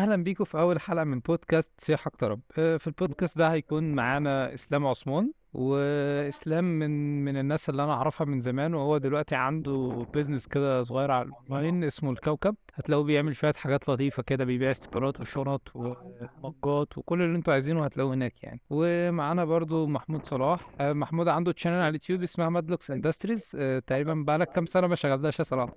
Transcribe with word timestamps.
أهلا 0.00 0.16
بيكم 0.16 0.44
في 0.44 0.58
أول 0.60 0.80
حلقة 0.80 1.04
من 1.04 1.20
بودكاست 1.20 1.72
صياحك 1.80 2.06
طرب 2.06 2.40
آه، 2.58 2.76
في 2.76 2.86
البودكاست 2.86 3.38
ده 3.38 3.52
هيكون 3.52 3.92
معانا 3.92 4.54
إسلام 4.54 4.86
عثمان 4.86 5.32
وإسلام 5.52 6.64
من 6.64 7.24
من 7.24 7.36
الناس 7.36 7.70
اللي 7.70 7.84
أنا 7.84 7.92
أعرفها 7.92 8.24
من 8.24 8.40
زمان 8.40 8.74
وهو 8.74 8.98
دلوقتي 8.98 9.34
عنده 9.34 10.06
business 10.12 10.46
كده 10.48 10.82
صغير 10.82 11.10
على 11.10 11.28
الأونلاين 11.28 11.84
اسمه 11.84 12.10
الكوكب. 12.10 12.56
هتلاقوه 12.74 13.04
بيعمل 13.04 13.36
شوية 13.36 13.52
حاجات 13.52 13.88
لطيفة 13.88 14.22
كده 14.22 14.44
بيبيع 14.44 14.70
استيكرات 14.70 15.20
وشنط 15.20 15.72
ومجات 15.74 16.98
وكل 16.98 17.22
اللي 17.22 17.36
أنتوا 17.38 17.52
عايزينه 17.52 17.84
هتلاقوه 17.84 18.14
هناك 18.14 18.42
يعني. 18.42 18.60
ومعانا 18.70 19.44
برضو 19.44 19.86
محمود 19.86 20.24
صلاح. 20.24 20.70
آه، 20.80 20.92
محمود 20.92 21.28
عنده 21.28 21.52
channel 21.52 21.76
على 21.76 21.88
اليوتيوب 21.88 22.22
اسمها 22.22 22.48
مادلوكس 22.48 22.90
Industries. 22.90 23.50
تقريبا 23.86 24.14
بقالك 24.26 24.52
كام 24.52 24.66
سنة 24.66 24.86
ما 24.86 24.94
شغلتهاش 24.94 25.38
يا 25.38 25.44
صلاح؟ 25.44 25.70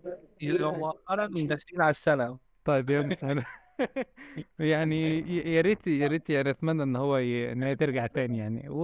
هو 0.44 0.94
أنا 1.10 1.28
داخلين 1.28 1.82
على 1.82 1.90
السنة. 1.92 2.38
طيب 2.66 2.90
يا 2.90 3.02
مسهل 3.02 3.44
يعني 4.60 5.20
يا 5.56 5.62
ريت 5.62 5.88
يا 5.88 6.08
ريت 6.08 6.30
يعني 6.30 6.50
أتمنى 6.50 6.84
إن 6.84 6.96
هو 6.96 7.18
ي... 7.18 7.52
إن 7.52 7.64
هي 7.64 7.76
ترجع 7.76 8.08
تاني 8.08 8.38
يعني. 8.38 8.70
و... 8.70 8.82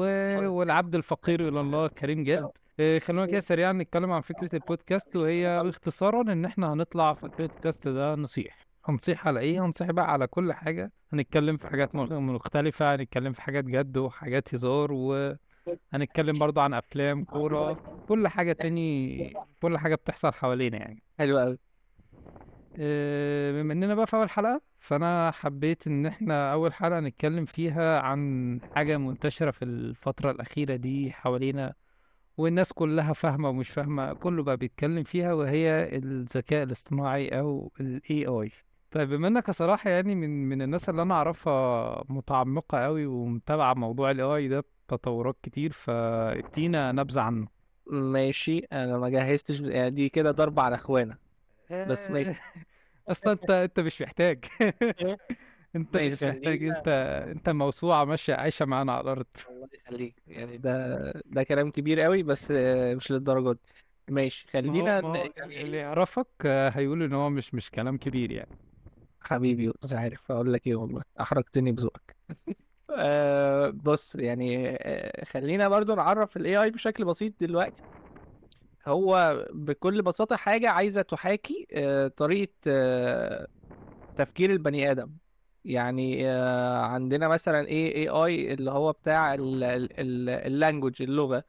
والعبد 0.58 0.96
الفقير 0.96 1.48
إلى 1.48 1.62
الله 1.62 1.88
كريم 1.88 2.24
جد. 2.24 2.50
إيه، 2.80 3.00
خلونا 3.00 3.26
كده 3.26 3.40
سريعا 3.40 3.74
نتكلم 3.74 4.12
عن 4.12 4.22
فكرة 4.22 4.50
البودكاست 4.56 5.16
وهي 5.16 5.48
اختصارا 5.48 6.22
إن 6.22 6.46
إحنا 6.46 6.74
هنطلع 6.74 7.14
في 7.14 7.24
البودكاست 7.24 7.88
ده 7.88 8.16
نصيح. 8.16 8.68
هنصيح 8.86 9.28
على 9.28 9.40
إيه؟ 9.40 9.66
هنصيح 9.66 9.92
بقى 9.92 10.12
على 10.12 10.28
كل 10.28 10.54
حاجة. 10.54 10.92
هنتكلم 11.14 11.58
في 11.58 11.68
حاجات 11.68 11.96
مختلفة 11.96 12.96
هنتكلم 12.96 13.34
في 13.34 13.42
حاجات 13.42 13.64
جد 13.66 13.98
وحاجات 13.98 14.56
هزار 14.56 14.92
وهنتكلم 14.94 16.40
برضو 16.40 16.60
عن 16.60 16.74
أفلام 16.74 17.24
كورة 17.26 17.78
كل 18.08 18.28
حاجة 18.28 18.54
تاني 18.54 19.34
كل 19.62 19.78
حاجة 19.78 19.96
بتحصل 19.96 20.34
حوالينا 20.34 20.78
يعني. 20.78 21.04
حلو 21.20 21.40
قوي 21.40 21.54
آه، 21.54 21.69
بما 23.54 23.74
إننا 23.74 23.96
بقى 23.96 24.08
في 24.08 24.16
أول 24.16 24.30
حلقة 24.30 24.62
فأنا 24.80 25.32
حبيت 25.32 25.88
إن 25.88 26.06
إحنا 26.06 26.54
أول 26.54 26.74
حلقة 26.74 27.00
نتكلم 27.00 27.46
فيها 27.46 28.00
عن 28.00 28.62
حاجة 28.76 28.98
منتشرة 28.98 29.52
في 29.52 29.66
الفترة 29.66 30.32
الأخيرة 30.32 30.76
دي 30.76 31.12
حوالينا 31.12 31.74
والناس 32.38 32.74
كلها 32.74 33.14
فاهمة 33.14 33.50
ومش 33.50 33.70
فاهمة 33.70 34.14
كله 34.14 34.44
بقى 34.44 34.58
بيتكلم 34.58 35.04
فيها 35.04 35.34
وهي 35.34 35.90
الذكاء 35.98 36.64
الاصطناعي 36.64 37.30
أو 37.40 37.72
ال 37.80 38.02
AI 38.12 38.52
طيب 38.92 39.10
بما 39.10 39.28
إنك 39.28 39.52
صراحة 39.52 39.90
يعني 39.90 40.16
من 40.16 40.50
من 40.50 40.62
الناس 40.62 40.90
اللي 40.90 41.02
أنا 41.02 41.14
أعرفها 41.14 42.04
متعمقة 42.10 42.84
قوي 42.84 43.06
ومتابعة 43.06 43.74
موضوع 43.74 44.12
ال 44.12 44.20
AI 44.22 44.48
ده 44.50 44.66
تطورات 44.88 45.38
كتير 45.44 45.72
فادينا 45.72 46.92
نبذة 46.92 47.22
عنه. 47.22 47.48
ماشي 47.92 48.60
أنا 48.60 48.98
ما 48.98 49.10
جهزتش 49.10 49.60
يعني 49.62 49.90
دي 49.90 50.10
كده 50.10 50.32
ضرب 50.32 50.60
على 50.60 50.76
اخوانا 50.76 51.18
بس 51.86 52.12
ماشي. 52.12 52.32
أصلا 53.10 53.34
أنت 53.34 53.50
أنت 53.50 53.80
مش 53.80 54.02
محتاج. 54.02 54.46
أنت 55.76 55.98
ماشي 55.98 56.26
مش 56.26 56.28
محتاج 56.28 56.64
أنت 56.64 56.88
أنت 57.32 57.50
موسوعة 57.50 58.06
ماشية 58.06 58.34
عايشة 58.36 58.66
معانا 58.66 58.92
على 58.94 59.02
الأرض. 59.02 59.28
الله 59.50 59.70
يخليك. 59.74 60.24
يعني 60.28 60.58
ده 60.58 60.98
ده 61.26 61.44
كلام 61.44 61.72
كبير 61.72 62.02
قوي 62.02 62.24
بس 62.24 62.52
مش 62.96 63.12
للدرجات 63.12 63.56
دي. 64.08 64.14
ماشي 64.14 64.48
خلينا 64.50 65.00
ما 65.02 65.08
هو 65.08 65.30
يعني 65.38 65.62
اللي 65.62 65.78
يعرفك 65.78 66.28
آه، 66.46 66.70
هيقول 66.70 67.04
إن 67.04 67.14
هو 67.14 67.30
مش 67.30 67.54
مش 67.54 67.70
كلام 67.72 67.98
كبير 67.98 68.32
يعني. 68.32 68.50
حبيبي 69.22 69.74
مش 69.84 69.94
عارف 69.94 70.32
أقول 70.32 70.54
لك 70.54 70.68
إيه 70.68 70.76
والله. 70.76 71.02
أحرجتني 71.22 71.72
بذوقك. 71.72 72.16
آه 73.00 73.70
بص 73.70 74.16
يعني 74.16 74.70
آه 74.70 75.26
خلينا 75.26 75.68
برضو 75.70 75.96
نعرف 75.96 76.38
ال 76.38 76.58
AI 76.58 76.72
بشكل 76.72 77.06
بسيط 77.06 77.34
دلوقتي. 77.40 77.84
هو 78.90 79.46
بكل 79.54 80.02
بساطة 80.02 80.36
حاجة 80.36 80.70
عايزة 80.70 81.02
تحاكي 81.02 81.68
آه 81.74 82.08
طريقة 82.08 82.54
آه 82.68 83.48
تفكير 84.18 84.52
البني 84.52 84.92
آدم. 84.92 85.18
يعني 85.66 86.30
آه، 86.32 86.78
عندنا 86.86 87.28
مثلا 87.28 87.68
إيه 87.68 87.96
AI 87.96 88.54
اللي 88.54 88.72
هو 88.72 88.92
بتاع 88.92 89.36
ال 89.40 89.58
language 89.58 91.02
اللغة. 91.02 91.44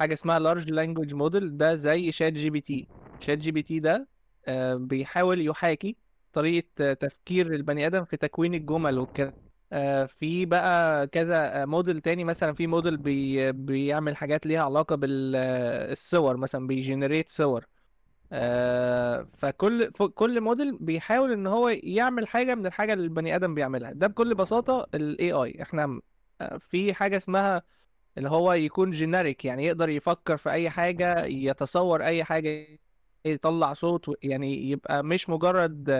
حاجة 0.00 0.12
اسمها 0.14 0.38
large 0.38 0.70
language 0.70 1.14
model 1.14 1.56
ده 1.56 1.74
زي 1.74 2.12
شات 2.12 2.32
جي 2.32 2.50
بي 2.50 2.60
تي 2.60 2.88
شات 3.20 3.38
جي 3.38 3.50
بي 3.52 3.62
تي 3.62 3.80
ده 3.80 4.08
بيحاول 4.76 5.46
يحاكي 5.46 5.96
طريقة 6.32 6.68
آه، 6.80 6.92
تفكير 6.94 7.54
البني 7.54 7.86
آدم 7.86 8.04
في 8.04 8.16
تكوين 8.16 8.54
الجمل 8.54 8.98
آه، 9.20 9.32
في 10.06 10.46
بقى 10.46 11.06
كذا 11.06 11.62
آه، 11.62 11.64
موديل 11.64 12.00
تاني 12.00 12.24
مثلا 12.24 12.52
في 12.54 12.66
موديل 12.66 12.96
بي 12.96 13.52
بيعمل 13.52 14.16
حاجات 14.16 14.46
ليها 14.46 14.62
علاقة 14.62 14.96
بالصور 14.96 16.36
مثلا 16.36 16.66
بي 16.66 16.78
generate 16.78 17.28
صور. 17.30 17.66
آه، 18.32 19.22
فكل 19.38 19.90
كل 19.92 20.40
موديل 20.40 20.78
بيحاول 20.78 21.32
إن 21.32 21.46
هو 21.46 21.68
يعمل 21.68 22.28
حاجة 22.28 22.54
من 22.54 22.66
الحاجة 22.66 22.92
اللي 22.92 23.04
البني 23.04 23.36
آدم 23.36 23.54
بيعملها. 23.54 23.92
ده 23.92 24.06
بكل 24.06 24.34
بساطة 24.34 24.86
ال 24.94 25.32
AI 25.32 25.62
إحنا 25.62 26.00
آه، 26.40 26.56
في 26.58 26.94
حاجة 26.94 27.16
اسمها 27.16 27.62
اللي 28.18 28.30
هو 28.30 28.52
يكون 28.52 28.90
generic 28.90 29.44
يعني 29.44 29.66
يقدر 29.66 29.88
يفكر 29.88 30.36
في 30.36 30.50
أي 30.50 30.70
حاجة 30.70 31.24
يتصور 31.24 32.04
أي 32.04 32.24
حاجة 32.24 32.80
يطلع 33.24 33.72
صوت 33.74 34.16
يعني 34.24 34.70
يبقى 34.70 35.04
مش 35.04 35.28
مجرد 35.30 35.90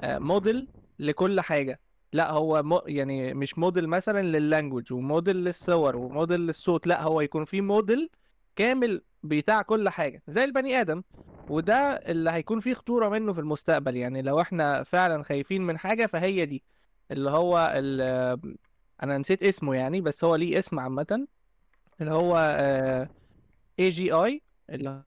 آه، 0.00 0.18
موديل 0.18 0.68
لكل 0.98 1.40
حاجة. 1.40 1.80
لا 2.12 2.30
هو 2.30 2.62
مو 2.62 2.82
يعني 2.86 3.34
مش 3.34 3.58
موديل 3.58 3.88
مثلا 3.88 4.22
لل 4.22 4.36
language 4.36 4.92
وموديل 4.92 5.36
للصور 5.36 5.96
وموديل 5.96 6.40
للصوت 6.40 6.86
لا 6.86 7.02
هو 7.02 7.20
يكون 7.20 7.44
في 7.44 7.60
موديل 7.60 8.10
كامل 8.56 9.02
بتاع 9.22 9.62
كل 9.62 9.88
حاجة 9.88 10.22
زي 10.28 10.44
البني 10.44 10.80
آدم 10.80 11.02
وده 11.48 11.74
اللي 12.06 12.30
هيكون 12.30 12.60
فيه 12.60 12.74
خطورة 12.74 13.08
منه 13.08 13.32
في 13.32 13.40
المستقبل. 13.40 13.96
يعني 13.96 14.22
لو 14.22 14.40
إحنا 14.40 14.82
فعلا 14.82 15.22
خايفين 15.22 15.62
من 15.62 15.78
حاجة 15.78 16.06
فهي 16.06 16.46
دي. 16.46 16.62
اللي 17.10 17.30
هو 17.30 17.72
ال 17.76 18.00
أنا 19.02 19.18
نسيت 19.18 19.42
اسمه 19.42 19.74
يعني 19.74 20.00
بس 20.00 20.24
هو 20.24 20.36
ليه 20.36 20.58
اسم 20.58 20.80
عامة. 20.80 21.26
اللي 22.00 22.10
هو 22.12 22.36
آه، 22.58 23.10
AGI 23.80 24.40
اللي 24.70 24.90
هو 24.90 25.02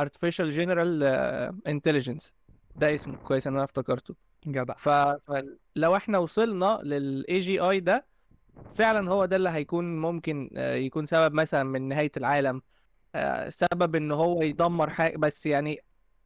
Artificial 0.00 0.54
General 0.56 1.02
آه، 1.02 1.54
Intelligence. 1.68 2.30
ده 2.76 2.94
اسمه 2.94 3.18
كويس 3.22 3.46
ان 3.46 3.54
أنا 3.54 3.64
افتكرته. 3.64 4.14
جدع. 4.46 4.74
ف- 4.74 4.88
فلو 4.88 5.96
إحنا 5.96 6.18
وصلنا 6.18 6.80
لل 6.84 7.24
AGI 7.30 7.78
ده 7.84 8.06
فعلا 8.74 9.10
هو 9.10 9.24
ده 9.24 9.36
اللي 9.36 9.50
هيكون 9.50 10.00
ممكن 10.00 10.50
آه، 10.56 10.74
يكون 10.74 11.06
سبب 11.06 11.34
مثلا 11.34 11.62
من 11.64 11.88
نهاية 11.88 12.12
العالم. 12.16 12.62
آه، 13.14 13.48
سبب 13.48 13.96
إن 13.96 14.12
هو 14.12 14.42
يدمر 14.42 14.90
حاجة. 14.90 15.16
بس 15.16 15.46
يعني 15.46 15.78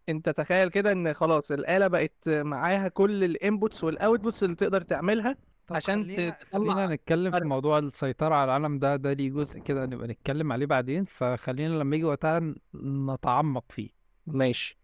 أنت 0.08 0.28
تخيل 0.28 0.68
كده 0.68 0.92
إن 0.92 1.12
خلاص 1.14 1.50
الآلة 1.52 1.86
بقت 1.86 2.28
معاها 2.28 2.88
كل 2.88 3.24
ال 3.24 3.33
inputs 3.33 3.84
وال 3.84 3.98
outputs 3.98 4.44
اللي 4.44 4.54
تقدر 4.56 4.80
تعملها 4.80 5.36
طب 5.66 5.76
عشان 5.76 6.02
خلينا 6.04 6.30
ت- 6.30 6.42
خلينا 6.52 6.72
تطلع 6.72 6.86
نتكلم 6.86 7.32
في 7.38 7.44
موضوع 7.44 7.78
السيطرة 7.78 8.34
على 8.34 8.44
العالم 8.44 8.78
ده. 8.78 8.96
ده 8.96 9.12
ليه 9.12 9.30
جزء 9.30 9.60
كده 9.60 9.86
نبقى 9.86 10.08
نتكلم 10.08 10.52
عليه 10.52 10.66
بعدين. 10.66 11.04
فخلينا 11.04 11.74
لما 11.74 11.96
يجي 11.96 12.04
وقتها 12.04 12.54
نتعمق 12.84 13.64
فيه. 13.72 13.90
ماشي. 14.26 14.78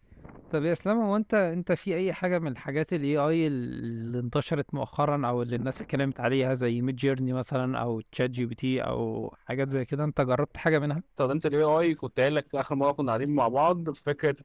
طب 0.50 0.64
يا 0.64 0.72
اسلام 0.72 0.98
هو 1.00 1.16
أنت 1.16 1.34
أنت 1.34 1.72
في 1.72 1.94
أي 1.96 2.12
حاجة 2.12 2.38
من 2.38 2.48
الحاجات 2.52 2.92
ال 2.92 3.16
AI 3.18 3.46
اللي 3.46 4.18
انتشرت 4.18 4.74
مؤخرا 4.74 5.28
أو 5.28 5.42
اللي 5.42 5.56
الناس 5.56 5.80
اتكلمت 5.80 6.20
عليها 6.20 6.54
زي 6.54 6.80
Midjourney 6.80 7.32
مثلا 7.32 7.78
أو 7.80 8.00
ChatGPT 8.00 8.80
أو 8.82 9.34
حاجات 9.46 9.68
زي 9.68 9.84
كده؟ 9.84 10.04
أنت 10.04 10.20
جربت 10.20 10.56
حاجة 10.56 10.78
منها؟ 10.78 11.02
استخدمت 11.12 11.46
ال 11.46 11.62
AI 11.62 11.94
كنت 11.94 12.20
قايل 12.20 12.34
لك 12.34 12.54
آخر 12.54 12.74
مرة 12.74 12.92
كنا 12.92 13.08
قاعدين 13.08 13.34
مع 13.34 13.48
بعض 13.48 13.90
في 13.90 14.02
فكرة 14.02 14.36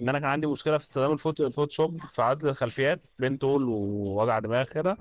إن 0.00 0.08
أنا 0.08 0.18
كان 0.18 0.28
عندي 0.28 0.46
مشكلة 0.46 0.78
في 0.78 0.84
استخدام 0.84 1.12
الفوت 1.12 1.40
ال 1.40 1.46
Photoshop 1.46 2.00
في 2.00 2.22
عدل 2.22 2.48
الخلفيات 2.48 3.02
pen 3.18 3.38
tool 3.38 3.64
ووجع 3.68 4.38
دماغ 4.38 4.64
كده. 4.64 4.98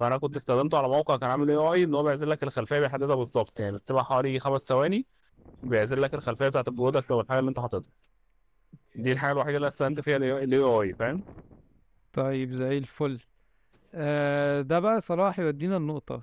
فأنا 0.00 0.18
كنت 0.18 0.36
استخدمته 0.36 0.78
على 0.78 0.88
موقع 0.88 1.16
كان 1.16 1.30
عامل 1.30 1.50
AI 1.50 1.84
إن 1.84 1.94
هو 1.94 2.02
بيعزل 2.02 2.30
لك 2.30 2.42
الخلفية 2.44 2.80
بيحددها 2.80 3.16
بالظبط 3.16 3.60
يعني 3.60 3.76
بتسيبها 3.78 4.02
حوالي 4.02 4.40
خمس 4.40 4.60
ثواني 4.62 5.06
بيعزل 5.62 6.02
لك 6.02 6.14
الخلفية 6.14 6.48
بتاعت 6.48 6.68
ال 6.68 6.73
product 6.73 7.10
أو 7.12 7.20
الحاجة 7.20 7.38
اللي 7.40 7.48
أنت 7.48 7.60
حاططها. 7.60 7.92
دي 8.94 9.12
الحاجة 9.12 9.32
الوحيدة 9.32 9.56
اللي 9.56 9.68
استخدمت 9.68 10.00
فيها 10.00 10.16
ال 10.16 10.58
AI 10.58 10.94
فاهم؟ 10.94 11.22
طيب 12.12 12.52
زي 12.52 12.78
الفل. 12.78 13.20
آه 13.94 14.60
ده 14.60 14.78
بقى 14.78 15.00
صراحة 15.00 15.42
يودينا 15.42 15.76
النقطة. 15.76 16.22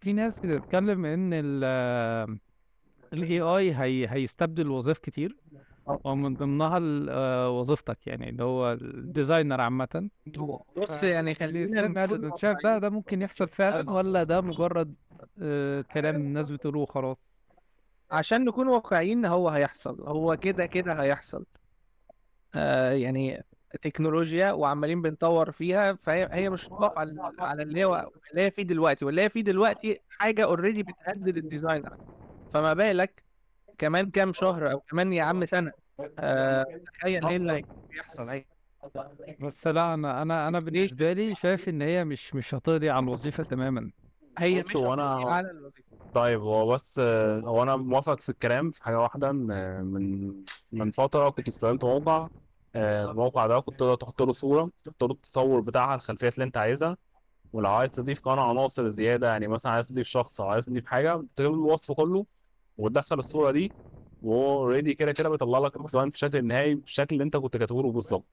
في 0.00 0.12
ناس 0.12 0.40
بتتكلم 0.40 1.04
إن 1.04 1.30
ال 1.32 1.64
ال 3.12 3.24
AI 3.24 3.76
هي 3.80 4.06
هيستبدل 4.10 4.70
وظائف 4.70 4.98
كتير. 4.98 5.36
ومن 6.04 6.34
ضمنها 6.34 6.80
آه، 7.10 7.50
وظيفتك 7.50 8.06
يعني 8.06 8.28
اللي 8.28 8.44
هو 8.44 8.72
ال 8.72 8.82
designer 8.82 9.60
عامة. 9.60 10.08
بص 10.76 11.02
يعني 11.02 11.34
خلينا 11.34 11.80
شايف 12.36 12.56
ده 12.62 12.78
واقعيين 12.78 12.78
ده 12.78 12.90
ممكن 12.90 13.22
يحصل 13.22 13.48
فعلا 13.48 13.90
ولا 13.90 14.22
ده 14.22 14.40
مجرد 14.40 14.94
آه، 15.42 15.80
كلام 15.80 16.16
الناس 16.16 16.50
بتقوله 16.50 16.80
وخلاص؟ 16.80 17.16
عشان 18.10 18.44
نكون 18.44 18.68
واقعيين 18.68 19.24
هو 19.24 19.48
هيحصل. 19.48 20.00
هو 20.08 20.36
كده 20.36 20.66
كده 20.66 21.02
هيحصل. 21.02 21.38
آه 21.40 21.61
يعني 22.92 23.42
تكنولوجيا 23.82 24.52
وعمالين 24.52 25.02
بنطور 25.02 25.50
فيها 25.50 25.92
فهي 26.02 26.28
هي 26.32 26.50
مش 26.50 26.66
هتقف 26.66 26.98
على 26.98 27.32
على 27.38 27.62
اللي 27.62 27.84
هو 27.84 28.10
اللي 28.30 28.42
هي 28.42 28.50
فيه 28.50 28.62
دلوقتي. 28.62 29.04
واللي 29.04 29.22
هي 29.22 29.28
فيه 29.30 29.40
دلوقتي 29.40 29.98
حاجة 30.08 30.44
already 30.44 30.82
بتهدد 30.82 31.36
ال 31.36 31.43
designer 31.43 31.96
فما 32.50 32.74
بالك 32.74 33.24
كمان 33.78 34.10
كام 34.10 34.32
شهر 34.32 34.70
أو 34.72 34.80
كمان 34.80 35.12
يا 35.12 35.22
عم 35.22 35.46
سنة. 35.46 35.72
آه 36.18 36.64
تخيل 36.94 37.26
إيه 37.26 37.36
اللي 37.36 37.52
هيكون 37.52 37.76
بيحصل. 37.90 38.28
هي 38.28 38.44
بس 39.40 39.66
لا 39.66 39.94
أنا 39.94 40.22
أنا 40.22 40.48
أنا 40.48 40.60
بالنسبة 40.60 41.12
لي 41.12 41.34
شايف 41.34 41.68
إن 41.68 41.82
هي 41.82 42.04
مش 42.04 42.34
مش 42.34 42.54
هتقضي 42.54 42.90
على 42.90 43.04
الوظيفة 43.04 43.42
تماما. 43.44 43.90
هي 44.38 44.62
مش 44.62 44.76
هو 44.76 44.92
هتقضي 44.92 44.94
أنا 44.94 45.34
على 45.34 45.50
الوظيفة. 45.50 45.84
طيب 46.12 46.40
هو 46.40 46.72
بس 46.74 46.98
آه، 46.98 47.40
هو 47.40 47.62
أنا 47.62 47.76
موافق 47.76 48.20
في 48.20 48.28
الكلام 48.28 48.70
في 48.70 48.84
حاجة 48.84 48.98
واحدة 48.98 49.30
إن 49.30 49.50
آه، 49.50 49.82
من 49.82 50.32
من 50.72 50.90
فترة 50.90 51.30
كنت 51.30 51.48
استخدمت 51.48 51.84
موقع 51.84 52.16
آه، 52.16 52.30
الموقع 52.76 53.46
ده 53.46 53.60
كنت 53.60 53.78
تقدر 53.80 53.94
تحط 53.94 54.22
له 54.22 54.32
صورة 54.32 54.70
تحط 54.84 55.04
له 55.04 55.12
التصور 55.12 55.60
بتاعها 55.60 55.94
الخلفيات 55.94 56.34
اللي 56.34 56.44
انت 56.44 56.56
عايزها. 56.56 56.96
ولو 57.52 57.70
عايز 57.70 57.90
تضيف 57.92 58.20
كمان 58.20 58.38
عناصر 58.38 58.90
زيادة 58.90 59.28
يعني 59.28 59.48
مثلا 59.48 59.72
عايز 59.72 59.88
تضيف 59.88 60.06
شخص 60.08 60.40
أو 60.40 60.48
عايز 60.48 60.64
تضيف 60.66 60.84
بتكتب 60.94 61.44
له 61.44 61.50
الوصف 61.54 61.92
كله 61.92 62.26
وتدخل 62.78 63.18
الصورة 63.18 63.50
دي 63.50 63.74
وهو 64.22 64.52
already 64.64 64.94
كده 64.94 65.12
كده 65.12 65.28
بيطلع 65.28 65.58
لك 65.58 65.76
ال 65.76 65.81
design 65.81 66.10
في 66.10 66.16
الشكل 66.16 66.38
النهائي 66.38 66.74
بالشكل 66.74 67.14
اللي 67.16 67.24
انت 67.24 67.36
كنت 67.36 67.56
كاتبه 67.56 67.82
له 67.82 67.92
بالظبط. 67.92 68.26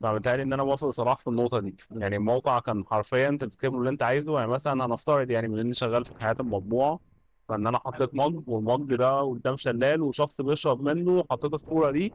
فبالتالي 0.00 0.42
إن 0.42 0.52
أنا 0.52 0.64
موافق 0.64 0.90
صلاح 0.90 1.18
في 1.18 1.26
النقطة 1.28 1.60
دي. 1.60 1.76
يعني 1.90 2.16
الموقع 2.16 2.60
كان 2.60 2.84
حرفيا 2.86 3.28
أنت 3.28 3.44
بتكتب 3.44 3.74
اللي 3.74 3.90
أنت 3.90 4.02
عايزه 4.02 4.38
يعني 4.38 4.50
مثلا 4.52 4.86
هنفترض 4.86 5.30
يعني 5.30 5.48
من 5.48 5.58
إني 5.58 5.74
شغال 5.74 6.04
في 6.04 6.12
حتة 6.20 6.36
المطبوعة 6.40 7.00
فإن 7.48 7.66
أنا 7.66 7.78
حطيت 7.78 8.14
مج 8.14 8.48
والمج 8.48 8.94
ده 8.96 9.20
قدام 9.22 9.56
شلال 9.56 10.02
وشخص 10.02 10.40
بيشرب 10.40 10.82
منه 10.82 11.24
حطيت 11.30 11.54
الصورة 11.54 11.90
دي 11.90 12.14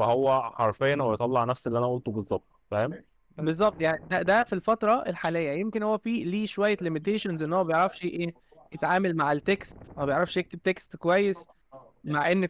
فهو 0.00 0.42
حرفيا 0.54 0.96
هو 1.00 1.14
يطلع 1.14 1.44
نفس 1.44 1.66
اللي 1.66 1.78
أنا 1.78 1.86
قلته 1.86 2.12
بالظبط 2.12 2.48
فاهم؟ 2.70 2.94
بالظبط 3.38 3.80
يعني 3.80 4.06
ده, 4.10 4.22
ده 4.22 4.44
في 4.44 4.52
الفترة 4.52 5.02
الحالية 5.06 5.50
يمكن 5.50 5.82
هو 5.82 5.98
في 5.98 6.24
ليه 6.24 6.46
شوية 6.46 6.76
limitations 6.76 7.42
إن 7.42 7.52
هو 7.52 7.58
ما 7.58 7.68
بيعرفش 7.68 8.02
إيه 8.04 8.34
يتعامل 8.72 9.16
مع 9.16 9.32
ال 9.32 9.41
text 9.41 9.76
ما 9.96 10.04
بيعرفش 10.04 10.36
يكتب 10.36 10.62
text 10.62 10.96
كويس 10.96 11.46
مع 12.04 12.32
إن 12.32 12.48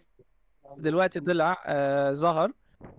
دلوقتي 0.77 1.21
طلع 1.21 1.63
آه 1.67 2.13
ظهر 2.13 2.53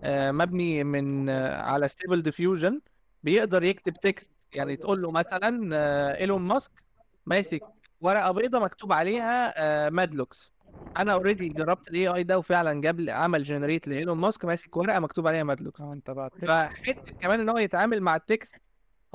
آه 0.04 0.30
مبني 0.30 0.84
من 0.84 1.28
آه 1.28 1.62
على 1.62 1.88
Stable 1.88 2.22
Diffusion 2.22 2.80
بيقدر 3.22 3.62
يكتب 3.62 3.92
text 3.92 4.32
يعني 4.52 4.76
تقول 4.76 5.02
له 5.02 5.10
مثلا 5.10 5.76
آه 5.76 6.16
ايلون 6.16 6.42
ماسك 6.42 6.82
ماسك 7.26 7.62
ورقة 8.00 8.30
بيضة 8.30 8.58
مكتوب 8.58 8.92
عليها 8.92 9.54
آه 9.86 9.90
مادلوكس 9.90 10.52
أنا 10.96 11.12
already 11.12 11.48
جربت 11.48 11.88
ال 11.88 12.08
AI 12.08 12.22
ده 12.22 12.38
وفعلا 12.38 12.80
جاب 12.80 13.00
لي 13.00 13.12
عمل 13.12 13.42
generate 13.42 13.88
لايلون 13.88 14.18
ماسك 14.18 14.44
ماسك 14.44 14.76
ورقة 14.76 14.98
مكتوب 15.00 15.26
عليها 15.26 15.42
مادلوكس 15.42 15.80
آه 15.80 15.92
انت 15.92 16.10
بعت 16.10 16.32
فحتة 16.44 17.12
كمان 17.20 17.40
إن 17.40 17.48
هو 17.48 17.58
يتعامل 17.58 18.00
مع 18.00 18.16
ال 18.16 18.24
text 18.24 18.56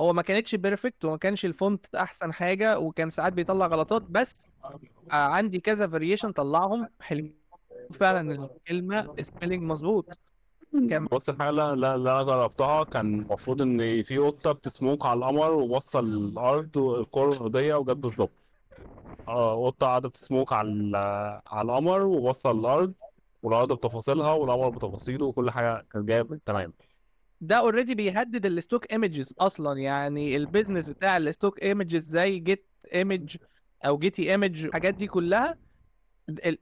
هو 0.00 0.12
ما 0.12 0.22
كانتش 0.22 0.54
perfect 0.54 1.04
وما 1.04 1.16
كانش 1.16 1.44
ال 1.44 1.54
font 1.54 1.94
أحسن 1.94 2.32
حاجة 2.32 2.78
وكان 2.78 3.10
ساعات 3.10 3.32
بيطلع 3.32 3.66
غلطات 3.66 4.02
بس 4.02 4.46
آه 5.12 5.14
عندي 5.14 5.60
كذا 5.60 5.86
variation 5.88 6.32
طلعهم 6.32 6.88
حلو. 7.00 7.30
فعلا 7.94 8.48
الكلمة 8.56 9.14
spelling 9.20 9.62
مظبوط. 9.62 10.18
كان 10.90 11.06
بص 11.12 11.28
الحاجة 11.28 11.50
اللي 11.50 11.94
اللي 11.94 12.12
أنا 12.12 12.22
جربتها 12.22 12.84
كان 12.84 13.20
المفروض 13.20 13.62
إن 13.62 14.02
في 14.02 14.18
قطة 14.18 14.52
بتسموك 14.52 15.06
على 15.06 15.18
القمر 15.18 15.50
ووصل 15.52 16.04
الأرض 16.06 16.76
والكرة 16.76 17.28
الأرضية 17.28 17.74
وجت 17.74 17.96
بالظبط. 17.96 18.30
آه 19.28 19.66
قطه 19.66 19.86
قاعدة 19.86 20.08
بتسموك 20.08 20.52
على 20.52 21.42
على 21.46 21.72
القمر 21.72 22.02
ووصل 22.02 22.58
الأرض 22.60 22.92
والارض 23.42 23.72
بتفاصيلها 23.72 24.32
والقمر 24.32 24.68
بتفاصيله 24.68 25.26
وكل 25.26 25.50
حاجة 25.50 25.86
كانت 25.92 26.08
جاية 26.08 26.26
تمام 26.44 26.72
ده 27.40 27.56
already 27.56 27.94
بيهدد 27.94 28.46
ال 28.46 28.54
stock 28.54 28.92
images 28.92 29.34
أصلا 29.40 29.78
يعني 29.78 30.36
ال 30.36 30.42
business 30.42 30.88
بتاع 30.88 31.16
ال 31.16 31.24
stock 31.24 31.62
images 31.62 32.02
زي 32.02 32.38
Getty 32.38 32.66
Image 32.94 33.36
أو 33.86 33.98
Getty 33.98 34.30
Image 34.30 34.64
الحاجات 34.64 34.94
دي 34.94 35.06
كلها 35.06 35.58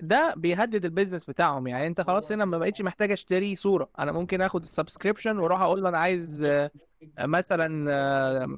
ده 0.00 0.34
بيهدد 0.36 0.84
ال 0.84 0.89
business 0.89 1.24
بتاعهم. 1.24 1.66
يعني 1.66 1.86
أنت 1.86 2.00
خلاص 2.00 2.32
هنا 2.32 2.44
ما 2.44 2.58
بقتش 2.58 2.82
محتاج 2.82 3.10
أشتري 3.12 3.56
صورة. 3.56 3.90
أنا 3.98 4.12
ممكن 4.12 4.40
آخد 4.40 4.62
ال 4.62 4.68
subscription 4.68 5.38
وأروح 5.38 5.60
أقول 5.60 5.82
له 5.82 5.88
أنا 5.88 5.98
عايز 5.98 6.42
آه، 6.42 6.70
مثلا 7.18 7.90
آه، 7.90 8.56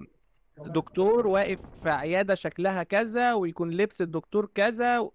دكتور 0.66 1.26
واقف 1.26 1.60
في 1.82 1.90
عيادة 1.90 2.34
شكلها 2.34 2.82
كذا 2.82 3.34
ويكون 3.34 3.70
لبس 3.70 4.02
الدكتور 4.02 4.46
كذا 4.54 5.08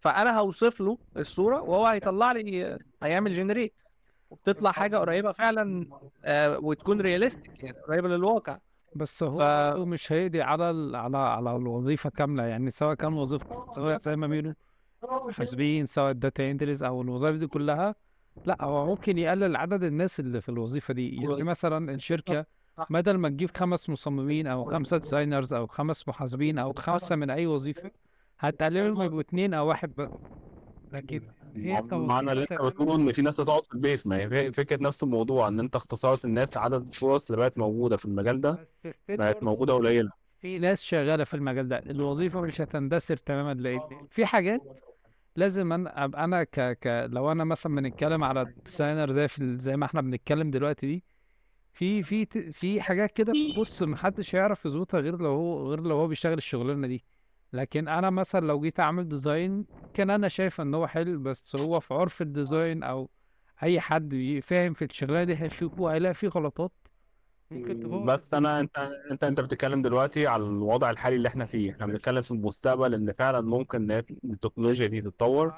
فأنا 0.00 0.38
هوصف 0.38 0.80
له 0.80 0.98
الصورة 1.16 1.62
وهو 1.62 1.86
هيطلع 1.86 2.32
لي 2.32 2.78
هيعمل 3.02 3.32
generate 3.34 3.74
وبتطلع 4.30 4.72
حاجة 4.72 4.96
قريبة 4.96 5.32
فعلا 5.32 5.86
آه، 6.24 6.58
وتكون 6.58 7.00
realistic 7.00 7.64
يعني 7.64 7.76
قريبة 7.88 8.08
للواقع. 8.08 8.58
بس 8.96 9.22
هو 9.22 9.38
ف 9.38 9.78
مش 9.78 10.12
هيقضي 10.12 10.42
على 10.42 10.70
ال... 10.70 10.96
على 10.96 11.18
على 11.18 11.56
الوظيفة 11.56 12.10
كاملة 12.10 12.42
يعني 12.44 12.70
سواء 12.70 12.94
كان 12.94 13.12
وظيفة 13.12 13.98
زي 13.98 14.16
ما 14.16 14.26
بيقولوا 14.26 14.54
محاسبين 15.32 15.86
سواء 15.86 16.10
ال 16.10 16.18
data 16.18 16.50
entries 16.50 16.84
أو 16.84 17.02
الوظائف 17.02 17.36
دي 17.36 17.46
كلها. 17.46 17.94
لا 18.44 18.64
هو 18.64 18.86
ممكن 18.86 19.18
يقلل 19.18 19.56
عدد 19.56 19.82
الناس 19.82 20.20
اللي 20.20 20.40
في 20.40 20.48
الوظيفة 20.48 20.94
دي. 20.94 21.16
يعني 21.16 21.42
مثلا 21.44 21.94
الشركة 21.94 22.46
بدل 22.90 23.18
ما 23.18 23.28
تجيب 23.28 23.50
خمس 23.56 23.90
مصممين 23.90 24.46
أو 24.46 24.64
خمسة 24.64 24.96
designers 24.96 25.52
أو 25.54 25.66
خمس 25.66 26.08
محاسبين 26.08 26.58
أو 26.58 26.72
خمسة 26.72 27.16
من 27.16 27.30
أي 27.30 27.46
وظيفة 27.46 27.90
هتقللهم 28.38 29.02
يبقوا 29.02 29.20
اتنين 29.20 29.54
أو 29.54 29.68
واحد 29.68 29.94
بس. 29.98 30.08
لكن 30.92 31.20
هي 31.56 31.82
معنى 31.92 32.32
اللي 32.32 32.42
أنت 32.42 32.52
بتقوله 32.52 32.94
إن 32.96 33.12
في 33.12 33.22
ناس 33.22 33.40
هتقعد 33.40 33.66
في 33.66 33.74
البيت 33.74 34.06
ما 34.06 34.16
هي 34.16 34.52
فكرة 34.52 34.82
نفس 34.82 35.02
الموضوع 35.02 35.48
إن 35.48 35.60
أنت 35.60 35.76
اختصرت 35.76 36.24
الناس 36.24 36.56
عدد 36.56 36.86
الفرص 36.86 37.30
اللي 37.30 37.42
بقت 37.42 37.58
موجودة 37.58 37.96
في 37.96 38.04
المجال 38.04 38.40
ده 38.40 38.68
بقت 39.08 39.42
موجودة 39.42 39.74
قليلة. 39.74 40.10
في 40.40 40.58
ناس 40.58 40.82
شغالة 40.82 41.24
في 41.24 41.34
المجال 41.34 41.68
ده. 41.68 41.78
الوظيفة 41.78 42.40
مش 42.40 42.60
هتندثر 42.60 43.16
تماما 43.16 43.54
لأن 43.60 43.80
في 44.10 44.26
حاجات 44.26 44.62
لازم 45.36 45.72
أنا 45.72 46.04
أبقى 46.04 46.24
أنا 46.24 46.44
ك... 46.44 46.60
ك... 46.78 47.08
لو 47.10 47.32
أنا 47.32 47.44
مثلا 47.44 47.74
بنتكلم 47.76 48.24
على 48.24 48.42
الديزاينر 48.42 49.12
زي 49.12 49.28
في 49.28 49.58
زي 49.58 49.76
ما 49.76 49.86
إحنا 49.86 50.00
بنتكلم 50.00 50.50
دلوقتي 50.50 50.86
دي 50.86 51.04
في 51.72 52.02
في 52.02 52.26
في 52.52 52.80
حاجات 52.82 53.12
كده 53.12 53.32
بص 53.56 53.82
محدش 53.82 54.34
هيعرف 54.34 54.66
يظبطها 54.66 55.00
غير 55.00 55.16
لو 55.18 55.30
هو 55.30 55.68
غير 55.70 55.80
لو 55.80 55.96
هو 55.96 56.08
بيشتغل 56.08 56.32
الشغلانة 56.38 56.86
دي. 56.86 57.04
لكن 57.52 57.88
أنا 57.88 58.10
مثلا 58.10 58.46
لو 58.46 58.60
جيت 58.60 58.80
أعمل 58.80 59.08
design 59.08 59.66
كان 59.94 60.10
أنا 60.10 60.28
شايف 60.28 60.60
إن 60.60 60.74
هو 60.74 60.86
حلو 60.86 61.20
بس 61.22 61.56
هو 61.56 61.80
في 61.80 61.94
عرف 61.94 62.22
ال 62.22 62.31
design 62.31 62.82
أو 62.82 63.10
أي 63.62 63.80
حد 63.80 64.38
فاهم 64.42 64.74
في 64.74 64.84
الشغلانة 64.84 65.24
دي 65.24 65.36
هيشوفه 65.42 65.86
هيلاقي 65.94 66.14
فيه 66.14 66.28
غلطات. 66.28 66.72
ممكن 67.50 67.80
تبوظ 67.80 68.10
بس 68.10 68.34
أنا 68.34 68.60
أنت 68.60 68.78
أنت 69.10 69.24
أنت 69.24 69.40
بتتكلم 69.40 69.82
دلوقتي 69.82 70.26
على 70.26 70.42
الوضع 70.42 70.90
الحالي 70.90 71.16
اللي 71.16 71.28
إحنا 71.28 71.46
فيه. 71.46 71.70
إحنا 71.72 71.86
بنتكلم 71.86 72.20
في 72.20 72.30
المستقبل 72.30 72.94
إن 72.94 73.12
فعلا 73.12 73.40
ممكن 73.40 73.90
التكنولوجيا 74.24 74.86
دي 74.86 75.00
تتطور. 75.00 75.54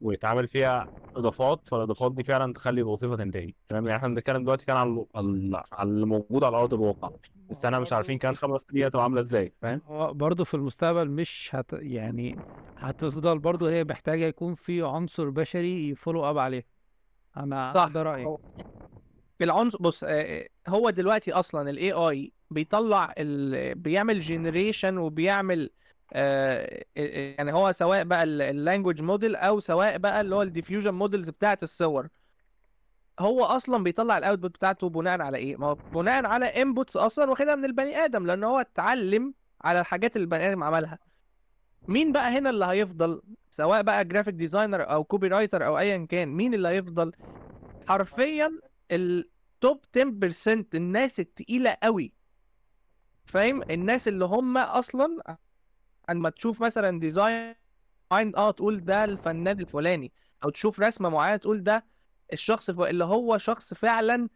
ويتعمل 0.00 0.48
فيها 0.48 0.88
إضافات 1.16 1.68
فالإضافات 1.68 2.12
دي 2.14 2.24
فعلا 2.24 2.52
تخلي 2.52 2.80
الوظيفة 2.80 3.16
تنتهي 3.16 3.54
تمام؟ 3.68 3.86
يعني 3.86 3.96
إحنا 3.96 4.08
بنتكلم 4.08 4.42
دلوقتي 4.42 4.66
كان 4.66 4.76
على 4.76 5.06
على 5.14 5.62
على 5.72 5.90
اللي 5.90 6.06
موجود 6.06 6.44
على 6.44 6.56
أرض 6.56 6.74
الواقع 6.74 7.10
بس 7.50 7.64
إحنا 7.64 7.80
مش 7.80 7.92
عارفين 7.92 8.18
كمان 8.18 8.34
خمس 8.34 8.60
سنين 8.60 8.84
هتبقى 8.84 9.02
عاملة 9.02 9.20
إزاي 9.20 9.52
فاهم؟ 9.62 9.80
هو 9.86 10.14
برضه 10.14 10.44
في 10.44 10.54
المستقبل 10.54 11.10
مش 11.10 11.50
هت 11.52 11.72
يعني 11.72 12.36
هتفضل 12.78 13.38
برضه 13.38 13.70
هي 13.70 13.84
محتاجة 13.84 14.24
يكون 14.24 14.54
في 14.54 14.82
عنصر 14.82 15.30
بشري 15.30 15.88
ي 15.88 15.94
follow 15.94 16.30
up 16.30 16.38
عليه. 16.38 16.66
أنا 17.36 17.72
صح. 17.76 17.88
ده 17.88 18.02
رأيي. 18.02 18.24
هو 18.24 18.38
العنصر 19.40 19.78
بص 19.80 20.04
آه، 20.04 20.48
هو 20.68 20.90
دلوقتي 20.90 21.32
أصلا 21.32 21.70
ال 21.70 21.92
AI 21.92 22.32
بيطلع 22.50 23.14
ال... 23.18 23.74
بيعمل 23.74 24.18
generation 24.20 24.98
وبيعمل 24.98 25.62
آه، 25.62 25.87
يعني 26.12 27.52
هو 27.52 27.72
سواء 27.72 28.04
بقى 28.04 28.22
ال 28.22 28.31
language 28.31 29.02
model 29.02 29.36
أو 29.36 29.60
سواء 29.60 29.98
بقى 29.98 30.20
اللي 30.20 30.34
هو 30.34 30.42
ال 30.42 30.47
diffusion 30.47 30.94
models 30.94 31.30
بتاعت 31.30 31.62
الصور. 31.62 32.08
هو 33.20 33.44
أصلا 33.44 33.82
بيطلع 33.84 34.18
ال 34.18 34.23
output 34.23 34.50
بتاعته 34.50 34.88
بناء 34.88 35.20
على 35.22 35.38
إيه؟ 35.38 35.56
ما 35.56 35.66
هو 35.66 35.74
بناء 35.74 36.26
على 36.26 36.46
inputs 36.46 36.96
أصلا 36.96 37.30
واخدها 37.30 37.54
من 37.54 37.64
البني 37.64 37.96
آدم 37.96 38.26
لأن 38.26 38.44
هو 38.44 38.58
اتعلم 38.60 39.34
على 39.60 39.80
الحاجات 39.80 40.16
اللي 40.16 40.24
البني 40.24 40.48
آدم 40.48 40.62
عملها. 40.64 40.98
مين 41.88 42.12
بقى 42.12 42.38
هنا 42.38 42.50
اللي 42.50 42.64
هيفضل؟ 42.64 43.22
سواء 43.50 43.82
بقى 43.82 44.04
graphic 44.04 44.34
designer 44.34 44.90
أو 44.90 45.04
copywriter 45.04 45.66
أو 45.66 45.78
ايا 45.78 46.06
كان 46.06 46.28
مين 46.28 46.54
اللي 46.54 46.68
هيفضل؟ 46.68 47.12
حرفيا 47.88 48.60
ال 48.90 49.13
top 49.13 49.84
10% 49.84 50.64
الناس 50.74 51.20
التقيلة 51.20 51.76
قوي. 51.82 52.12
فاهم؟ 53.24 53.62
الناس 53.62 54.08
اللي 54.08 54.24
هم 54.24 54.58
أصلا 54.58 55.36
اما 56.10 56.30
تشوف 56.30 56.60
مثلا 56.62 57.00
design 57.00 57.54
آه 58.12 58.50
تقول 58.50 58.84
ده 58.84 59.04
الفنان 59.04 59.60
الفلاني 59.60 60.12
أو 60.44 60.50
تشوف 60.50 60.80
رسمة 60.80 61.08
معينة 61.08 61.36
تقول 61.36 61.62
ده 61.62 61.84
الشخص 62.32 62.70
اللي 62.70 63.04
هو 63.04 63.38
شخص 63.38 63.74
فعلا 63.74 64.28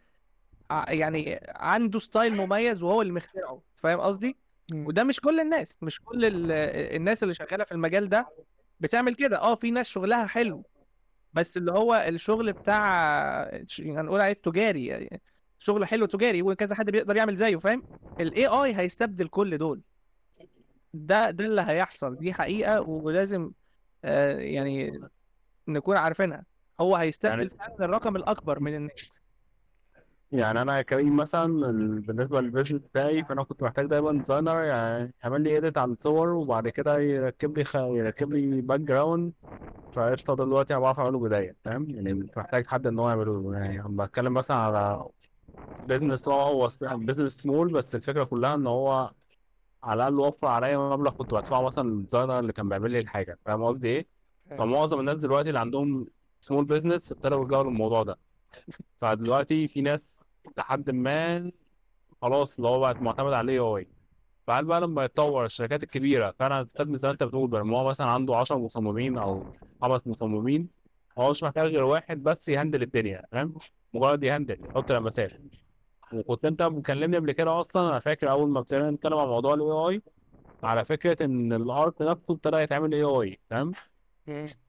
ع- 0.71 0.93
يعني 0.93 1.41
عنده 1.49 1.99
style 1.99 2.37
مميز 2.37 2.83
وهو 2.83 3.02
اللي 3.02 3.12
مخترعه. 3.12 3.62
فاهم 3.76 4.00
قصدي. 4.00 4.37
وده 4.73 5.05
مش 5.05 5.21
كل 5.21 5.41
الناس 5.41 5.79
مش 5.83 6.00
كل 6.00 6.25
ال- 6.25 6.52
الناس 6.97 7.23
اللي 7.23 7.35
شغالة 7.35 7.64
في 7.64 7.73
المجال 7.73 8.09
ده 8.09 8.29
بتعمل 8.81 9.14
كده. 9.14 9.41
آه 9.41 9.55
في 9.55 9.71
ناس 9.71 9.88
شغلها 9.88 10.26
حلو 10.26 10.64
بس 11.33 11.57
اللي 11.57 11.73
هو 11.73 11.95
الشغل 12.09 12.52
بتاع 12.52 13.43
هنقول 13.81 14.21
عليه 14.21 14.33
التجاري 14.33 14.87
يعني 14.87 15.23
شغل 15.59 15.85
حلو 15.87 16.07
تجاري 16.07 16.43
وكذا 16.43 16.75
حد 16.75 16.91
بيقدر 16.91 17.17
يعمل 17.17 17.37
زيه 17.37 17.57
فاهم؟ 17.57 17.83
ال 18.21 18.47
AI 18.47 18.75
هيستبدل 18.76 19.29
كل 19.29 19.59
دول. 19.59 19.81
ده 20.92 21.30
ده 21.30 21.44
اللي 21.44 21.62
هيحصل 21.62 22.16
دي 22.16 22.32
حقيقة 22.34 22.80
ولازم 22.82 23.52
آه 24.04 24.38
يعني 24.40 25.00
نكون 25.68 25.99
عارفينها. 25.99 26.46
هو 26.80 26.96
يعني 27.25 27.46
هيستبدل 27.46 27.50
فعلا 27.58 27.72
الرقم 27.80 28.16
الأكبر 28.16 28.61
من 28.61 28.76
الناس. 28.76 29.20
يعني 30.32 30.62
أنا 30.62 30.82
كريم 30.82 31.16
مثلا 31.16 31.44
ال- 31.70 32.00
بالنسبة 32.00 32.40
لل 32.40 32.49
business 32.49 32.81
بتاعي 32.82 33.25
فأنا 33.25 33.42
كنت 33.44 33.62
محتاج 33.62 33.87
دايما 33.87 34.12
designer 34.12 34.62
يعني 34.62 35.14
يعمل 35.25 35.42
لي 35.42 35.50
edit 35.54 35.78
على 35.78 35.92
الصور 35.92 36.28
وبعد 36.28 36.68
كده 36.68 36.99
يركب 36.99 37.58
لي 37.58 37.64
خ... 37.64 37.76
يركب 37.76 38.32
لي 38.32 38.61
background 38.61 39.33
فقشطة 39.92 40.37
ده 40.37 40.44
دلوقتي 40.44 40.75
أنا 40.75 40.80
بعرف 40.82 41.00
أعمله 41.00 41.20
بداية 41.20 41.56
فاهم 41.64 41.90
يعني 41.90 42.14
مش 42.14 42.30
محتاج 42.37 42.66
حد 42.66 42.87
إن 42.87 42.99
هو 42.99 43.08
يعمله. 43.11 43.54
يعني 43.58 43.80
أنا 43.80 44.04
بتكلم 44.06 44.34
مثلا 44.34 44.56
على 44.56 45.06
business 45.85 46.28
هو 46.28 46.68
business 46.83 47.33
small 47.42 47.73
بس 47.72 47.94
الفكرة 47.94 48.25
كلها 48.25 48.54
إن 48.54 48.66
هو 48.66 49.12
على 49.85 50.09
الأقل 50.09 50.21
وفر 50.21 50.47
عليا 50.47 50.79
مبلغ 50.79 51.11
كنت 51.11 51.35
بدفعه 51.35 51.62
مثلا 51.62 51.89
لل 51.88 51.99
designer 51.99 52.38
اللي 52.39 52.53
كان 52.53 52.69
بيعمل 52.69 52.91
لي 52.91 52.99
الحاجة 53.01 53.39
فاهم 53.45 53.65
قصدي 53.65 53.89
إيه؟ 53.89 54.07
فمعظم 54.59 55.01
الناس 55.01 55.17
دلوقتي 55.19 55.49
اللي 55.49 55.61
عندهم 55.61 56.07
small 56.40 56.64
business 56.64 57.12
ابتدوا 57.12 57.43
يلجأوا 57.43 57.62
للموضوع 57.65 58.03
ده. 58.03 58.19
فدلوقتي 59.01 59.69
في 59.69 59.81
ناس 59.81 60.17
لحد 60.59 60.91
ما 60.91 61.53
خلاص 62.23 62.57
اللي 62.57 62.69
هو 62.69 62.81
بقت 62.81 63.03
معتمد 63.03 63.33
على 63.33 63.45
ال 63.45 63.59
AI 63.59 63.88
فهل 64.47 64.65
بقى 64.65 64.81
لما 64.81 65.05
يتطور 65.05 65.45
الشركات 65.45 65.83
الكبيرة 65.83 66.35
فانا 66.39 66.62
هتستخدم 66.62 66.97
زي 66.97 67.09
ما 67.09 67.12
أنت 67.12 67.23
بتقول 67.23 67.51
بقى 67.51 67.62
هو 67.62 67.89
مثلا 67.89 68.07
عنده 68.07 68.37
10 68.37 68.59
مصممين 68.59 69.19
أو 69.19 69.47
خمس 69.83 70.07
مصممين 70.07 70.71
هو 71.19 71.31
مش 71.31 71.43
محتاج 71.43 71.71
غير 71.71 71.85
واحد 71.85 72.23
بس 72.23 72.49
ي 72.49 72.53
handle 72.53 72.83
الدنيا 72.83 73.23
فاهم؟ 73.33 73.55
مجرد 73.95 74.25
ي 74.25 74.30
handle 74.30 74.64
يحط 74.65 74.93
لمسات 74.93 75.33
وكنت 76.14 76.45
انت 76.45 76.62
مكلمني 76.62 77.16
قبل 77.16 77.33
كده 77.33 77.61
أصلا 77.61 77.88
أنا 77.88 77.99
فاكر 77.99 78.31
اول 78.31 78.50
ما 78.50 78.59
ابتدينا 78.61 78.90
نتكلم 78.90 79.19
عن 79.19 79.26
موضوع 79.26 79.54
ال 79.54 79.71
AI 79.71 80.02
على 80.62 80.85
فكرة 80.85 81.25
إن 81.25 81.52
ال 81.52 81.65
art 81.65 82.02
نفسه 82.02 82.35
ابتدى 82.35 82.57
يتعمل 82.57 82.95
AI 82.95 83.38
فاهم 83.50 83.73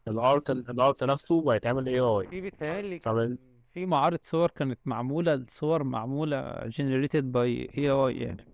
ال 0.07 0.18
art 0.18 0.49
ال 0.49 0.63
art 0.63 1.03
نفسه 1.03 1.41
بقى 1.41 1.55
يتعمل 1.55 1.87
AI 1.87 2.27
في 2.27 2.41
بيتهيألي 2.41 2.99
طب 2.99 3.15
كان 3.15 3.37
في 3.73 3.85
معارض 3.85 4.19
صور 4.21 4.49
كانت 4.49 4.79
معمولة 4.85 5.33
الصور 5.33 5.83
معمولة 5.83 6.53
generated 6.69 7.23
by 7.35 7.67
AI 7.75 8.21
يعني 8.21 8.45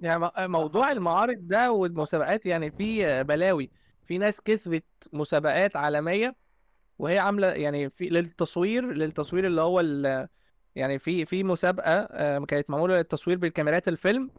يعني 0.00 0.18
م- 0.38 0.50
موضوع 0.50 0.92
المعارض 0.92 1.36
ده 1.40 1.72
والمسابقات 1.72 2.46
يعني 2.46 2.70
في 2.70 3.22
بلاوي 3.24 3.70
في 4.06 4.18
ناس 4.18 4.40
كسبت 4.40 4.84
مسابقات 5.12 5.76
عالمية 5.76 6.36
وهي 6.98 7.18
عاملة 7.18 7.46
يعني 7.48 7.90
في 7.90 8.08
للتصوير 8.08 8.92
للتصوير 8.92 9.46
اللي 9.46 9.60
هو 9.62 9.80
ال 9.80 10.28
يعني 10.78 10.98
في 10.98 11.24
في 11.24 11.44
مسابقة 11.44 11.92
آه، 11.92 12.38
كانت 12.38 12.70
معمولة 12.70 12.96
للتصوير 12.96 13.38
بالكاميرات 13.38 13.88
الفيلم 13.88 14.30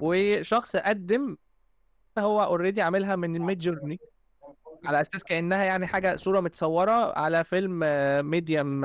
وشخص 0.00 0.76
قدم 0.76 1.36
هو 2.18 2.42
already 2.42 2.82
عاملها 2.82 3.16
من 3.16 3.36
ال 3.36 3.58
Midjourney 3.58 4.00
على 4.84 5.00
أساس 5.00 5.24
كأنها 5.24 5.64
يعني 5.64 5.86
حاجة 5.86 6.16
صورة 6.16 6.40
متصورة 6.40 7.18
على 7.18 7.44
فيلم 7.44 7.78
medium 8.30 8.84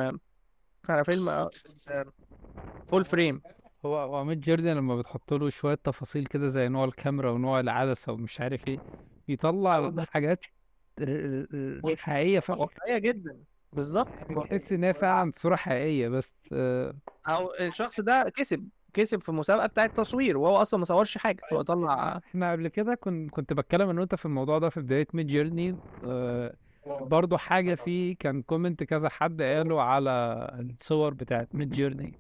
على 0.90 1.06
فيلم 1.06 1.50
full 2.92 3.06
frame 3.06 3.42
هو 3.86 3.98
هو 3.98 4.24
Midjourney 4.24 4.76
لما 4.78 4.96
بتحط 4.96 5.34
له 5.34 5.50
شوية 5.50 5.76
تفاصيل 5.76 6.26
كده 6.26 6.48
زي 6.48 6.68
نوع 6.68 6.86
الكاميرا 6.86 7.32
ونوع 7.32 7.60
العدسة 7.60 8.12
ومش 8.14 8.42
عارف 8.42 8.68
إيه 8.68 8.78
يطلع 9.28 10.06
حاجات 10.12 10.46
آه، 11.00 11.48
آه، 11.54 11.96
حقيقية 11.96 12.40
فعلا. 12.40 12.60
واقعية 12.60 12.98
جدا. 12.98 13.44
بالظبط. 13.74 14.10
تحس 14.30 14.72
إن 14.72 14.84
هي 14.84 14.94
فعلا 14.94 15.32
صورة 15.38 15.56
حقيقية 15.56 16.08
بس 16.10 16.36
آه، 16.54 16.94
أو 17.28 17.54
الشخص 17.60 18.00
ده 18.00 18.32
كسب 18.36 18.70
كسب 18.94 19.22
في 19.22 19.32
مسابقه 19.32 19.66
بتاعة 19.68 19.88
تصوير 19.88 20.38
وهو 20.38 20.56
أصلا 20.62 20.80
ما 20.80 20.86
صورش 20.86 21.18
حاجة 21.18 21.44
هو 21.54 21.62
طلع 21.62 22.22
إحنا 22.26 22.52
قبل 22.52 22.68
كده 22.68 22.96
كنت 22.96 23.32
كنت 23.32 23.54
بتكلم 23.54 23.90
أنا 23.90 24.00
وانت 24.00 24.16
في 24.16 24.26
الموضوع 24.26 24.60
ده 24.60 24.70
في 24.70 24.82
بداية 24.82 25.08
Midjourney 25.14 25.80
آه، 26.04 26.56
برضو 27.04 27.38
حاجة 27.38 27.76
فيه 27.76 28.16
كان 28.20 28.42
comment 28.42 28.84
كذا 28.84 29.10
حد 29.10 29.42
قاله 29.42 29.82
على 29.82 30.12
الصور 30.60 31.14
بتاعت 31.14 31.56
Midjourney 31.56 32.16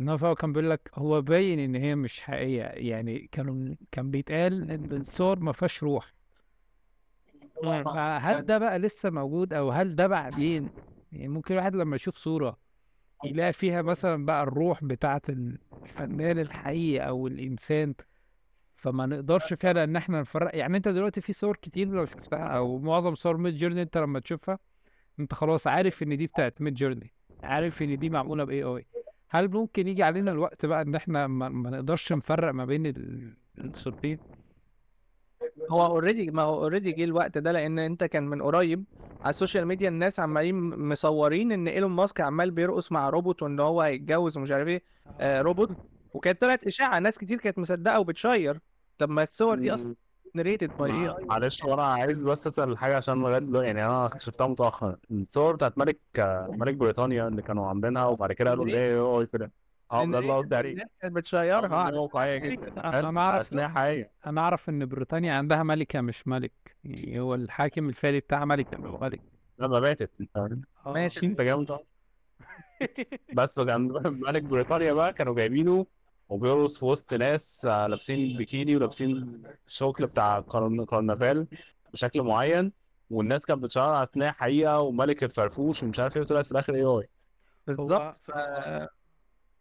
إن 0.00 0.08
هو 0.08 0.34
كان 0.34 0.52
بيقول 0.52 0.70
لك 0.70 0.90
هو 0.94 1.22
باين 1.22 1.58
إن 1.58 1.74
هي 1.76 1.94
مش 1.94 2.20
حقيقية 2.20 2.62
يعني 2.90 3.28
كانوا 3.32 3.74
كان 3.92 4.10
بيتقال 4.10 4.70
إن 4.70 4.92
الصور 4.92 5.38
ما 5.40 5.52
فيهاش 5.52 5.82
روح. 5.82 6.14
فهل 7.84 8.46
ده 8.46 8.58
بقى 8.58 8.78
لسه 8.78 9.10
موجود 9.10 9.52
أو 9.52 9.70
هل 9.70 9.96
ده 9.96 10.06
بعدين؟ 10.06 10.70
يعني 11.12 11.28
ممكن 11.28 11.54
الواحد 11.54 11.76
لما 11.76 11.96
يشوف 11.96 12.16
صورة 12.16 12.58
يلاقي 13.24 13.52
فيها 13.52 13.82
مثلا 13.82 14.26
بقى 14.26 14.42
الروح 14.42 14.84
بتاعت 14.84 15.26
الفنان 15.30 16.38
الحقيقي 16.38 17.08
أو 17.08 17.26
الإنسان 17.26 17.94
فما 18.76 19.06
نقدرش 19.06 19.54
فعلا 19.54 19.84
إن 19.84 19.96
إحنا 19.96 20.20
نفرق. 20.20 20.56
يعني 20.56 20.76
أنت 20.76 20.88
دلوقتي 20.88 21.20
في 21.20 21.32
صور 21.32 21.56
كتير 21.56 21.88
لو 21.88 22.04
شفتها 22.04 22.38
أو 22.46 22.78
معظم 22.78 23.14
صور 23.14 23.36
Midjourney 23.36 23.82
أنت 23.82 23.98
لما 23.98 24.20
تشوفها 24.20 24.58
أنت 25.20 25.34
خلاص 25.34 25.66
عارف 25.66 26.02
إن 26.02 26.16
دي 26.16 26.26
بتاعت 26.26 26.60
Midjourney 26.62 27.14
عارف 27.42 27.82
إن 27.82 27.98
دي 27.98 28.10
معمولة 28.10 28.44
ب 28.44 28.62
AI 28.62 28.86
هل 29.30 29.48
ممكن 29.48 29.88
يجي 29.88 30.02
علينا 30.02 30.30
الوقت 30.32 30.66
بقى 30.66 30.82
إن 30.82 30.94
إحنا 30.94 31.26
ما, 31.26 31.48
ما 31.48 31.70
نقدرش 31.70 32.12
نفرق 32.12 32.52
ما 32.52 32.64
بين 32.64 32.86
ال- 32.86 33.36
الصورتين؟ 33.58 34.18
هو 35.74 35.86
already 35.86 36.30
ما 36.30 36.42
هو 36.42 36.62
already 36.62 36.92
جه 36.92 37.04
الوقت 37.04 37.38
ده 37.38 37.52
لأن 37.52 37.78
أنت 37.78 38.04
كان 38.04 38.26
من 38.28 38.42
قريب 38.42 38.84
على 39.22 39.30
ال 39.30 39.35
social 39.35 39.66
media 39.66 39.88
الناس 39.88 40.20
عمالين 40.20 40.54
مصورين 40.88 41.52
إن 41.52 41.68
إيلون 41.68 41.90
ماسك 41.90 42.20
عمال 42.20 42.50
بيرقص 42.50 42.92
مع 42.92 43.08
روبوت 43.10 43.42
وإن 43.42 43.60
هو 43.60 43.80
هيتجوز 43.82 44.36
ومش 44.36 44.50
عارف 44.50 44.68
إيه 44.68 44.82
آه 45.20 45.42
روبوت. 45.42 45.70
وكانت 46.14 46.40
طلعت 46.40 46.66
إشاعة 46.66 46.98
ناس 46.98 47.18
كتير 47.18 47.38
كانت 47.38 47.58
مصدقة 47.58 48.00
وبتشير. 48.00 48.60
طب 48.98 49.10
ما 49.10 49.22
الصور 49.22 49.58
دي 49.58 49.74
أصلا 49.74 49.94
generated 50.36 50.70
by 50.78 50.90
AI 51.08 51.24
معلش 51.24 51.64
وأنا 51.64 51.84
عايز 51.84 52.22
بس 52.22 52.46
أسأل 52.46 52.78
حاجة 52.78 52.96
عشان 52.96 53.20
لغاية 53.22 53.38
دلوقتي 53.38 53.66
يعني 53.66 53.84
أنا 53.86 54.10
شفتها 54.18 54.46
متأخر. 54.46 54.96
الصور 55.10 55.54
بتاعت 55.56 55.78
ملك 55.78 55.98
ملك 56.48 56.74
بريطانيا 56.74 57.28
اللي 57.28 57.42
كانوا 57.42 57.66
عاملينها 57.68 58.04
وبعد 58.06 58.32
كده 58.32 58.50
قالوا 58.50 58.64
إن 58.64 58.70
هي 58.70 58.94
اي 58.98 59.26
كده 59.26 59.52
آه 59.92 60.04
ده 60.06 60.18
اللي 60.18 60.32
قصدي 60.32 60.56
عليه. 60.56 60.70
الناس 60.72 60.88
كانت 61.00 61.16
بتشيرها 61.16 61.88
آه، 61.88 62.00
واقعيه 62.00 62.38
جدا. 62.38 62.72
أنا 62.72 63.08
أنا 63.08 63.20
أعرف 63.20 63.54
حقيقيه 63.54 64.10
أنا 64.26 64.40
أعرف 64.40 64.68
إن 64.68 64.86
بريطانيا 64.86 65.32
عندها 65.34 65.62
ملكة 65.62 66.00
مش 66.00 66.28
ملك. 66.28 66.76
يعني 66.84 67.20
هو 67.20 67.34
الحاكم 67.34 67.88
الفعلي 67.88 68.20
بتاعها 68.20 68.44
ملكة 68.44 68.76
مش 68.78 69.00
ملك. 69.00 69.20
لما 69.58 69.80
ماتت. 69.80 70.10
آه. 70.36 70.58
ماشي. 70.86 71.26
انت 71.26 71.40
جامد. 71.40 71.78
بس 73.34 73.60
كان 73.60 73.88
ملك 74.04 74.42
بريطانيا 74.42 74.92
بقى 74.92 75.12
كانوا 75.12 75.34
جايبينه 75.34 75.86
وبيرقص 76.28 76.78
في 76.78 76.84
وسط 76.84 77.14
ناس 77.14 77.66
آه، 77.66 77.86
لابسين 77.86 78.36
بيكيني 78.36 78.76
ولابسين 78.76 79.42
الشكل 79.66 80.06
بتاع 80.06 80.40
كرنفال 80.40 81.46
بشكل 81.92 82.22
معين. 82.22 82.72
والناس 83.10 83.46
كانت 83.46 83.62
بتشير 83.62 83.92
على 83.94 84.02
أساس 84.02 84.20
إنها 84.20 84.32
حقيقة 84.32 84.80
وملك 84.80 85.24
الفرفوش 85.24 85.82
ومش 85.82 86.00
عارف 86.00 86.16
إيه 86.16 86.22
وطلعت 86.22 86.44
في 86.44 86.52
الآخر 86.52 86.74
AI 86.74 87.08
بالظبط. 87.66 88.16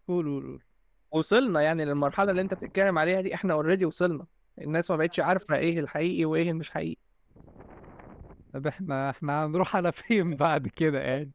قول 0.08 0.26
قول 0.26 0.44
قول. 0.44 0.64
وصلنا 1.12 1.62
يعني 1.62 1.86
للمرحلة 1.86 2.32
اللي 2.32 2.42
أنت 2.42 2.54
بتتكلم 2.54 2.98
عليها 2.98 3.22
دي 3.22 3.36
إحنا 3.36 3.54
already 3.54 3.86
وصلنا. 3.86 4.28
الناس 4.62 4.92
ما 4.92 4.98
بقتش 4.98 5.20
عارفة 5.20 5.56
إيه 5.58 5.80
الحقيقي 5.80 6.26
وإيه 6.26 6.52
المش 6.52 6.72
حقيقي. 6.72 6.98
طب 8.54 8.68
إحنا 8.68 9.10
إحنا 9.10 9.46
هنروح 9.46 9.76
على 9.76 9.92
فين 9.92 10.36
بعد 10.36 10.68
كده 10.68 11.00
يعني؟ 11.02 11.32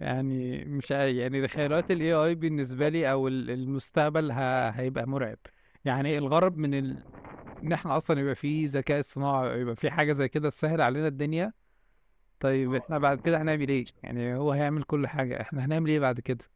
يعني 0.00 0.64
مش 0.64 0.92
عارف 0.92 1.16
يعني 1.16 1.48
تخيلات 1.48 1.90
ال 1.90 2.14
AI 2.14 2.34
بالنسبة 2.34 2.88
لي 2.88 3.12
أو 3.12 3.28
ال- 3.28 3.50
المستقبل 3.50 4.32
ه... 4.32 4.70
هيبقى 4.70 5.06
مرعب. 5.08 5.38
يعني 5.84 6.18
الغرض 6.18 6.56
من 6.56 6.74
ال... 6.74 7.04
إن 7.64 7.72
إحنا 7.72 7.96
أصلا 7.96 8.20
يبقى 8.20 8.34
فيه 8.34 8.66
ذكاء 8.68 9.00
اصطناعي 9.00 9.60
يبقى 9.60 9.76
فيه 9.76 9.90
حاجة 9.90 10.12
زي 10.12 10.28
كده 10.28 10.50
تسهل 10.50 10.80
علينا 10.80 11.08
الدنيا 11.08 11.52
طيب 12.40 12.74
إحنا 12.74 12.98
بعد 12.98 13.20
كده 13.20 13.42
هنعمل 13.42 13.68
إيه؟ 13.68 13.84
يعني 14.02 14.36
هو 14.36 14.52
هيعمل 14.52 14.82
كل 14.84 15.06
حاجة. 15.08 15.40
إحنا 15.40 15.64
هنعمل 15.64 15.90
إيه 15.90 16.00
بعد 16.00 16.20
كده؟ 16.20 16.46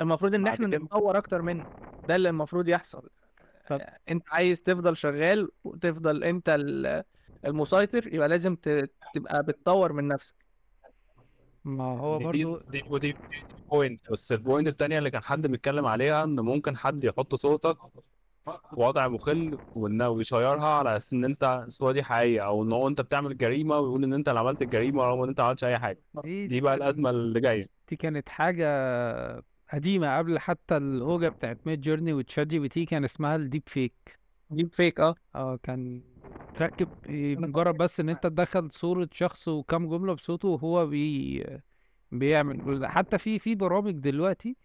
المفروض 0.00 0.34
إن 0.34 0.46
إحنا 0.46 0.68
كده. 0.68 0.78
نتطور 0.78 1.18
أكتر 1.18 1.42
منه. 1.42 1.66
ده 2.08 2.16
اللي 2.16 2.28
المفروض 2.28 2.68
يحصل. 2.68 3.08
طب. 3.68 3.80
أنت 4.10 4.22
عايز 4.30 4.62
تفضل 4.62 4.96
شغال 4.96 5.48
وتفضل 5.64 6.24
أنت 6.24 6.48
ال- 6.48 7.04
المسيطر 7.46 8.14
يبقى 8.14 8.28
لازم 8.28 8.56
تبقى 9.14 9.42
بتطور 9.42 9.92
من 9.92 10.08
نفسك. 10.08 10.34
ما 11.64 11.84
هو 11.84 12.18
برضو 12.18 12.58
دي 12.68 12.82
ودي 12.90 13.16
point 13.70 14.10
بس 14.12 14.32
ال 14.32 14.38
point 14.38 14.68
التانية 14.68 14.98
اللي 14.98 15.10
كان 15.10 15.22
حد 15.22 15.46
بيتكلم 15.46 15.86
عليها 15.86 16.24
إن 16.24 16.40
ممكن 16.40 16.76
حد 16.76 17.04
يحط 17.04 17.34
صورتك 17.34 17.76
في 18.44 18.52
وضع 18.72 19.08
مخل 19.08 19.58
وإنه 19.74 20.08
ويشيرها 20.08 20.66
على 20.68 20.96
أساس 20.96 21.12
إن 21.12 21.24
أنت 21.24 21.64
الصورة 21.66 21.92
دي 21.92 22.02
حقيقية 22.02 22.44
أو 22.46 22.62
إن 22.62 22.72
هو 22.72 22.88
أنت 22.88 23.00
بتعمل 23.00 23.38
جريمة 23.38 23.78
ويقول 23.78 24.04
إن 24.04 24.12
أنت 24.12 24.28
اللي 24.28 24.40
عملت 24.40 24.62
الجريمة 24.62 25.04
رغم 25.04 25.22
إن 25.22 25.28
أنت 25.28 25.40
ما 25.40 25.46
عملتش 25.46 25.64
أي 25.64 25.78
حاجة. 25.78 26.00
دي 26.24 26.46
دي 26.46 26.60
بقى 26.60 26.74
الأزمة 26.74 27.10
اللي 27.10 27.40
جاية. 27.40 27.66
دي 27.90 27.96
كانت 27.96 28.28
حاجة 28.28 28.66
قديمة 29.72 30.18
قبل 30.18 30.38
حتى 30.38 30.76
الهوجه 30.76 31.28
بتاعت 31.28 31.60
Midjourney 31.66 32.12
و 32.12 32.46
ChatGPT 32.46 32.86
كان 32.86 33.04
اسمها 33.04 33.36
ال 33.36 33.62
deepfake 33.66 34.20
deepfake 34.50 35.00
آه. 35.00 35.14
آه 35.34 35.56
كان 35.62 36.02
تركب 36.54 36.90
إيه، 37.06 37.36
مجرد 37.36 37.76
بس 37.76 38.00
إن 38.00 38.08
أنت 38.08 38.22
تدخل 38.22 38.70
صورة 38.72 39.08
شخص 39.12 39.48
وكم 39.48 39.88
جملة 39.88 40.12
بصوته 40.14 40.48
وهو 40.48 40.86
بي 40.86 41.44
بيعمل. 42.12 42.64
كل 42.64 42.80
ده. 42.80 42.88
حتى 42.88 43.18
في 43.18 43.38
في 43.38 43.54
برامج 43.54 43.92
دلوقتي 43.94 44.56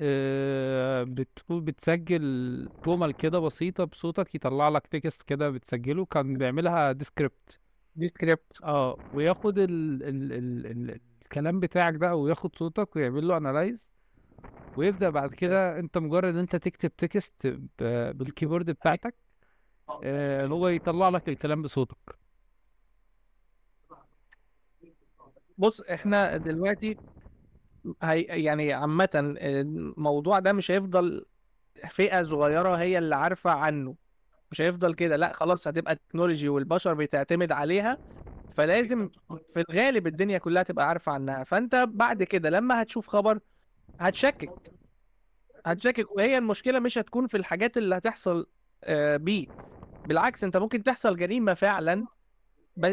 آه، 0.00 1.04
بتقول 1.04 1.60
بتسجل 1.62 2.70
جمل 2.86 3.12
كده 3.12 3.38
بسيطة 3.38 3.84
بصوتك 3.84 4.34
يطلع 4.34 4.68
لك 4.68 4.86
text 4.86 5.22
كده 5.22 5.50
بتسجله 5.50 6.04
كان 6.06 6.38
بيعملها 6.38 6.92
Descript 6.92 7.60
Descript 7.96 8.60
آه 8.62 8.98
وياخد 9.12 9.58
ال 9.58 10.02
ال 10.02 10.32
ال 10.32 10.66
ال 10.66 11.00
الكلام 11.22 11.60
بتاعك 11.60 11.94
ده 11.94 12.16
وياخد 12.16 12.56
صوتك 12.56 12.96
ويعمل 12.96 13.28
له 13.28 13.36
analyze 13.36 13.90
ويبدأ 14.76 15.10
بعد 15.10 15.34
كده 15.34 15.78
أنت 15.78 15.98
مجرد 15.98 16.36
أنت 16.36 16.56
تكتب 16.56 16.96
text 16.96 17.46
بال 18.14 18.25
keyboard 18.25 18.70
بتاعتك 18.70 19.14
آه، 20.04 20.46
هو 20.46 20.68
يطلع 20.68 21.08
لك 21.08 21.28
الكلام 21.28 21.62
بصوتك. 21.62 22.18
بص 25.58 25.80
إحنا 25.80 26.36
دلوقتي 26.36 26.98
هي 28.02 28.22
يعني 28.22 28.72
عامة 28.72 29.08
الموضوع 29.14 30.38
ده 30.38 30.52
مش 30.52 30.70
هيفضل 30.70 31.24
فئة 31.88 32.22
صغيرة 32.22 32.74
هي 32.76 32.98
اللي 32.98 33.16
عارفة 33.16 33.50
عنه. 33.50 33.94
مش 34.50 34.60
هيفضل 34.60 34.94
كده. 34.94 35.16
لأ 35.16 35.32
خلاص 35.32 35.68
هتبقى 35.68 35.96
تكنولوجي 35.96 36.48
والبشر 36.48 36.94
بتعتمد 36.94 37.52
عليها 37.52 37.98
فلازم 38.48 39.10
في 39.54 39.64
الغالب 39.70 40.06
الدنيا 40.06 40.38
كلها 40.38 40.62
تبقى 40.62 40.88
عارفة 40.88 41.12
عنها. 41.12 41.44
فأنت 41.44 41.74
بعد 41.88 42.22
كده 42.22 42.50
لما 42.50 42.82
هتشوف 42.82 43.08
خبر 43.08 43.38
هتشكك. 44.00 44.50
هتشكك. 45.66 46.16
وهي 46.16 46.38
المشكلة 46.38 46.78
مش 46.78 46.98
هتكون 46.98 47.26
في 47.26 47.36
الحاجات 47.36 47.76
اللي 47.76 47.96
هتحصل 47.96 48.46
آه، 48.84 49.16
بيه. 49.16 49.46
بالعكس 50.06 50.44
انت 50.44 50.56
ممكن 50.56 50.82
تحصل 50.82 51.16
جريمة 51.16 51.54
فعلا 51.54 52.06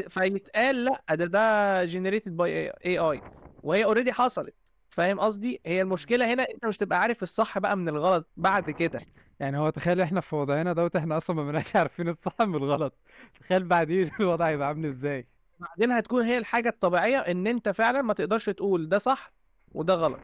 فيتقال 0.08 0.86
لا 0.86 1.04
ده 1.16 1.26
ده 1.26 1.86
generated 1.86 2.38
by 2.38 2.70
AI 2.86 3.22
وهي 3.64 3.84
already 3.86 4.14
حصلت. 4.14 4.56
فاهم 4.90 5.20
قصدي؟ 5.20 5.62
هي 5.66 5.82
المشكلة 5.82 6.34
هنا 6.34 6.44
أنت 6.54 6.66
مش 6.66 6.78
تبقى 6.78 7.00
عارف 7.02 7.24
الصح 7.24 7.60
بقى 7.60 7.78
من 7.78 7.90
الغلط 7.90 8.28
بعد 8.38 8.70
كده. 8.70 9.02
يعني 9.40 9.58
هو 9.58 9.70
تخيل 9.70 10.02
إحنا 10.02 10.22
في 10.22 10.36
وضعنا 10.36 10.74
دوت 10.74 10.96
إحنا 10.96 11.18
أصلا 11.18 11.36
ما 11.36 11.44
بنبقاش 11.44 11.76
عارفين 11.76 12.10
الصح 12.10 12.42
من 12.42 12.56
الغلط. 12.56 12.94
تخيل 13.40 13.64
بعدين 13.64 14.12
الوضع 14.20 14.48
هيبقى 14.48 14.68
عامل 14.68 14.86
إزاي. 14.90 15.28
بعدين 15.60 15.92
هتكون 15.92 16.22
هي 16.24 16.38
الحاجة 16.38 16.70
الطبيعية 16.70 17.18
إن 17.20 17.48
أنت 17.48 17.70
فعلا 17.70 18.02
ما 18.02 18.14
تقدرش 18.14 18.50
تقول 18.50 18.90
ده 18.90 18.98
صح 18.98 19.34
وده 19.72 19.94
غلط. 19.94 20.20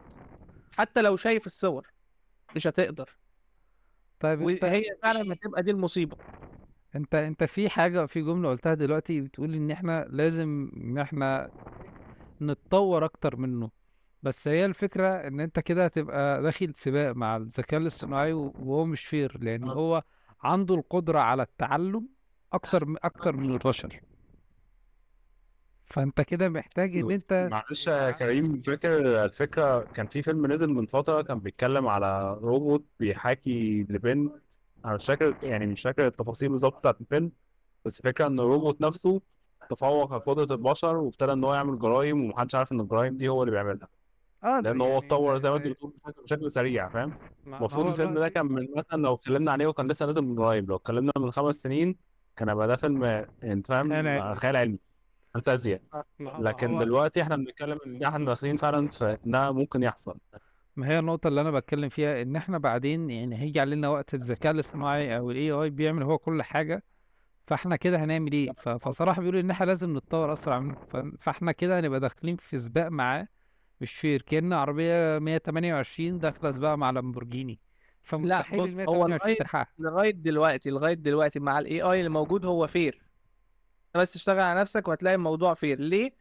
حتى 0.72 1.02
لو 1.02 1.16
شايف 1.16 1.46
الصور 1.46 1.86
مش 2.56 2.66
هتقدر. 2.66 3.10
طيب 4.20 4.48
انت 4.48 4.64
وهي 4.64 4.84
فعلا 5.02 5.32
هتبقى 5.32 5.62
دي 5.62 5.70
المصيبة. 5.70 6.16
انت 6.96 7.14
انت 7.14 7.44
في 7.44 7.68
حاجة 7.68 8.06
في 8.06 8.22
جملة 8.22 8.48
قلتها 8.50 8.74
دلوقتي 8.74 9.20
بتقول 9.20 9.54
إن 9.54 9.70
إحنا 9.70 10.06
لازم 10.10 10.70
إن 10.76 10.98
إحنا 10.98 11.50
نتطور 12.42 13.04
أكتر 13.04 13.36
منه. 13.36 13.70
بس 14.22 14.48
هي 14.48 14.64
الفكرة 14.66 15.08
إن 15.08 15.40
أنت 15.40 15.60
كده 15.60 15.84
هتبقى 15.84 16.42
داخل 16.42 16.74
سباق 16.74 17.12
مع 17.16 17.36
الذكاء 17.36 17.80
الاصطناعي 17.80 18.32
وهو 18.32 18.84
مش 18.84 19.04
فير 19.04 19.38
لأن 19.40 19.64
هو 19.64 20.02
عنده 20.42 20.74
القدرة 20.74 21.18
على 21.18 21.42
التعلم 21.42 22.08
أكتر 22.52 22.94
أكتر 23.04 23.36
من 23.36 23.52
البشر. 23.52 24.00
فانت 25.92 26.20
كده 26.20 26.48
محتاج 26.48 26.96
ان 26.96 27.10
انت 27.10 27.48
معلش 27.52 27.86
يا 27.86 28.10
كريم 28.10 28.60
فاكر 28.62 29.24
الفكرة 29.24 29.82
كان 29.94 30.06
في 30.06 30.22
فيلم 30.22 30.52
نزل 30.52 30.68
من 30.68 30.86
فترة 30.86 31.22
كان 31.22 31.40
بيتكلم 31.40 31.86
على 31.88 32.34
روبوت 32.42 32.84
بيحاكي 32.98 33.82
لبنت 33.82 34.32
أنا 34.84 34.94
مش 34.94 35.06
فاكر 35.06 35.36
يعني 35.42 35.66
مش 35.66 35.82
فاكر 35.82 36.06
التفاصيل 36.06 36.48
بالظبط 36.48 36.78
بتاعت 36.78 37.00
الفيلم 37.00 37.32
بس 37.84 38.02
فكرة 38.02 38.26
إن 38.26 38.40
الروبوت 38.40 38.80
نفسه 38.80 39.20
تفوق 39.70 40.12
على 40.12 40.20
قدرة 40.22 40.54
البشر 40.56 40.96
وابتدى 40.96 41.32
إن 41.32 41.44
هو 41.44 41.54
يعمل 41.54 41.78
جرايم 41.78 42.24
ومحدش 42.24 42.54
عارف 42.54 42.72
إن 42.72 42.80
الجرايم 42.80 43.16
دي 43.16 43.28
هو 43.28 43.42
اللي 43.42 43.52
بيعملها. 43.52 43.88
آه 44.44 44.60
لأن 44.60 44.80
هو 44.80 44.98
اتطور 44.98 45.38
زي 45.38 45.50
ما 45.50 45.56
أنت 45.56 45.66
بتقول 45.68 45.90
بشكل 45.92 46.22
بشكل 46.22 46.50
سريع 46.50 46.88
فاهم؟ 46.88 47.14
المفروض 47.46 47.86
الفيلم 47.86 48.18
ده 48.18 48.28
كان 48.28 48.46
من 48.46 48.68
مثلا 48.76 49.02
لو 49.02 49.14
اتكلمنا 49.14 49.52
عليه 49.52 49.66
وكان 49.66 49.88
لسه 49.90 50.06
نازل 50.06 50.22
من 50.22 50.38
قريب 50.40 50.70
لو 50.70 50.76
اتكلمنا 50.76 51.12
من 51.18 51.30
خمس 51.30 51.54
سنين 51.56 51.96
كان 52.36 52.48
هيبقى 52.48 52.68
ده 52.68 52.76
فيلم 52.76 53.04
أنت 53.42 53.66
فاهم؟ 53.66 54.34
خيال 54.34 54.56
علمي. 54.56 54.78
فانتازيا 55.34 55.80
لكن 56.20 56.78
دلوقتي 56.78 57.22
إحنا 57.22 57.36
بنتكلم 57.36 57.78
إن 57.86 58.04
إحنا 58.04 58.24
داخلين 58.24 58.56
فعلا 58.56 58.88
في 58.88 59.18
إنها 59.26 59.50
ممكن 59.50 59.82
يحصل. 59.82 60.18
ما 60.76 60.88
هي 60.88 60.98
النقطة 60.98 61.28
اللي 61.28 61.40
أنا 61.40 61.50
بتكلم 61.50 61.88
فيها 61.88 62.22
إن 62.22 62.36
إحنا 62.36 62.58
بعدين 62.58 63.10
يعني 63.10 63.40
هيجي 63.40 63.60
علينا 63.60 63.88
وقت 63.88 64.14
الذكاء 64.14 64.52
الاصطناعي 64.52 65.16
أو 65.16 65.30
ال 65.30 65.36
AI 65.36 65.72
بيعمل 65.72 66.02
هو 66.02 66.18
كل 66.18 66.42
حاجة 66.42 66.82
فإحنا 67.46 67.76
كده 67.76 68.04
هنعمل 68.04 68.32
إيه؟ 68.32 68.52
فصراحة 68.52 69.20
بيقولوا 69.20 69.40
إن 69.40 69.50
إحنا 69.50 69.66
لازم 69.66 69.96
نتطور 69.96 70.32
أسرع 70.32 70.58
منه 70.58 70.76
فإحنا 71.20 71.52
كده 71.52 71.80
هنبقى 71.80 72.00
داخلين 72.00 72.36
في 72.36 72.58
سباق 72.58 72.88
معاه 72.88 73.28
مش 73.80 73.94
fair 73.94 74.22
كأن 74.22 74.52
عربية 74.52 75.18
128 75.18 76.18
داخلة 76.18 76.50
سباق 76.50 76.74
مع 76.74 76.90
لامبورجيني. 76.90 77.52
لا 77.52 77.58
فمستحيل 78.02 78.60
ال 78.60 78.88
هو 78.88 79.06
128 79.08 79.18
لغاية 79.20 79.34
تلحقها 79.38 79.72
لغاية 79.78 80.10
دلوقتي 80.10 80.70
لغاية 80.70 80.94
دلوقتي 80.94 81.40
مع 81.40 81.58
ال 81.58 81.82
AI 81.82 81.98
اللي 81.98 82.10
موجود 82.10 82.44
هو 82.46 82.66
فير. 82.66 83.02
بس 83.94 84.12
تشتغل 84.12 84.40
على 84.40 84.60
نفسك 84.60 84.88
وهتلاقي 84.88 85.14
الموضوع 85.14 85.54
fair. 85.54 85.80
ليه؟ 85.80 86.12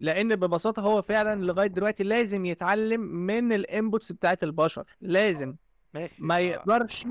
لأن 0.00 0.36
ببساطة 0.36 0.82
هو 0.82 1.02
فعلا 1.02 1.44
لغاية 1.44 1.66
دلوقتي 1.66 2.04
لازم 2.04 2.46
يتعلم 2.46 3.00
من 3.00 3.52
ال 3.52 3.61
inputs 3.61 4.12
بتاعت 4.12 4.44
البشر. 4.44 4.84
لازم. 5.00 5.54
ماشي. 5.94 6.14
ما 6.18 6.38
يقدرش 6.38 7.06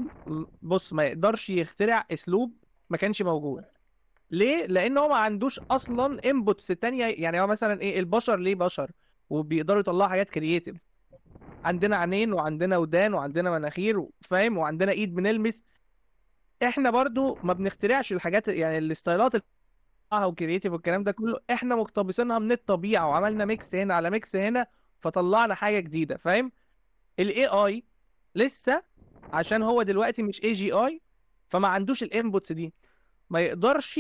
بص 0.62 0.94
ما 0.94 1.04
يقدرش 1.04 1.50
يخترع 1.50 2.06
أسلوب 2.12 2.54
ما 2.90 2.98
كانش 2.98 3.22
موجود. 3.22 3.64
ليه؟ 4.32 4.66
لأن 4.66 4.98
هو 4.98 5.10
ما 5.10 5.16
عندوش 5.16 5.60
أصلا 5.72 6.30
inputs 6.30 6.68
تانية. 6.68 7.06
يعني 7.06 7.42
هو 7.42 7.48
مثلا 7.48 7.82
إيه 7.82 8.00
البشر 8.00 8.40
ليه 8.40 8.56
بشر؟ 8.56 8.92
وبيقدروا 9.30 9.80
يطلعوا 9.80 10.10
حاجات 10.10 10.30
creative 10.30 10.78
عندنا 11.64 11.98
عينين 11.98 12.34
وعندنا 12.34 12.78
ودان 12.78 13.14
وعندنا 13.14 13.52
مناخير 13.52 14.08
فاهم 14.22 14.58
وعندنا 14.58 14.92
إيد 14.92 15.16
بنلمس. 15.16 15.64
إحنا 16.64 16.90
برضو 16.90 17.38
ما 17.44 17.54
بنخترعش 17.54 18.14
الحاجات 18.14 18.48
يعني 18.48 18.78
ال 18.78 18.86
style 18.86 19.28
ات 19.28 19.36
و 20.14 20.21
creative 20.21 20.74
والكلام 20.74 21.04
ده 21.04 21.12
كله 21.12 21.40
إحنا 21.52 21.76
مقتبسينها 21.76 22.40
من 22.40 22.52
الطبيعة 22.52 23.08
وعملنا 23.10 23.46
mix 23.46 23.76
هنا 23.76 23.94
على 23.94 24.10
mix 24.10 24.36
هنا 24.36 24.68
فطلعنا 25.02 25.56
حاجة 25.56 25.80
جديدة 25.80 26.18
فاهم؟ 26.18 26.52
ال 27.20 27.48
AI 27.48 27.84
لسه 28.36 28.84
عشان 29.34 29.62
هو 29.62 29.84
دلوقتي 29.84 30.24
مش 30.24 30.44
AGI 30.44 31.02
فما 31.50 31.68
عندوش 31.68 32.04
ال 32.04 32.11
inputs 32.11 32.52
دي. 32.52 32.74
ما 33.30 33.40
يقدرش 33.40 34.00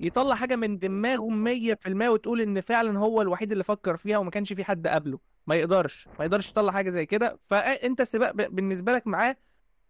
يطلع 0.00 0.34
حاجة 0.34 0.56
من 0.56 0.78
دماغه 0.78 1.28
100% 1.28 2.08
وتقول 2.08 2.40
إن 2.40 2.60
فعلا 2.60 2.98
هو 2.98 3.22
الوحيد 3.22 3.52
اللي 3.52 3.64
فكر 3.64 3.96
فيها 3.96 4.18
وما 4.18 4.30
كانش 4.30 4.52
في 4.52 4.64
حد 4.64 4.86
قبله. 4.86 5.18
ما 5.46 5.54
يقدرش 5.54 6.08
ما 6.18 6.24
يقدرش 6.24 6.50
يطلع 6.50 6.72
حاجة 6.72 6.90
زي 6.90 7.06
كده. 7.06 7.38
فأنت 7.44 8.00
السباق 8.00 8.30
ب- 8.30 8.54
بالنسبة 8.54 8.92
لك 8.92 9.06
معاه 9.06 9.36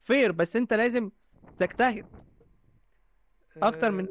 fair 0.03 0.33
بس 0.33 0.57
أنت 0.57 0.73
لازم 0.75 1.11
تجتهد 1.59 2.07
أكتر 3.57 3.91
من 3.91 4.07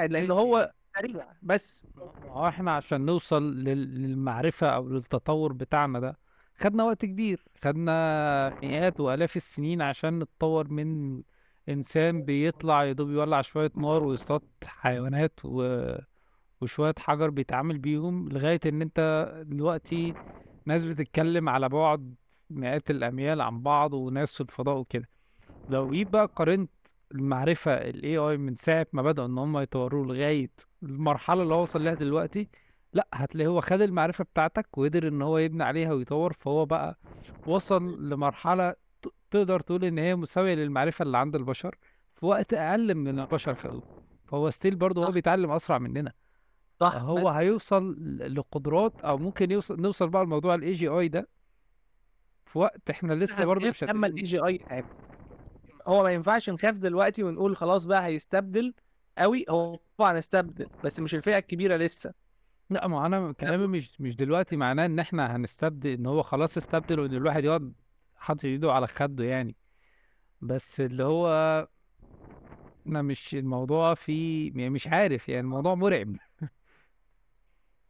لأن 0.00 0.30
هو 0.30 0.72
سريع 0.98 1.32
بس. 1.42 1.86
هو 2.24 2.48
إحنا 2.48 2.76
عشان 2.76 3.06
نوصل 3.06 3.42
لل- 3.54 4.02
للمعرفة 4.02 4.66
أو 4.68 4.88
للتطور 4.88 5.52
بتاعنا 5.52 6.00
ده 6.00 6.18
خدنا 6.56 6.84
وقت 6.84 7.04
كبير 7.04 7.44
خدنا 7.62 8.52
مئات 8.62 9.00
وآلاف 9.00 9.36
السنين 9.36 9.82
عشان 9.82 10.18
نتطور 10.18 10.68
من 10.68 11.22
إنسان 11.68 12.22
بيطلع 12.24 12.84
يدوب 12.84 13.10
يولع 13.10 13.40
شوية 13.40 13.70
نار 13.76 14.02
ويصطاد 14.02 14.42
حيوانات 14.64 15.40
و... 15.44 15.86
وشوية 16.60 16.94
حجر 16.98 17.30
بيتعامل 17.30 17.78
بيهم 17.78 18.28
لغاية 18.28 18.60
إن 18.66 18.82
أنت 18.82 19.28
دلوقتي 19.46 20.16
ناس 20.66 20.84
بتتكلم 20.84 21.48
على 21.48 21.68
بعد 21.68 22.14
مئات 22.50 22.90
الأميال 22.90 23.40
عن 23.40 23.62
بعض 23.62 23.92
وناس 23.94 24.34
في 24.34 24.40
الفضاء 24.40 24.76
وكده. 24.78 25.08
لو 25.68 25.90
جيت 25.90 26.08
بقى 26.08 26.32
قارنت 26.36 26.70
المعرفة 27.14 27.72
ال 27.72 28.02
AI 28.02 28.36
من 28.38 28.54
ساعة 28.54 28.86
ما 28.92 29.02
بدأوا 29.02 29.26
إن 29.26 29.38
هم 29.38 29.58
يطوروه 29.58 30.06
لغاية 30.06 30.50
المرحلة 30.82 31.42
اللي 31.42 31.54
هو 31.54 31.62
وصل 31.62 31.84
لها 31.84 31.94
دلوقتي 31.94 32.48
لأ 32.92 33.08
هتلاقيه 33.14 33.48
هو 33.48 33.60
خد 33.60 33.80
المعرفة 33.80 34.24
بتاعتك 34.24 34.78
وقدر 34.78 35.08
إن 35.08 35.22
هو 35.22 35.38
يبني 35.38 35.64
عليها 35.64 35.92
ويطور 35.92 36.32
فهو 36.32 36.64
بقى 36.66 36.98
وصل 37.46 38.08
لمرحلة 38.10 38.74
تقدر 39.30 39.60
تقول 39.60 39.84
إن 39.84 39.98
هي 39.98 40.16
مساوية 40.16 40.54
للمعرفة 40.54 41.02
اللي 41.02 41.18
عند 41.18 41.34
البشر 41.36 41.74
في 42.14 42.26
وقت 42.26 42.54
أقل 42.54 42.94
من 42.94 43.18
البشر 43.20 43.54
خدوه 43.54 43.82
فهو 44.26 44.50
ستيل 44.50 44.74
برضه 44.76 45.06
هو 45.06 45.10
بيتعلم 45.12 45.50
أسرع 45.50 45.78
مننا. 45.78 46.12
صح 46.80 46.94
هو 46.96 47.28
بس 47.30 47.36
هيوصل 47.36 47.96
لقدرات 48.34 49.00
أو 49.00 49.18
ممكن 49.18 49.50
يوصل 49.50 49.80
نوصل 49.80 50.08
بقى 50.08 50.24
لموضوع 50.24 50.54
ال 50.54 50.76
AGI 50.76 51.08
ده 51.10 51.28
في 52.44 52.58
وقت 52.58 52.90
إحنا 52.90 53.12
لسه 53.12 53.44
برضه 53.44 53.68
مش 53.68 53.84
لما 53.84 54.06
ال 54.06 54.22
AGI 54.22 54.64
هو 55.88 56.02
ما 56.02 56.10
ينفعش 56.12 56.50
نخاف 56.50 56.76
دلوقتي 56.78 57.22
ونقول 57.22 57.56
خلاص 57.56 57.84
بقى 57.84 58.06
هيستبدل 58.06 58.74
قوي. 59.18 59.44
هو 59.50 59.78
طبعا 59.98 60.18
استبدل 60.18 60.68
بس 60.82 61.00
مش 61.00 61.14
الفئة 61.14 61.38
الكبيرة 61.38 61.76
لسه. 61.76 62.14
لا 62.70 62.86
ما 62.86 63.06
أنا 63.06 63.32
كلامي 63.32 63.66
مش 63.66 64.00
مش 64.00 64.16
دلوقتي 64.16 64.56
معناه 64.56 64.86
إن 64.86 64.98
إحنا 64.98 65.36
هنستبدل 65.36 65.90
إن 65.90 66.06
هو 66.06 66.22
خلاص 66.22 66.56
استبدل 66.56 67.00
وإن 67.00 67.14
الواحد 67.14 67.44
يقعد 67.44 67.72
حاطط 68.16 68.44
إيده 68.44 68.72
على 68.72 68.86
خده 68.86 69.24
يعني. 69.24 69.56
بس 70.40 70.80
اللي 70.80 71.04
هو 71.04 71.28
أنا 72.86 73.02
مش 73.02 73.34
الموضوع 73.34 73.94
فيه 73.94 74.48
يعني 74.56 74.70
مش 74.70 74.86
عارف 74.88 75.28
يعني 75.28 75.40
الموضوع 75.40 75.74
مرعب. 75.74 76.16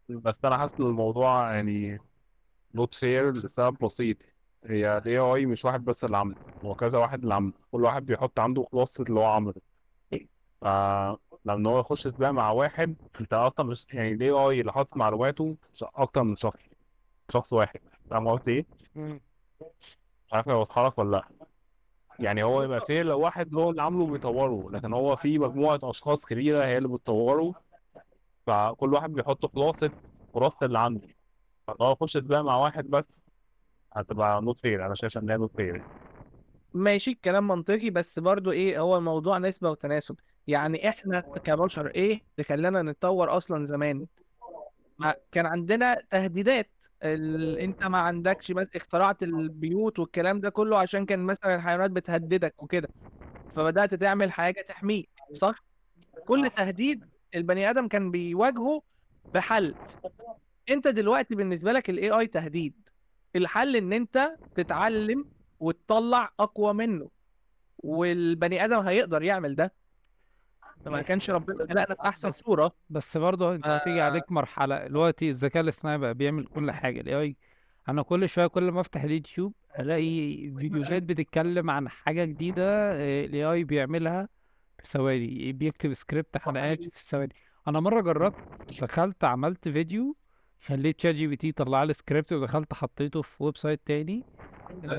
بس 0.09 0.45
أنا 0.45 0.59
حاسس 0.59 0.81
إن 0.81 0.87
الموضوع 0.87 1.55
يعني 1.55 1.99
not 2.75 2.95
fair 2.95 3.33
لسبب 3.33 3.79
بسيط. 3.79 4.17
هي 4.65 4.99
ال 4.99 5.05
AI 5.05 5.47
مش 5.47 5.65
واحد 5.65 5.85
بس 5.85 6.05
اللي 6.05 6.17
عامله 6.17 6.37
هو 6.65 6.75
كذا 6.75 6.99
واحد 6.99 7.23
اللي 7.23 7.35
عامله. 7.35 7.53
كل 7.73 7.85
واحد 7.85 8.07
بيحط 8.07 8.41
عنده 8.41 8.65
خلاصة 8.73 9.05
اللي 9.05 9.21
هو 9.21 9.25
عمله 9.27 9.55
فلما 10.61 11.71
هو 11.71 11.81
يخش 11.81 12.09
سباق 12.09 12.31
مع 12.31 12.51
واحد 12.51 12.97
انت 13.21 13.33
أصلا 13.33 13.67
مش 13.67 13.87
يعني 13.95 14.13
ال 14.13 14.23
AI 14.23 14.61
اللي 14.61 14.73
حاطط 14.73 14.97
معلوماته 14.97 15.57
ش- 15.75 15.85
أكتر 15.95 16.23
من 16.23 16.37
شخص 16.37 16.61
شخص 17.33 17.53
واحد. 17.53 17.81
فاهم 18.11 18.29
قصدي 18.29 18.53
إيه؟ 18.53 18.67
مش 20.27 20.33
عارف 20.33 20.49
اوضحها 20.49 20.89
لك 20.89 20.99
ولا 20.99 21.11
لأ. 21.17 21.49
يعني 22.21 22.43
هو 22.43 22.63
يبقى 22.63 22.81
فيه 22.81 23.03
لو 23.03 23.21
واحد 23.21 23.55
هو 23.55 23.71
اللي 23.71 23.83
عامله 23.83 24.07
بيطوره 24.07 24.71
لكن 24.71 24.93
هو 24.93 25.17
في 25.17 25.39
مجموعة 25.39 25.81
أشخاص 25.83 26.25
كبيرة 26.27 26.65
هي 26.65 26.79
اللي 26.79 26.89
بتطوره. 26.89 27.55
فكل 28.47 28.95
واحد 28.95 29.11
بيحط 29.11 29.47
خلاصة 29.55 29.91
خلاصة 30.35 30.59
اللي 30.67 30.79
عنده. 30.79 31.09
فلو 31.67 31.93
يخش 31.93 32.13
تبقى 32.13 32.45
مع 32.45 32.57
واحد 32.57 32.85
بس 32.91 33.05
هتبقى 33.99 34.43
not 34.43 34.61
fair 34.61 34.87
أنا 34.87 34.95
شايف 34.95 35.19
إن 35.19 35.31
هي 35.31 35.37
not 35.37 35.53
fair. 35.57 35.83
ماشي 36.75 37.11
الكلام 37.11 37.49
منطقي 37.49 37.91
بس 37.91 38.19
برضو 38.19 38.51
إيه 38.53 38.81
هو 38.81 38.97
الموضوع 38.97 39.39
نسبة 39.39 39.71
وتناسب. 39.71 40.17
يعني 40.47 40.89
إحنا 40.89 41.21
كبشر 41.21 41.87
إيه 41.87 42.13
اللي 42.13 42.45
خلانا 42.49 42.83
نتطور 42.83 43.37
أصلا 43.37 43.67
زمان. 43.67 44.07
ما 44.99 45.15
كان 45.33 45.47
عندنا 45.47 45.95
تهديدات. 46.11 46.71
ال... 47.03 47.59
أنت 47.59 47.87
ما 47.87 47.99
عندكش 47.99 48.53
بس 48.53 48.69
اخترعت 48.77 49.23
البيوت 49.23 49.99
والكلام 49.99 50.41
ده 50.41 50.51
كله 50.51 50.79
عشان 50.79 51.07
كان 51.07 51.21
مثلا 51.21 51.55
الحيوانات 51.55 51.91
بتهددك 51.91 52.63
وكده. 52.63 52.89
فبدأت 53.55 53.95
تعمل 53.95 54.33
حاجة 54.33 54.61
تحميك 54.61 55.09
صح؟ 55.33 55.65
كل 56.27 56.51
تهديد 56.51 57.05
البني 57.35 57.71
آدم 57.71 57.89
كان 57.89 58.11
بيواجهه 58.11 58.83
بحل. 59.35 59.75
أنت 60.71 60.89
دلوقتي 60.89 61.35
بالنسبة 61.35 61.73
لك 61.73 61.91
ال 61.91 62.11
AI 62.11 62.27
تهديد. 62.27 62.88
الحل 63.37 63.77
إن 63.77 63.93
أنت 63.93 64.31
تتعلم 64.55 65.25
وتطلع 65.61 66.33
أقوى 66.41 66.73
منه. 66.75 67.11
والبني 67.79 68.65
آدم 68.65 68.79
هيقدر 68.79 69.23
يعمل 69.23 69.55
ده. 69.55 69.75
ما 70.87 71.03
كانش 71.03 71.31
ربنا 71.31 71.59
خلقنا 71.59 71.95
في 71.95 72.09
أحسن 72.09 72.33
صورة. 72.33 72.73
بس 72.91 73.17
برضه 73.17 73.55
أنت 73.55 73.67
آه. 73.67 74.03
عليك 74.03 74.33
مرحلة. 74.33 74.87
دلوقتي 74.87 75.31
الذكاء 75.31 75.63
الاصطناعي 75.63 75.99
بقى 75.99 76.15
بيعمل 76.15 76.47
كل 76.47 76.71
حاجة. 76.71 77.01
ال 77.01 77.15
AI 77.15 77.37
أنا 77.89 78.03
كل 78.03 78.29
شوية 78.29 78.47
كل 78.47 78.71
ما 78.71 78.81
أفتح 78.81 79.03
اليوتيوب 79.03 79.53
ألاقي 79.79 80.51
فيديوهات 80.59 81.03
بتتكلم 81.03 81.71
عن 81.71 81.89
حاجة 81.89 82.25
جديدة 82.25 82.93
ال 83.25 83.45
AI 83.45 83.65
بيعملها 83.65 84.29
في 84.79 84.89
ثواني. 84.89 85.53
بيكتب 85.53 85.93
سكريبت 85.93 86.39
حلقات 86.39 86.83
في 86.83 87.05
ثواني. 87.05 87.35
أنا 87.69 87.81
مرة 87.81 88.01
جربت 88.01 88.83
دخلت 88.83 89.25
عملت 89.25 89.69
فيديو 89.69 90.17
خليت 90.67 91.01
ChatGPT 91.01 91.53
طلع 91.53 91.83
لي 91.85 91.93
سكريبت 91.93 92.33
ودخلت 92.33 92.75
حطيته 92.75 93.23
في 93.23 93.43
website 93.45 93.81
تاني. 93.87 94.27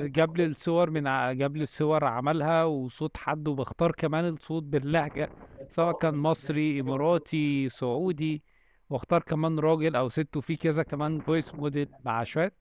جاب 0.07 0.37
لي 0.37 0.45
الصور 0.45 0.89
من 0.89 1.07
ع- 1.07 1.31
جاب 1.33 1.55
لي 1.57 1.63
الصور 1.63 2.05
عملها 2.05 2.63
وصوت 2.63 3.17
حد 3.17 3.47
وبختار 3.47 3.91
كمان 3.91 4.27
الصوت 4.27 4.63
باللهجة 4.63 5.31
سواء 5.69 5.93
كان 5.93 6.15
مصري 6.15 6.79
إماراتي 6.79 7.69
سعودي 7.69 8.43
واختار 8.89 9.21
كمان 9.23 9.59
راجل 9.59 9.95
أو 9.95 10.09
ست 10.09 10.37
وفي 10.37 10.55
كذا 10.55 10.83
كمان 10.83 11.21
voice 11.21 11.55
model 11.55 11.89
مع 12.05 12.23
شوية 12.23 12.55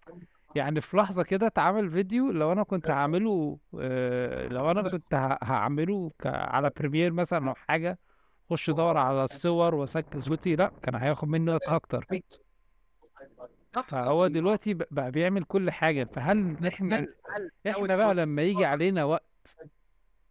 يعني 0.54 0.80
في 0.80 0.96
لحظة 0.96 1.22
كده 1.22 1.46
اتعمل 1.46 1.90
فيديو 1.90 2.32
لو 2.32 2.52
أنا 2.52 2.62
كنت 2.62 2.90
هعمله 2.90 3.58
آه، 3.80 4.48
لو 4.48 4.70
أنا 4.70 4.82
كنت 4.90 5.14
هعمله 5.42 6.12
ك- 6.18 6.26
على 6.26 6.70
بريمير 6.76 7.12
مثلا 7.12 7.48
أو 7.50 7.54
حاجة 7.54 7.98
خش 8.50 8.70
دور 8.70 8.96
على 8.96 9.24
الصور 9.24 9.74
واسجل 9.74 10.22
صوتي 10.22 10.56
لأ 10.56 10.74
كان 10.82 10.94
هياخد 10.94 11.28
مني 11.28 11.50
وقت 11.52 11.68
أكتر. 11.68 12.06
صح 12.11 12.47
فهو 13.88 14.26
دلوقتي 14.26 14.74
ب- 14.74 14.85
بقى 14.90 15.11
بيعمل 15.11 15.44
كل 15.44 15.70
حاجة. 15.70 16.04
فهل 16.04 16.66
إحنا 16.66 17.07
إحنا 17.66 17.96
بقى 17.96 18.14
لما 18.14 18.42
يجي 18.42 18.64
علينا 18.64 19.04
وقت 19.04 19.57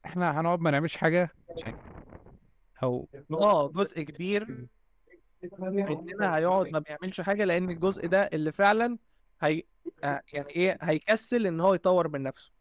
إحنا 0.05 0.39
هنقعد 0.41 0.59
ما 0.59 0.71
نعملش 0.71 0.97
حاجة؟ 0.97 1.29
أو 2.83 3.07
آه 3.31 3.67
جزء 3.69 4.01
كبير 4.01 4.67
مننا 5.59 6.37
هيقعد 6.37 6.67
ما 6.67 6.79
بيعملش 6.79 7.21
حاجة 7.21 7.45
لأن 7.45 7.69
الجزء 7.69 8.07
ده 8.07 8.23
اللي 8.33 8.51
فعلا 8.51 8.97
هي 9.41 9.63
آه، 10.03 10.21
يعني 10.33 10.49
إيه 10.49 10.77
هيكسل 10.81 11.47
إن 11.47 11.59
هو 11.61 11.73
يطور 11.73 12.07
من 12.07 12.23
نفسه. 12.23 12.51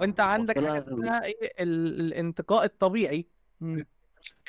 وأنت 0.00 0.20
عندك 0.20 0.58
المشكلة 0.58 0.78
اسمها 0.78 1.24
إيه؟ 1.24 1.52
ال- 1.60 2.00
الانتقاء 2.00 2.64
الطبيعي. 2.64 3.26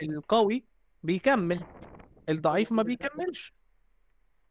القوي 0.04 0.64
بيكمل. 1.04 1.62
الضعيف 2.30 2.72
ما 2.72 2.84
بيكملش. 2.84 3.54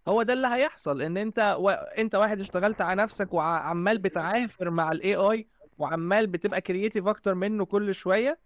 هو 0.09 0.23
ده 0.23 0.33
اللي 0.33 0.47
هيحصل 0.49 1.03
إن 1.03 1.17
أنت 1.17 1.57
و... 1.59 1.71
أنت 1.71 2.15
واحد 2.15 2.41
اشتغلت 2.41 2.81
على 2.81 3.03
نفسك 3.03 3.35
وعمال 3.35 3.99
بتعافر 3.99 4.71
مع 4.71 4.93
ال 4.93 5.15
AI 5.17 5.49
وعمال 5.79 6.27
بتبقى 6.27 6.61
creative 6.61 7.07
أكتر 7.07 7.35
منه 7.35 7.65
كل 7.67 7.95
شوية 7.95 8.41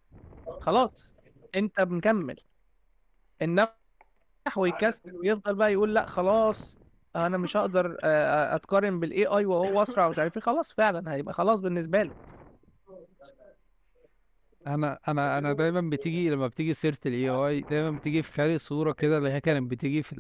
خلاص 0.60 1.14
أنت 1.56 1.80
مكمل 1.80 2.36
انما 3.42 3.74
ويكسل 4.56 5.12
ويفضل 5.16 5.54
بقى 5.54 5.72
يقول 5.72 5.94
لأ 5.94 6.06
خلاص 6.06 6.80
أنا 7.16 7.38
مش 7.38 7.56
هقدر 7.56 7.98
أتقارن 8.04 9.00
بال 9.00 9.26
AI 9.26 9.46
وهو 9.46 9.82
أسرع 9.82 10.06
ومش 10.06 10.18
عارف 10.18 10.36
إيه 10.36 10.42
خلاص 10.42 10.72
فعلا 10.74 11.14
هيبقى 11.14 11.34
خلاص 11.34 11.60
بالنسبة 11.60 12.02
له 12.02 12.14
أنا 14.66 14.98
أنا 15.08 15.38
أنا 15.38 15.52
دايما 15.52 15.80
بتيجي 15.90 16.30
لما 16.30 16.46
بتيجي 16.46 16.74
سيرة 16.74 16.98
ال 17.06 17.28
AI 17.28 17.62
دايما 17.62 17.90
بتيجي 17.90 18.22
في 18.22 18.42
بالي 18.42 18.58
صورة 18.58 18.92
كده 18.92 19.18
اللي 19.18 19.30
هي 19.32 19.40
كانت 19.40 19.70
بتيجي 19.70 20.02
في. 20.02 20.16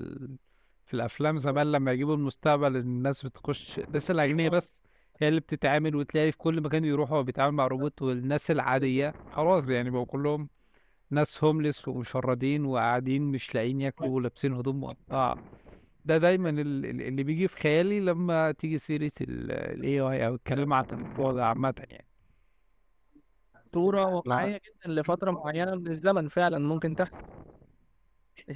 في 0.88 0.94
الأفلام 0.94 1.36
زمان 1.38 1.72
لما 1.72 1.92
يجيبوا 1.92 2.14
المستقبل 2.16 2.76
الناس 2.76 3.24
بتخش 3.26 3.78
الناس 3.78 4.10
الاغنياء 4.10 4.50
بس 4.52 4.82
هي 5.20 5.28
اللي 5.28 5.40
بتتعامل 5.40 5.96
وتلاقي 5.96 6.32
في 6.32 6.38
كل 6.38 6.60
مكان 6.60 6.84
يروحوا 6.84 7.22
بيتعامل 7.22 7.56
مع 7.56 7.66
روبوت 7.66 8.02
والناس 8.02 8.50
العادية 8.50 9.16
خلاص 9.28 9.68
يعني 9.68 9.90
بقوا 9.90 10.04
كلهم 10.06 10.48
ناس 11.10 11.44
homeless 11.44 11.88
ومشردين 11.88 12.64
وقاعدين 12.64 13.22
مش 13.22 13.54
لاقيين 13.54 13.80
ياكلوا 13.80 14.10
ولابسين 14.16 14.54
هدوم 14.54 14.80
مقطعة. 14.84 15.40
ده 16.04 16.18
دايما 16.18 16.50
ال- 16.50 16.60
ال- 16.86 17.02
اللي 17.02 17.22
بيجي 17.24 17.48
في 17.48 17.56
خيالي 17.56 18.00
لما 18.00 18.52
تيجي 18.52 18.78
سيرة 18.78 19.12
ال 19.20 20.00
AI 20.00 20.26
أو 20.26 20.34
الكلام 20.34 20.72
عن 20.72 20.84
الموضوع 20.92 21.32
ده 21.32 21.46
عامة 21.46 21.74
يعني. 21.90 22.08
صورة 23.74 24.04
واقعية 24.06 24.60
جدا 24.66 25.00
لفترة 25.00 25.30
معينة 25.30 25.74
من 25.74 25.86
الزمن 25.88 26.28
فعلا 26.28 26.58
ممكن 26.58 26.94
تحصل. 26.94 27.37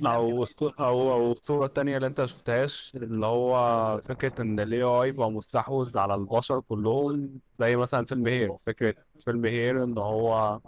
لا 0.00 0.10
أو 0.14 0.46
أسطو- 0.46 0.80
أو 0.80 1.12
أو 1.12 1.32
الصورة 1.32 1.66
التانية 1.66 1.96
اللي 1.96 2.06
أنت 2.06 2.20
ما 2.20 2.24
شفتهاش 2.24 2.92
اللي 2.96 3.26
هو 3.26 4.00
فكرة 4.04 4.42
إن 4.42 4.60
ال 4.60 4.72
AI 4.74 5.10
بقى 5.12 5.30
مستحوذ 5.30 5.98
على 5.98 6.14
البشر 6.14 6.60
كلهم 6.60 7.40
زي 7.60 7.76
مثلا 7.76 8.04
فيلم 8.04 8.26
هير 8.26 8.56
فكرة 8.66 8.94
فيلم 9.24 9.44
هير 9.44 9.84
إن 9.84 9.98
هو 9.98 10.60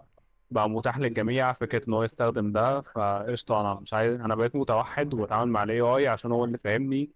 بقى 0.51 0.71
متاح 0.71 0.99
للجميع 0.99 1.53
فكرة 1.53 1.89
إن 1.89 1.95
هو 1.95 2.03
يستخدم 2.05 2.53
ده 2.53 2.81
فقشطة 2.83 3.61
أنا 3.61 3.75
مش 3.75 3.95
عايز 3.95 4.21
أنا 4.21 4.35
بقيت 4.35 4.57
متوحد 4.57 5.15
وبتعامل 5.15 5.53
مع 5.53 5.63
ال 5.63 5.71
AI 5.71 6.07
عشان 6.09 6.33
هو 6.33 6.45
اللي 6.45 6.59
فاهمني 6.59 7.11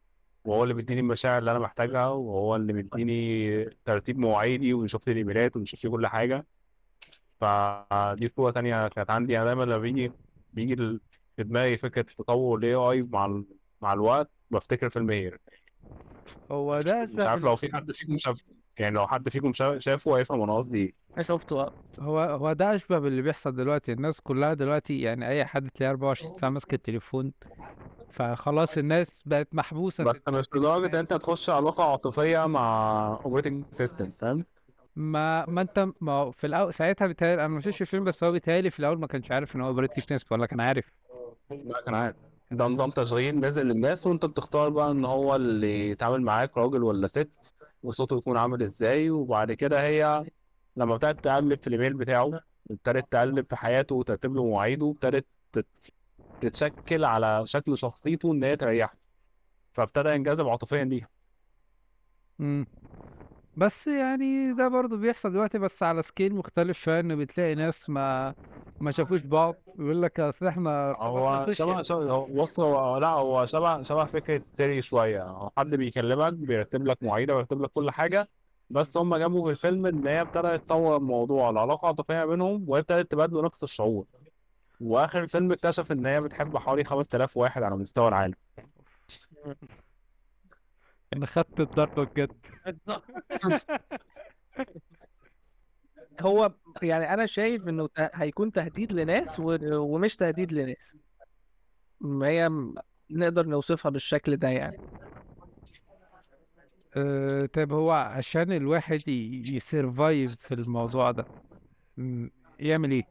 وهو 0.44 0.62
اللي 0.62 0.74
بيديني 0.74 1.00
المشاعر 1.00 1.38
اللي 1.38 1.50
أنا 1.50 1.58
محتاجها 1.58 2.08
وهو 2.08 2.56
اللي 2.56 2.72
بيديني 2.72 3.64
ترتيب 3.84 4.18
مواعيدي 4.18 4.74
ويشوف 4.74 5.06
لي 5.08 5.12
الإيميلات 5.12 5.56
ويشوف 5.56 5.84
لي 5.84 5.90
كل 5.90 6.06
حاجة. 6.06 6.46
فدي 7.40 8.28
صورة 8.36 8.50
تانية 8.50 8.88
كانت 8.88 9.10
عندي. 9.10 9.36
أنا 9.38 9.44
دايما 9.44 9.62
لما 9.64 9.78
بيجي 9.78 10.12
بيجي 10.52 11.00
في 11.38 11.44
دماغي 11.44 11.78
فكرة 11.78 12.02
تطور 12.02 12.58
ال 12.58 12.64
AI 12.64 13.02
مع 13.02 13.26
ال... 13.26 13.46
مع 13.82 13.94
الوقت 13.94 14.32
بفتكر 14.52 14.90
فيلم 14.90 15.10
هير 15.10 15.40
هو 16.50 16.80
ده 16.82 17.06
مش 17.12 17.26
عارف 17.26 17.44
لو 17.44 17.56
في 17.56 17.72
حد 17.74 17.92
فيكم 17.92 18.18
شاف 18.18 18.42
يعني 18.78 18.94
لو 18.96 19.06
حد 19.08 19.28
فيكم 19.28 19.52
شا- 19.52 19.78
شافه 19.78 20.18
هيفهم 20.18 20.42
أنا 20.42 20.56
قصدي 20.56 20.78
إيه. 20.78 21.08
أنا 21.16 21.22
شفته 21.24 21.60
آه. 21.60 21.76
هو 22.00 22.20
هو 22.20 22.52
ده 22.52 22.74
أشبه 22.74 22.98
باللي 22.98 23.22
بيحصل 23.22 23.56
دلوقتي. 23.56 23.92
الناس 23.92 24.20
كلها 24.20 24.54
دلوقتي 24.54 25.00
يعني 25.00 25.28
أي 25.28 25.44
حد 25.46 25.70
تلاقيه 25.70 25.90
24 25.90 26.34
ساعة 26.40 26.50
ماسك 26.50 26.74
التليفون. 26.74 27.32
فخلاص 28.10 28.78
الناس 28.78 29.22
بقت 29.26 29.54
محبوسة 29.54 30.04
في 30.04 30.10
بس 30.10 30.22
مش 30.28 30.44
لدرجة 30.54 30.86
إن 30.86 30.94
أنت 30.94 31.14
تخش 31.14 31.50
علاقة 31.50 31.84
عاطفية 31.84 32.46
مع 32.46 33.20
operating 33.24 33.64
system 33.72 34.12
فاهم؟ 34.20 34.44
ما 34.96 35.46
ما 35.46 35.60
أنت 35.62 35.88
ما 36.00 36.12
هو 36.12 36.30
في 36.30 36.46
الأول 36.46 36.74
ساعتها 36.74 37.06
بيتهيألي 37.06 37.40
أنا 37.44 37.48
ما 37.48 37.60
شفتش 37.60 37.82
الفيلم 37.82 38.04
بس 38.04 38.24
هو 38.24 38.32
بيتهيألي 38.32 38.70
في 38.70 38.80
الأول 38.80 38.98
ما 39.00 39.06
كانش 39.06 39.30
عارف 39.32 39.56
إن 39.56 39.60
هو 39.60 39.72
operating 39.72 40.12
system 40.12 40.34
ولا 40.36 40.46
كان 40.46 40.60
عارف. 40.60 40.92
لا 41.50 41.80
كان 41.80 41.94
عارف 41.94 42.16
ده 42.50 42.64
نظام 42.66 42.90
تشغيل 42.90 43.40
نازل 43.40 43.66
للناس 43.66 44.06
وأنت 44.06 44.24
بتختار 44.24 44.68
بقى 44.68 44.90
إن 44.90 45.04
هو 45.04 45.36
اللي 45.36 45.90
يتعامل 45.90 46.22
معاك 46.22 46.56
راجل 46.58 46.82
ولا 46.82 47.06
ست 47.06 47.30
وصوته 47.82 48.16
يكون 48.18 48.36
عامل 48.36 48.62
إزاي. 48.62 49.10
وبعد 49.10 49.52
كده 49.52 49.82
هي 49.86 50.26
لما 50.76 50.94
ابتدت 50.94 51.24
تقلب 51.24 51.60
في 51.62 51.66
الإيميل 51.66 51.94
بتاعه 51.94 52.40
ابتدت 52.70 53.12
تقلب 53.12 53.46
في 53.50 53.56
حياته 53.56 53.94
وترتب 53.94 54.34
له 54.34 54.44
مواعيده 54.44 54.90
ابتدت 54.90 55.26
تت- 55.52 55.66
تتشكل 56.40 57.04
على 57.04 57.42
شكل 57.46 57.78
شخصيته 57.78 58.32
إن 58.32 58.44
هي 58.44 58.56
تريحه. 58.56 58.98
فابتدى 59.74 60.08
ينجذب 60.10 60.48
عاطفيا 60.48 60.84
ليها. 60.84 61.08
امم 62.40 62.66
بس 63.58 63.86
يعني 63.86 64.52
ده 64.54 64.68
برضو 64.68 64.96
بيحصل 64.96 65.32
دلوقتي 65.32 65.58
بس 65.58 65.82
على 65.82 66.02
سكيل 66.02 66.34
مختلف 66.34 66.78
شوية 66.78 67.00
ان 67.00 67.16
بتلاقي 67.24 67.54
ناس 67.54 67.90
ما 67.90 68.34
ما 68.80 68.90
شافوش 68.90 69.20
بعض. 69.20 69.54
يقول 69.78 70.02
لك 70.02 70.20
أصل 70.20 70.46
إحنا 70.46 70.96
هو 70.98 71.46
شبه 71.52 71.54
social 71.54 71.86
شبه 71.86 72.12
هو 72.12 72.26
بص 72.42 72.60
هو 72.60 72.98
لأ 72.98 73.08
هو 73.08 73.46
شبه 73.46 73.82
شبه 73.82 74.04
فكرة 74.04 74.42
سيري 74.56 74.82
شوية. 74.82 75.22
هو 75.22 75.50
حد 75.56 75.66
بيكلمك 75.70 76.32
بيرتب 76.32 76.86
لك 76.86 77.02
مواعيدك 77.02 77.34
ويرتب 77.34 77.62
لك 77.62 77.70
كل 77.70 77.90
حاجة 77.90 78.28
بس 78.70 78.96
هم 78.96 79.16
جابوا 79.16 79.44
في 79.46 79.50
الفيلم 79.50 79.86
إن 79.86 80.06
هي 80.06 80.20
ابتدت 80.20 80.62
تطور 80.66 80.96
الموضوع. 80.96 81.50
العلاقة 81.50 81.80
العاطفية 81.82 82.24
بينهم 82.24 82.64
وهي 82.68 82.80
ابتدت 82.80 83.10
تبادلوا 83.10 83.42
نفس 83.46 83.62
الشعور. 83.62 84.06
وآخر 84.80 85.22
الفيلم 85.22 85.52
اكتشف 85.52 85.92
إن 85.92 86.06
هي 86.06 86.20
بتحب 86.20 86.56
حوالي 86.56 86.84
5000 86.84 87.36
واحد 87.36 87.62
على 87.62 87.76
مستوى 87.76 88.08
العالم. 88.08 88.34
أنا 91.12 91.26
خدت 91.26 91.60
الضربة 91.60 92.04
بجد. 92.04 92.30
هو 96.20 96.54
يعني 96.82 97.14
أنا 97.14 97.26
شايف 97.26 97.68
إنه 97.68 97.88
هيكون 97.98 98.52
تهديد 98.52 98.92
لناس 98.92 99.40
و- 99.40 99.76
ومش 99.94 100.16
تهديد 100.16 100.52
لناس. 100.52 100.96
ما 102.00 102.28
هي 102.28 102.48
م- 102.48 102.74
نقدر 103.10 103.46
نوصفها 103.46 103.90
بالشكل 103.90 104.36
ده 104.36 104.48
يعني. 104.48 104.80
أه 106.96 107.46
طيب 107.46 107.72
هو 107.72 107.90
عشان 107.90 108.52
الواحد 108.52 109.08
survive 109.08 110.18
يـ 110.19 110.34
في 110.34 110.54
الموضوع 110.54 111.10
ده 111.10 111.26
يعمل 112.58 112.90
إيه؟ 112.90 113.02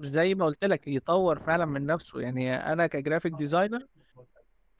زي 0.00 0.34
ما 0.34 0.44
قلت 0.44 0.64
لك 0.64 0.88
يطور 0.88 1.38
فعلا 1.38 1.64
من 1.64 1.86
نفسه. 1.86 2.20
يعني 2.20 2.54
أنا 2.54 2.86
ك 2.86 2.92
graphic 2.92 3.32
designer 3.32 3.86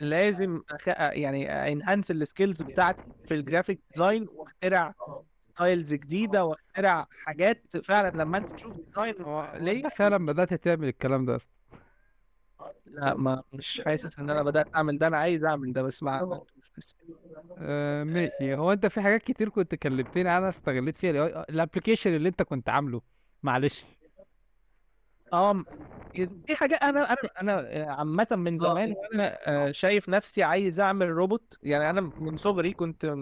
لازم 0.02 0.62
أخ... 0.70 0.88
يعني 0.88 1.72
enhance 1.72 2.10
ال 2.10 2.18
skills 2.18 2.62
بتاعتي 2.62 3.04
في 3.24 3.34
ال 3.34 3.40
graphic 3.40 3.80
design 3.94 4.26
واخترع 4.34 4.94
styles 5.54 5.94
جديدة 5.94 6.44
واخترع 6.44 7.06
حاجات 7.10 7.76
فعلا 7.84 8.10
لما 8.22 8.38
أنت 8.38 8.50
تشوف 8.50 8.76
design 8.76 9.14
ليا 9.64 9.72
أنت 9.86 9.86
فعلا 9.94 10.26
بدأت 10.26 10.54
تعمل 10.54 10.88
الكلام 10.88 11.24
ده. 11.26 11.40
لا 12.86 13.14
ما 13.14 13.42
مش 13.52 13.82
حاسس 13.86 14.18
إن 14.18 14.30
أنا 14.30 14.42
بدأت 14.42 14.66
أعمل 14.76 14.98
ده. 14.98 15.06
أنا 15.06 15.16
عايز 15.16 15.44
أعمل 15.44 15.72
ده 15.72 15.82
بس 15.82 16.02
ما 16.02 16.40
أه 17.58 18.04
ماشي. 18.04 18.54
هو 18.54 18.72
أنت 18.72 18.86
في 18.86 19.00
حاجات 19.00 19.22
كتير 19.22 19.48
كنت 19.48 19.74
كلمتني 19.74 20.28
عنها 20.28 20.48
استغليت 20.48 20.96
فيها 20.96 21.10
ال 21.48 21.54
application 21.54 22.14
اللي 22.16 22.28
أنت 22.28 22.42
كنت 22.42 22.68
عامله. 22.68 23.02
معلش. 23.42 23.84
آه 25.32 25.64
دي 26.14 26.56
حاجة 26.56 26.74
أنا 26.74 27.02
أنا 27.12 27.30
أنا 27.40 27.92
عامة 27.92 28.26
من 28.32 28.58
زمان 28.58 28.92
وأنا 28.92 29.38
آه، 29.46 29.70
شايف 29.70 30.08
نفسي 30.08 30.42
عايز 30.42 30.80
أعمل 30.80 31.08
روبوت. 31.08 31.58
يعني 31.62 31.90
أنا 31.90 32.12
من 32.16 32.36
صغري 32.36 32.72
كنت 32.72 33.14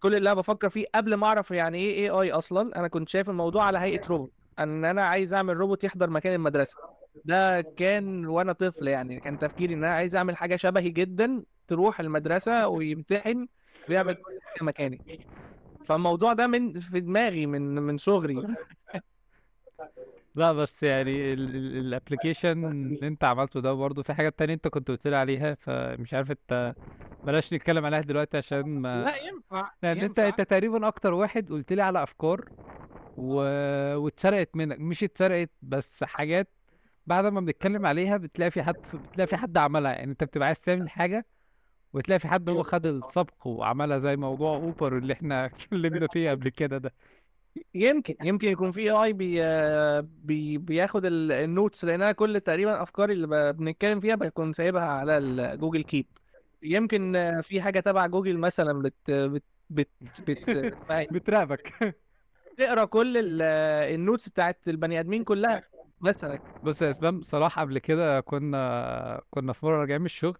كل 0.00 0.14
اللي 0.14 0.32
أنا 0.32 0.40
بفكر 0.40 0.68
فيه 0.68 0.86
قبل 0.94 1.14
ما 1.14 1.26
أعرف 1.26 1.50
يعني 1.50 1.78
إيه 1.78 1.94
AI 2.04 2.32
أصلا 2.32 2.78
أنا 2.78 2.88
كنت 2.88 3.08
شايف 3.08 3.30
الموضوع 3.30 3.64
على 3.64 3.78
هيئة 3.78 4.06
روبوت 4.08 4.32
أن 4.58 4.84
أنا 4.84 5.04
عايز 5.04 5.34
أعمل 5.34 5.56
روبوت 5.56 5.84
يحضر 5.84 6.10
مكان 6.10 6.34
المدرسة. 6.34 6.76
ده 7.24 7.60
كان 7.60 8.26
وأنا 8.26 8.52
طفل 8.52 8.88
يعني 8.88 9.20
كان 9.20 9.38
تفكيري 9.38 9.74
إن 9.74 9.84
أنا 9.84 9.94
عايز 9.94 10.16
أعمل 10.16 10.36
حاجة 10.36 10.56
شبهي 10.56 10.90
جدا 10.90 11.42
تروح 11.68 12.00
المدرسة 12.00 12.68
ويمتحن 12.68 13.48
ويعمل 13.88 14.14
كل 14.14 14.64
مكاني. 14.64 15.26
فالموضوع 15.84 16.32
ده 16.32 16.46
من 16.46 16.80
في 16.80 17.00
دماغي 17.00 17.46
من 17.46 17.74
من 17.74 17.96
صغري. 17.96 18.42
لا 20.34 20.52
بس 20.52 20.82
يعني 20.82 21.32
ال 21.34 21.45
application 21.45 22.72
اللي 22.72 23.06
انت 23.08 23.24
عملته 23.24 23.60
ده 23.60 23.72
برضه 23.72 24.02
في 24.02 24.14
حاجات 24.14 24.38
تانية 24.38 24.54
انت 24.54 24.68
كنت 24.68 24.88
قلت 24.88 25.06
لي 25.08 25.16
عليها 25.16 25.54
فمش 25.54 26.14
عارف 26.14 26.30
انت 26.30 26.74
بلاش 27.24 27.52
نتكلم 27.54 27.84
عليها 27.86 28.00
دلوقتي 28.00 28.36
عشان 28.36 28.66
ما 28.66 29.06
لا 29.06 29.16
ينفع 29.16 29.70
لأن 29.82 30.02
انت 30.02 30.18
ينفع. 30.18 30.18
انت 30.18 30.42
تقريبا 30.42 30.88
أكتر 30.88 31.14
واحد 31.14 31.50
قلت 31.50 31.72
لي 31.72 31.82
على 31.82 32.02
أفكار 32.02 32.50
و... 33.16 33.34
واتسرقت 33.96 34.56
منك. 34.56 34.78
مش 34.80 35.04
اتسرقت 35.04 35.50
بس 35.62 36.04
حاجات 36.04 36.52
بعد 37.06 37.26
ما 37.26 37.40
بنتكلم 37.40 37.86
عليها 37.86 38.16
بتلاقي 38.16 38.50
في 38.52 38.62
حد 38.64 38.76
بتلاقي 38.94 39.28
في 39.28 39.36
حد 39.36 39.58
عملها. 39.58 39.92
يعني 39.92 40.12
انت 40.12 40.24
بتبقى 40.24 40.46
عايز 40.46 40.60
تعمل 40.62 40.90
حاجة 40.90 41.26
وتلاقي 41.92 42.18
في 42.18 42.28
حد 42.28 42.48
هو 42.48 42.62
خد 42.62 42.86
السبق 42.86 43.46
وعملها 43.46 43.98
زي 43.98 44.16
موضوع 44.16 44.54
اوبر 44.56 44.98
اللي 44.98 45.12
إحنا 45.12 45.46
اتكلمنا 45.46 46.08
فيه 46.08 46.30
قبل 46.30 46.48
كده 46.48 46.78
ده. 46.78 46.94
يمكن 47.74 48.14
يمكن 48.22 48.48
يكون 48.48 48.70
في 48.70 48.90
API 48.90 50.58
بياخد 50.58 51.04
ال- 51.04 51.32
ال 51.32 51.41
notes 51.41 51.84
لأن 51.84 52.02
أنا 52.02 52.12
كل 52.12 52.40
تقريبا 52.40 52.82
أفكاري 52.82 53.12
اللي 53.12 53.52
بنتكلم 53.52 54.00
فيها 54.00 54.14
بكون 54.14 54.52
سايبها 54.52 54.82
على 54.82 55.18
ال 55.18 55.27
Google 55.27 55.82
Keep 55.82 56.06
يمكن 56.62 57.16
آه، 57.16 57.40
في 57.40 57.60
حاجة 57.62 57.80
تبع 57.80 58.06
جوجل 58.06 58.38
مثلا 58.38 58.82
بت 58.82 58.94
بت 59.10 59.42
بت, 59.70 59.88
بت... 60.20 60.48
إيه؟ 60.90 61.08
بتراقبك 61.12 61.94
بتقرا 62.52 62.84
كل 62.84 63.16
ال- 63.16 63.42
ال 63.94 64.00
notes 64.00 64.28
بتاعت 64.28 64.58
البني 64.68 65.00
آدمين 65.00 65.24
كلها 65.24 65.62
مثلا. 66.00 66.38
بص 66.62 66.82
يا 66.82 66.90
إسلام 66.90 67.22
صلاح 67.22 67.58
قبل 67.60 67.78
كده 67.78 68.20
كنا 68.20 69.20
كنا 69.30 69.52
في 69.52 69.66
مرة 69.66 69.80
راجعين 69.80 70.00
من 70.00 70.06
الشغل 70.06 70.38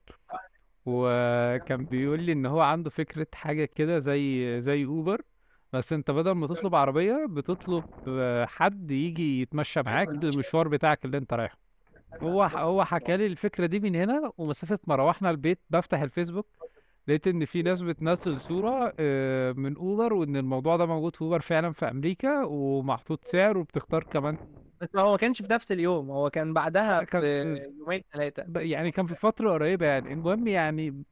وكان 0.86 1.84
بيقول 1.86 2.20
لي 2.22 2.32
إن 2.32 2.46
هو 2.46 2.60
عنده 2.60 2.90
فكرة 2.90 3.26
حاجة 3.34 3.64
كده 3.64 3.98
زي 3.98 4.60
زي 4.60 4.84
اوبر 4.84 5.22
بس 5.72 5.92
أنت 5.92 6.10
بدل 6.10 6.30
ما 6.32 6.46
تطلب 6.46 6.74
عربية 6.74 7.26
بتطلب 7.30 7.86
آه، 8.08 8.44
حد 8.46 8.90
يجي 8.90 9.40
يتمشى 9.40 9.82
معاك 9.82 10.24
للمشوار 10.24 10.68
بتاعك 10.68 11.04
اللي 11.04 11.18
أنت 11.18 11.32
رايحه. 11.32 11.58
هو 12.22 12.42
هو 12.44 12.84
حكى 12.84 13.16
لي 13.16 13.26
الفكرة 13.26 13.66
دي 13.66 13.80
من 13.80 13.96
هنا 13.96 14.32
ومسافه 14.38 14.78
ما 14.86 14.96
روحنا 14.96 15.30
البيت 15.30 15.60
بفتح 15.70 16.00
الفيسبوك 16.00 16.48
لقيت 17.08 17.26
إن 17.28 17.44
في 17.44 17.62
ناس 17.62 17.82
بتنزل 17.82 18.40
صورة 18.40 18.94
آه، 18.98 19.52
من 19.52 19.76
أوبر 19.76 20.12
وإن 20.14 20.36
الموضوع 20.36 20.76
ده 20.76 20.86
موجود 20.86 21.16
في 21.16 21.22
أوبر 21.22 21.40
فعلا 21.40 21.72
في 21.72 21.90
أمريكا 21.90 22.44
ومحطوط 22.44 23.24
سعر 23.24 23.58
وبتختار 23.58 24.04
كمان 24.04 24.38
بس 24.80 24.88
هو 24.96 25.10
ما 25.10 25.16
كانش 25.16 25.42
في 25.42 25.48
نفس 25.52 25.72
اليوم 25.72 26.10
هو 26.10 26.30
كان 26.30 26.52
بعدها 26.54 27.02
كان 27.04 27.22
بيومين 27.22 28.02
ثلاثة 28.12 28.48
يعني 28.56 28.90
كان 28.90 29.06
في 29.06 29.14
فترة 29.14 29.52
قريبة 29.52 29.86
يعني. 29.86 30.12
المهم 30.12 30.46
يعني 30.46 31.04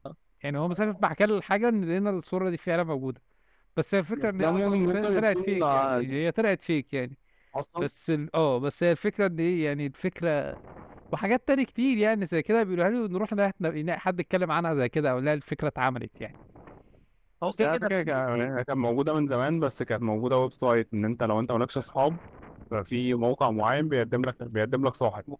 يعني 0.43 0.57
هو 0.57 0.67
مسافة 0.67 0.99
ما 1.01 1.07
حكى 1.09 1.25
لي 1.25 1.37
الحاجة 1.37 1.69
إن 1.69 1.85
لقينا 1.85 2.09
الصورة 2.09 2.49
دي 2.49 2.57
فعلا 2.57 2.83
موجودة. 2.83 3.21
بس 3.77 3.95
هي 3.95 3.99
الفكرة 3.99 4.29
إن 4.29 4.41
هي 4.41 4.47
ده 4.47 4.55
أصلا 4.55 4.75
ممكن 4.75 4.97
ف- 4.99 5.05
طلعت 5.07 5.39
يكون 5.39 5.45
فيك 5.45 5.73
يعني 5.73 6.13
هي 6.13 6.31
طلعت 6.31 6.61
فيك 6.61 6.93
يعني. 6.93 7.17
أصلا. 7.53 7.85
بس 7.85 8.09
ال... 8.09 8.35
آه 8.35 8.59
بس 8.59 8.83
هي 8.83 8.91
الفكرة 8.91 9.27
إن 9.27 9.39
إيه 9.39 9.65
يعني 9.65 9.87
الفكرة 9.87 10.57
وحاجات 11.11 11.47
تاني 11.49 11.65
كتير 11.65 11.97
يعني 11.97 12.25
زي 12.25 12.43
كده 12.43 12.63
بيقولوها 12.63 12.89
لي 12.89 12.99
ونروح 13.01 13.33
نلاقي 13.33 13.53
نلاقي 13.83 13.99
حد 13.99 14.19
اتكلم 14.19 14.51
عنها 14.51 14.75
زي 14.75 14.89
كده 14.89 15.11
أو 15.11 15.19
نلاقي 15.19 15.35
الفكرة 15.35 15.67
اتعملت 15.67 16.21
يعني. 16.21 16.39
هو 17.43 17.51
بس 17.51 17.61
هي 17.61 17.67
كده 17.67 17.89
فكرة 17.89 18.03
كا- 18.03 18.63
كانت 18.63 18.71
موجودة 18.71 19.13
من 19.13 19.27
زمان 19.27 19.59
بس 19.59 19.83
كانت 19.83 20.01
موجودة 20.03 20.37
website 20.37 20.93
إن 20.93 21.05
أنت 21.05 21.23
لو 21.23 21.39
أنت 21.39 21.51
مالكش 21.51 21.77
أصحاب 21.77 22.17
ففي 22.71 23.13
موقع 23.13 23.51
معين 23.51 23.89
بيقدم 23.89 24.25
لك 24.25 24.43
بيقدم 24.43 24.87
لك 24.87 24.93
صاحب 24.95 25.37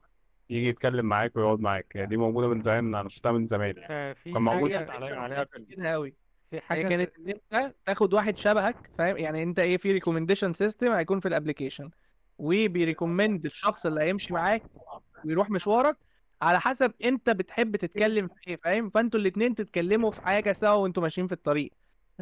يجي 0.50 0.67
يتكلم 0.67 1.06
معاك 1.06 1.36
ويقعد 1.36 1.60
معاك. 1.60 1.96
يعني 1.96 2.08
دي 2.08 2.17
موجودة 2.17 2.48
من 2.48 2.62
زمان 2.63 2.96
أنا 2.96 3.10
شفتها 3.10 3.32
من 3.32 3.48
زمان 3.48 3.78
يعني. 3.78 3.94
في 4.15 4.34
كان 4.34 4.41
موجود 4.41 4.72
حاجة 4.72 4.91
عليها 4.91 5.15
عليها 5.20 5.46
فيلم. 5.46 5.67
كده 5.70 5.91
قوي 5.94 6.15
في 6.51 6.57
هي 6.57 6.61
حاجة 6.61 6.81
كانت 6.89 7.11
إن 7.17 7.29
أنت 7.55 7.75
تاخد 7.85 8.13
واحد 8.13 8.37
شبهك 8.37 8.91
فاهم؟ 8.97 9.17
يعني 9.17 9.43
أنت 9.43 9.59
إيه 9.59 9.77
في 9.77 9.91
recommendation 9.91 10.54
system 10.54 10.91
هيكون 10.91 11.19
في 11.19 11.27
ال 11.27 11.33
application 11.33 11.89
وبي 12.38 12.64
recommend 12.64 13.45
الشخص 13.45 13.85
اللي 13.85 14.01
هيمشي 14.01 14.33
معاك 14.33 14.65
ويروح 15.25 15.49
مشوارك 15.49 15.97
على 16.41 16.59
حسب 16.59 16.93
أنت 17.05 17.29
بتحب 17.29 17.75
تتكلم 17.75 18.27
في 18.27 18.33
إيه 18.47 18.55
فاهم؟ 18.63 18.89
فأنتوا 18.89 19.19
الاتنين 19.19 19.55
تتكلموا 19.55 20.11
في 20.11 20.21
حاجة 20.21 20.53
سوا 20.53 20.69
وأنتوا 20.73 21.03
ماشيين 21.03 21.27
في 21.27 21.33
الطريق. 21.33 21.73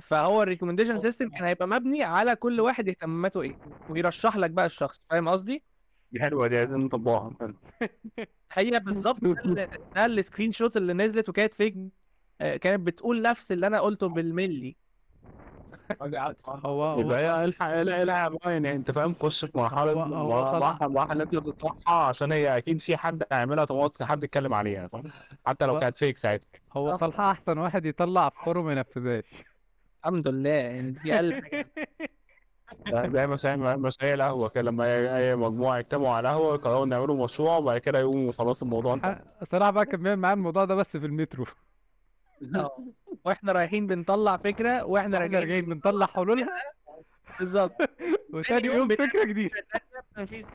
فهو 0.01 0.43
ال 0.43 0.47
recommendation 0.47 0.99
system 0.99 1.29
كان 1.29 1.43
هيبقى 1.43 1.67
مبني 1.67 2.03
على 2.03 2.35
كل 2.35 2.61
واحد 2.61 2.89
اهتماماته 2.89 3.41
إيه 3.41 3.59
ويرشح 3.87 4.37
لك 4.37 4.51
بقى 4.51 4.65
الشخص 4.65 5.01
فاهم 5.09 5.29
قصدي؟ 5.29 5.63
دي 6.11 6.19
حلوة 6.21 6.47
دي 6.47 6.57
عايزين 6.57 6.77
نطبقها. 6.77 7.33
هي 8.53 8.79
بالظبط 8.79 9.19
ده 9.23 9.31
ال- 9.45 9.67
ده 9.95 10.05
ال 10.05 10.51
screenshot 10.51 10.77
اللي 10.77 10.93
نزلت 10.93 11.29
وكانت 11.29 11.53
فيك 11.53 11.75
كانت 12.39 12.87
بتقول 12.87 13.21
نفس 13.21 13.51
اللي 13.51 13.67
أنا 13.67 13.79
قلته 13.81 14.07
بالملي. 14.09 14.77
هو 16.65 16.83
هو 16.83 16.99
يبقى 17.01 17.19
هي 17.19 17.45
الحق 17.45 17.67
لا 17.81 18.05
لا 18.05 18.27
بقى 18.29 18.51
يعني 18.53 18.71
أنت 18.75 18.91
فاهم؟ 18.91 19.13
خش 19.15 19.45
في 19.45 19.57
مرحلة 19.57 19.91
اللي 21.11 21.23
أنت 21.23 21.35
بتطرحها 21.35 22.07
عشان 22.07 22.31
هي 22.31 22.57
أكيد 22.57 22.81
في 22.81 22.97
حد 22.97 23.23
هيعملها 23.31 23.65
طماط 23.65 24.03
حد 24.03 24.23
يتكلم 24.23 24.53
عليها 24.53 24.87
فاهم؟ 24.87 25.11
حتى 25.45 25.65
لو 25.65 25.79
كانت 25.79 25.97
فيك 25.97 26.17
ساعتها. 26.17 26.45
هو 26.73 26.97
صلاح 26.97 27.19
أحسن 27.19 27.57
واحد 27.57 27.85
يطلع 27.85 28.27
أفكاره 28.27 28.61
ما 28.61 28.71
ينفذهاش. 28.73 29.25
الحمد 30.05 30.27
لله 30.27 30.49
يعني 30.49 30.91
دي 30.91 31.15
أقل 31.15 31.33
حاجة. 31.33 31.71
ده 32.91 33.09
زي 33.09 33.27
مشاهير 33.27 33.77
مشاهير 33.77 34.13
القهوة 34.13 34.49
كده 34.49 34.61
لما 34.61 35.17
أي 35.17 35.35
مجموعة 35.35 35.77
يجتمعوا 35.79 36.09
على 36.13 36.29
القهوة 36.29 36.53
يقرروا 36.55 36.85
نعملوا 36.85 37.23
مشروع 37.23 37.57
وبعد 37.57 37.77
كده 37.77 37.99
يقوموا 37.99 38.31
خلاص 38.31 38.63
الموضوع 38.63 38.93
انتهى. 38.93 39.15
صراحة 39.43 39.71
بقى 39.71 39.85
كان 39.85 40.03
بيعمل 40.03 40.21
معايا 40.21 40.33
الموضوع 40.35 40.65
ده 40.65 40.75
بس 40.75 40.97
في 40.97 41.05
المترو. 41.05 41.45
وإحنا 43.25 43.51
رايحين 43.51 43.87
بنطلع 43.87 44.37
فكرة 44.37 44.85
وإحنا 44.85 45.17
إحنا 45.17 45.39
راجعين 45.39 45.65
بنطلع 45.65 46.05
حلولها 46.05 46.61
بالظبط. 47.39 47.75
وتاني 48.33 48.61
تاني 48.61 48.75
يوم 48.75 48.87
جديدة. 49.27 49.67
تنفيذ 50.15 50.45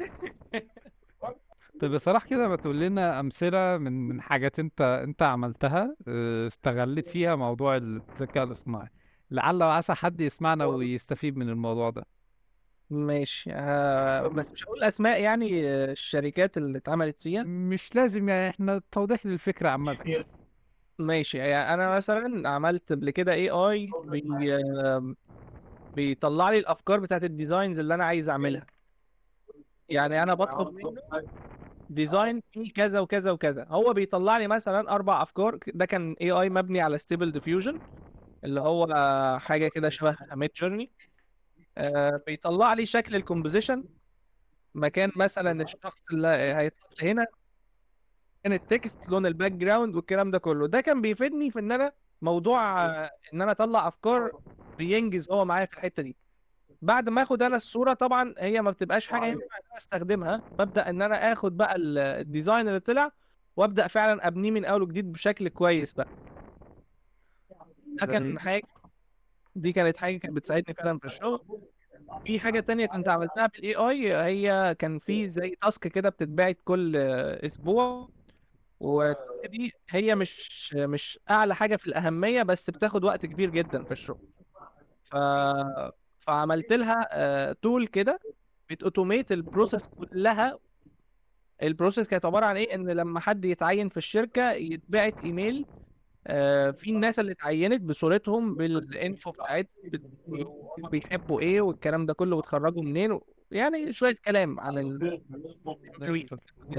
طب 1.80 1.90
بصراحة 1.90 2.26
كده 2.28 2.48
ما 2.48 2.56
تقول 2.56 2.80
لنا 2.80 3.20
أمثلة 3.20 3.78
من 3.78 3.92
من 4.08 4.20
حاجات 4.20 4.58
أنت 4.58 4.80
أنت 4.80 5.22
عملتها 5.22 5.96
آه، 6.08 6.46
استغلت 6.46 7.06
فيها 7.06 7.36
موضوع 7.36 7.76
الذكاء 7.76 8.44
الاصطناعي. 8.44 8.88
لعل 9.30 9.62
وعسى 9.62 9.94
حد 9.94 10.20
يسمعنا 10.20 10.64
ويستفيد 10.66 11.36
من 11.36 11.48
الموضوع 11.48 11.90
ده. 11.90 12.06
ماشي. 12.90 13.50
آه 13.52 14.28
بس 14.28 14.52
مش 14.52 14.64
هقول 14.64 14.82
أسماء 14.82 15.22
يعني 15.22 15.68
آه، 15.68 15.92
الشركات 15.92 16.56
اللي 16.56 16.78
اتعملت 16.78 17.22
فيها؟ 17.22 17.42
مش 17.42 17.94
لازم 17.94 18.28
يعني 18.28 18.50
إحنا 18.50 18.82
توضيح 18.92 19.26
للفكرة 19.26 19.68
عامة. 19.68 19.98
ماشي. 20.98 21.38
يعني 21.38 21.74
أنا 21.74 21.94
مثلا 21.94 22.48
عملت 22.48 22.92
قبل 22.92 23.10
كده 23.10 23.32
AI 23.32 24.54
آه، 24.54 25.14
بيطلع 25.96 26.50
لي 26.50 26.58
الأفكار 26.58 27.00
بتاعت 27.00 27.24
ال 27.24 27.31
designs 27.31 27.78
اللي 27.78 27.94
أنا 27.94 28.04
عايز 28.04 28.28
أعملها. 28.28 28.66
يعني 29.88 30.22
أنا 30.22 30.34
بطلب 30.34 30.74
منه 30.74 30.94
design 31.90 32.42
فيه 32.52 32.72
كذا 32.72 33.00
وكذا 33.00 33.30
وكذا. 33.30 33.66
هو 33.68 33.92
بيطلع 33.92 34.36
لي 34.38 34.46
مثلا 34.46 34.94
أربع 34.94 35.22
أفكار. 35.22 35.58
ده 35.66 35.86
كان 35.86 36.16
AI 36.20 36.50
مبني 36.50 36.80
على 36.80 36.98
Stable 36.98 37.32
Diffusion 37.32 37.78
اللي 38.44 38.60
هو 38.60 38.86
حاجة 39.40 39.68
كده 39.68 39.88
شبه 39.88 40.16
Midjourney 40.32 40.90
بيطلع 42.26 42.72
لي 42.72 42.86
شكل 42.86 43.16
ال 43.16 43.22
composition 43.22 43.84
مكان 44.74 45.12
مثلا 45.16 45.62
الشخص 45.62 46.02
اللي 46.12 46.28
هيتحط 46.28 47.02
هنا. 47.02 47.26
كان 48.44 48.52
ال 48.52 48.63
text 48.63 49.08
لون 49.08 49.26
ال 49.26 49.52
background 49.52 49.96
والكلام 49.96 50.30
ده 50.30 50.38
كله. 50.38 50.66
ده 50.68 50.80
كان 50.80 51.00
بيفيدني 51.00 51.50
في 51.50 51.58
إن 51.58 51.72
أنا 51.72 51.92
موضوع 52.22 52.86
إن 53.34 53.42
أنا 53.42 53.50
أطلع 53.50 53.88
أفكار 53.88 54.30
بي 54.78 54.99
نجز 54.99 55.30
هو 55.30 55.44
معايا 55.44 55.66
في 55.66 55.72
الحتة 55.74 56.02
دي. 56.02 56.16
بعد 56.82 57.08
ما 57.08 57.22
آخد 57.22 57.42
أنا 57.42 57.56
الصورة 57.56 57.92
طبعا 57.92 58.34
هي 58.38 58.62
ما 58.62 58.70
بتبقاش 58.70 59.08
حاجة 59.08 59.24
ينفع 59.26 59.44
إن 59.44 59.62
أنا 59.70 59.78
أستخدمها. 59.78 60.42
ببدأ 60.58 60.90
إن 60.90 61.02
أنا 61.02 61.32
آخد 61.32 61.56
بقى 61.56 61.76
ال- 61.76 61.98
ال 61.98 62.08
design 62.08 62.68
اللي 62.68 62.80
طلع 62.80 63.10
وأبدأ 63.56 63.86
فعلا 63.86 64.26
أبنيه 64.26 64.50
من 64.50 64.64
أول 64.64 64.82
وجديد 64.82 65.12
بشكل 65.12 65.48
كويس 65.48 65.92
بقى. 65.92 66.08
ده 67.86 68.06
كان 68.06 68.38
حاجة 68.38 68.62
دي 69.56 69.72
كانت 69.72 69.96
حاجة 69.96 70.16
كانت 70.16 70.34
بتساعدني 70.36 70.74
فعلا 70.74 70.98
في 70.98 71.04
الشغل. 71.04 71.40
في 72.26 72.40
حاجة 72.40 72.60
تانية 72.60 72.86
كنت 72.86 73.08
عملتها 73.08 73.46
بال 73.46 73.74
AI 73.74 74.14
هي 74.16 74.74
كان 74.78 74.98
في 74.98 75.28
زي 75.28 75.56
task 75.62 75.88
كده 75.88 76.08
بتتبعت 76.08 76.58
كل 76.64 76.96
أسبوع. 76.96 78.08
ودي 78.80 79.72
هي 79.90 80.14
مش 80.14 80.74
مش 80.74 81.18
أعلى 81.30 81.54
حاجة 81.54 81.76
في 81.76 81.86
الأهمية 81.86 82.42
بس 82.42 82.70
بتاخد 82.70 83.04
وقت 83.04 83.26
كبير 83.26 83.50
جدا 83.50 83.84
في 83.84 83.92
الشغل. 83.92 84.28
ف 85.04 85.16
فعملت 86.18 86.72
لها 86.72 87.52
tool 87.52 87.86
كده 87.86 88.18
بت 88.70 88.83
automate 88.83 89.32
ال 89.32 89.39
process 89.39 89.86
كلها. 89.86 90.58
ال 91.62 91.68
process 91.68 92.08
كانت 92.08 92.24
عبارة 92.24 92.46
عن 92.46 92.56
إيه؟ 92.56 92.74
إن 92.74 92.90
لما 92.90 93.20
حد 93.20 93.44
يتعين 93.44 93.88
في 93.88 93.96
الشركة 93.96 94.52
يتبعت 94.52 95.24
إيميل 95.24 95.66
آه، 96.26 96.70
في 96.70 96.90
الناس 96.90 97.18
اللي 97.18 97.32
اتعينت 97.32 97.82
بصورتهم 97.82 98.54
بال 98.54 98.79
info 98.79 99.30
بتاعت 99.30 99.70
بت- 99.84 100.10
بيحبوا 100.90 101.40
إيه 101.40 101.60
والكلام 101.60 102.06
ده 102.06 102.12
كله 102.14 102.36
وتخرجوا 102.36 102.82
منين 102.82 103.20
يعني 103.50 103.92
شوية 103.92 104.16
كلام 104.24 104.60
عن 104.60 104.78
ال... 104.78 105.22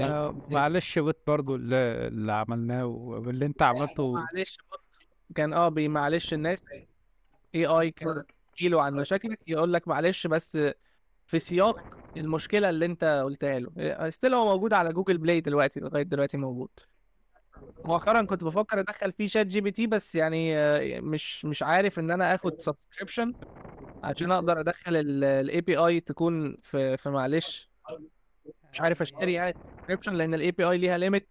آه، 0.00 0.34
معلش 0.48 0.98
bot 0.98 1.18
برضو 1.26 1.54
اللي, 1.54 1.76
اللي 2.08 2.32
عملناه 2.32 2.86
واللي 2.86 3.46
انت 3.46 3.62
عملته. 3.62 4.12
معلش 4.12 4.58
كان 5.34 5.52
آه 5.52 5.68
بي- 5.68 5.88
معلش 5.88 6.34
الناس 6.34 6.62
اي 7.54 7.66
اي 7.66 7.90
كان 7.90 8.24
له 8.62 8.82
عن 8.82 8.94
مشاكلك 8.94 9.38
يقول 9.46 9.72
لك 9.72 9.88
معلش 9.88 10.26
بس 10.26 10.58
في 11.26 11.38
سياق 11.38 11.98
المشكلة 12.16 12.70
اللي 12.70 12.86
انت 12.86 13.22
قلتها 13.24 13.58
له. 13.58 14.10
still 14.10 14.34
هو 14.34 14.44
موجود 14.44 14.72
على 14.72 14.92
Google 14.92 15.18
Play 15.18 15.40
دلوقتي 15.40 15.80
لغاية 15.80 16.02
دلوقتي 16.02 16.36
موجود. 16.36 16.70
مؤخرا 17.84 18.22
كنت 18.22 18.44
بفكر 18.44 18.80
أدخل 18.80 19.12
فيه 19.12 19.26
ChatGPT 19.26 19.86
بس 19.86 20.14
يعني 20.14 20.58
آه، 20.58 21.00
مش 21.00 21.44
مش 21.44 21.62
عارف 21.62 21.98
إن 21.98 22.10
أنا 22.10 22.34
آخد 22.34 22.60
subscription 22.60 23.34
عشان 24.04 24.32
أقدر 24.32 24.60
أدخل 24.60 24.96
ال 24.96 25.60
API 25.60 26.00
تكون 26.00 26.56
في 26.62 26.96
في 26.96 27.10
معلش. 27.10 27.70
مش 28.72 28.80
عارف 28.80 29.02
أشتري 29.02 29.32
يعني 29.32 29.54
subscription 29.78 30.14
لأن 30.14 30.34
ال 30.34 30.50
API 30.50 30.78
ليها 30.78 30.98
limit 30.98 31.28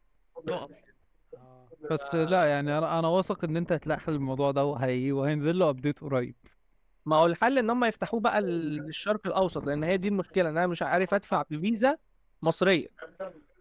بس 1.91 2.15
لا 2.15 2.45
يعني 2.45 2.77
أنا 2.77 2.99
أنا 2.99 3.07
واثق 3.07 3.43
إن 3.43 3.57
أنت 3.57 3.71
هتلاقي 3.71 3.99
حل 3.99 4.13
الموضوع 4.13 4.51
ده 4.51 4.65
وهي 4.65 5.11
وهينزل 5.11 5.59
له 5.59 5.69
update 5.69 5.99
قريب. 5.99 6.35
ما 7.05 7.15
هو 7.15 7.25
الحل 7.25 7.57
إن 7.57 7.69
هم 7.69 7.85
يفتحوه 7.85 8.19
بقى 8.19 8.41
للشرق 8.41 9.27
الأوسط 9.27 9.65
لأن 9.65 9.83
هي 9.83 9.97
دي 9.97 10.07
المشكلة 10.07 10.49
إن 10.49 10.57
أنا 10.57 10.67
مش 10.67 10.81
عارف 10.81 11.13
أدفع 11.13 11.43
بفيزا 11.49 11.97
مصرية. 12.45 12.87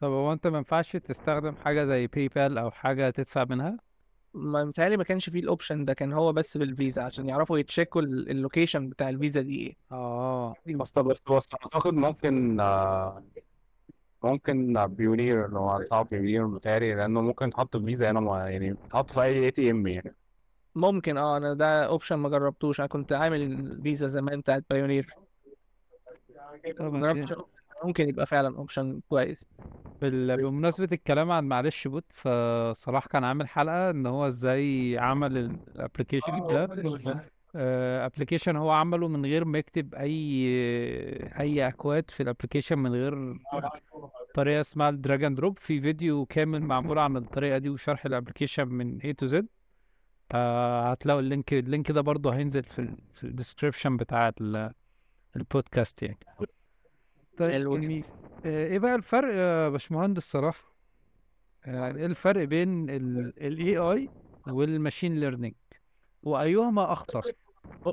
طب 0.01 0.11
هو 0.11 0.33
انت 0.33 0.47
ما 0.47 0.59
ينفعش 0.59 0.97
تستخدم 0.97 1.55
حاجة 1.57 1.85
زي 1.85 2.07
PayPal 2.07 2.59
أو 2.59 2.71
حاجة 2.71 3.11
تدفع 3.11 3.45
منها؟ 3.51 3.79
ما 4.35 4.65
متهيألي 4.65 4.97
ما 4.97 5.05
كانش 5.05 5.31
فيه 5.31 5.41
ال 5.41 5.47
option 5.47 5.85
ده 5.85 5.95
كان 5.95 6.13
هو 6.13 6.33
بس 6.33 6.57
بالفيزا 6.59 7.03
عشان 7.03 7.29
يعرفوا 7.29 7.59
يت 7.59 7.70
check 7.70 7.97
وا 7.97 8.03
ال- 8.03 8.31
ال 8.31 8.37
location 8.37 8.89
بتاع 8.89 9.09
الفيزا 9.09 9.41
دي 9.41 9.61
إيه. 9.67 9.77
آه. 9.93 10.55
بس 10.67 10.99
بس 10.99 11.23
بس 11.31 11.55
أعتقد 11.55 11.95
ممكن 11.95 12.61
آه، 12.61 13.23
ممكن 14.25 14.87
Payoneer 14.87 15.49
لو 15.49 15.69
هتحط 15.71 16.11
Payoneer 16.11 16.47
متهيألي 16.47 16.95
لأنه 16.95 17.21
ممكن 17.21 17.51
تحط 17.51 17.77
فيزا 17.77 18.11
هنا 18.11 18.21
ما- 18.21 18.49
يعني 18.51 18.77
تحط 18.91 19.11
في 19.11 19.23
أي 19.23 19.45
ATM 19.45 19.87
يعني. 19.87 20.15
ممكن 20.75 21.17
آه 21.17 21.37
أنا 21.37 21.55
ده 21.55 21.87
option 21.87 22.15
ما 22.17 22.29
جربتوش. 22.29 22.81
أنا 22.81 22.89
كنت 22.89 23.13
عامل 23.13 23.43
الفيزا 23.43 24.07
زمان 24.07 24.41
بتاعت 24.41 24.65
Payoneer 24.71 25.15
طب 26.79 26.93
ما 26.93 27.13
جربتش 27.13 27.35
ممكن 27.85 28.09
يبقى 28.09 28.27
فعلا 28.27 28.57
option 28.57 29.01
كويس. 29.09 29.45
بال- 30.01 30.37
بمناسبة 30.37 30.89
الكلام 30.93 31.31
عن 31.31 31.45
معلش 31.45 31.89
bot 31.89 32.05
فصلاح 32.13 33.07
كان 33.07 33.25
عامل 33.25 33.49
حلقة 33.49 33.91
إن 33.91 34.07
هو 34.07 34.27
إزاي 34.27 34.99
عمل 34.99 35.37
ال 35.37 35.46
application 35.46 36.47
ده. 36.47 36.65
application 38.07 38.57
هو 38.57 38.71
عمله 38.71 39.09
من 39.09 39.25
غير 39.27 39.45
ما 39.45 39.59
يكتب 39.59 39.95
أي 39.95 40.47
أي 41.41 41.69
أكواد 41.69 42.11
في 42.11 42.23
ال 42.23 42.27
application 42.27 42.79
من 42.79 42.93
غير 42.93 43.35
طريقة 44.35 44.61
اسمها 44.61 44.89
ال 44.89 44.96
drag 44.96 45.25
and 45.25 45.37
drop 45.37 45.59
في 45.59 45.81
فيديو 45.81 46.27
كامل 46.27 46.61
معمول 46.61 46.99
عن 46.99 47.17
الطريقة 47.17 47.59
دي 47.59 47.69
وشرح 47.69 48.07
ال 48.07 48.12
application 48.12 48.69
من 48.69 49.01
A 49.01 49.15
to 49.25 49.29
Z. 49.31 49.45
آه، 50.35 50.91
هتلاقوا 50.91 51.21
ال 51.21 51.27
link 51.27 51.53
ال 51.55 51.62
link 51.62 51.91
ده 51.91 52.01
برضه 52.01 52.35
هينزل 52.35 52.63
في 52.65 52.79
ال 52.79 52.97
في 53.13 53.25
ال 53.25 53.31
description 53.31 53.97
بتاع 53.97 54.29
ال- 54.41 54.73
البودكاست 55.37 56.03
يعني. 56.03 56.19
طيب 57.39 57.51
حلو 57.53 57.79
جميل. 57.79 58.05
آه، 58.45 58.67
إيه 58.67 58.79
بقى 58.79 58.95
الفرق 58.95 59.35
يا 59.35 59.69
باشمهندس 59.69 60.31
صلاح؟ 60.31 60.65
آه، 61.67 61.95
إيه 61.97 62.07
الفرق 62.07 62.45
بين 62.45 62.91
ال 62.91 63.33
AI 63.99 64.09
وال 64.53 64.68
machine 64.68 65.21
learning 65.21 65.55
وأيهما 66.23 66.93
أخطر؟ 66.93 67.33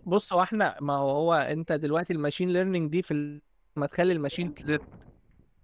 بص 0.06 0.34
هو 0.34 0.42
إحنا 0.42 0.76
ما 0.82 0.94
هو 0.94 1.10
هو 1.12 1.34
أنت 1.34 1.72
دلوقتي 1.72 2.14
ال 2.14 2.18
machine 2.18 2.50
learning 2.50 2.92
دي 2.92 3.02
في 3.02 3.14
ال... 3.14 3.42
ما 3.76 3.86
تخلي 3.86 4.14
ال 4.14 4.19
machine 4.19 4.54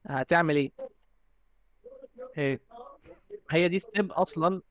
هتعمل 0.08 0.56
إيه؟ 0.56 0.72
إيه؟ 2.38 2.60
هي 3.52 3.68
دي 3.68 3.80
step 3.80 4.12
أصلا 4.12 4.62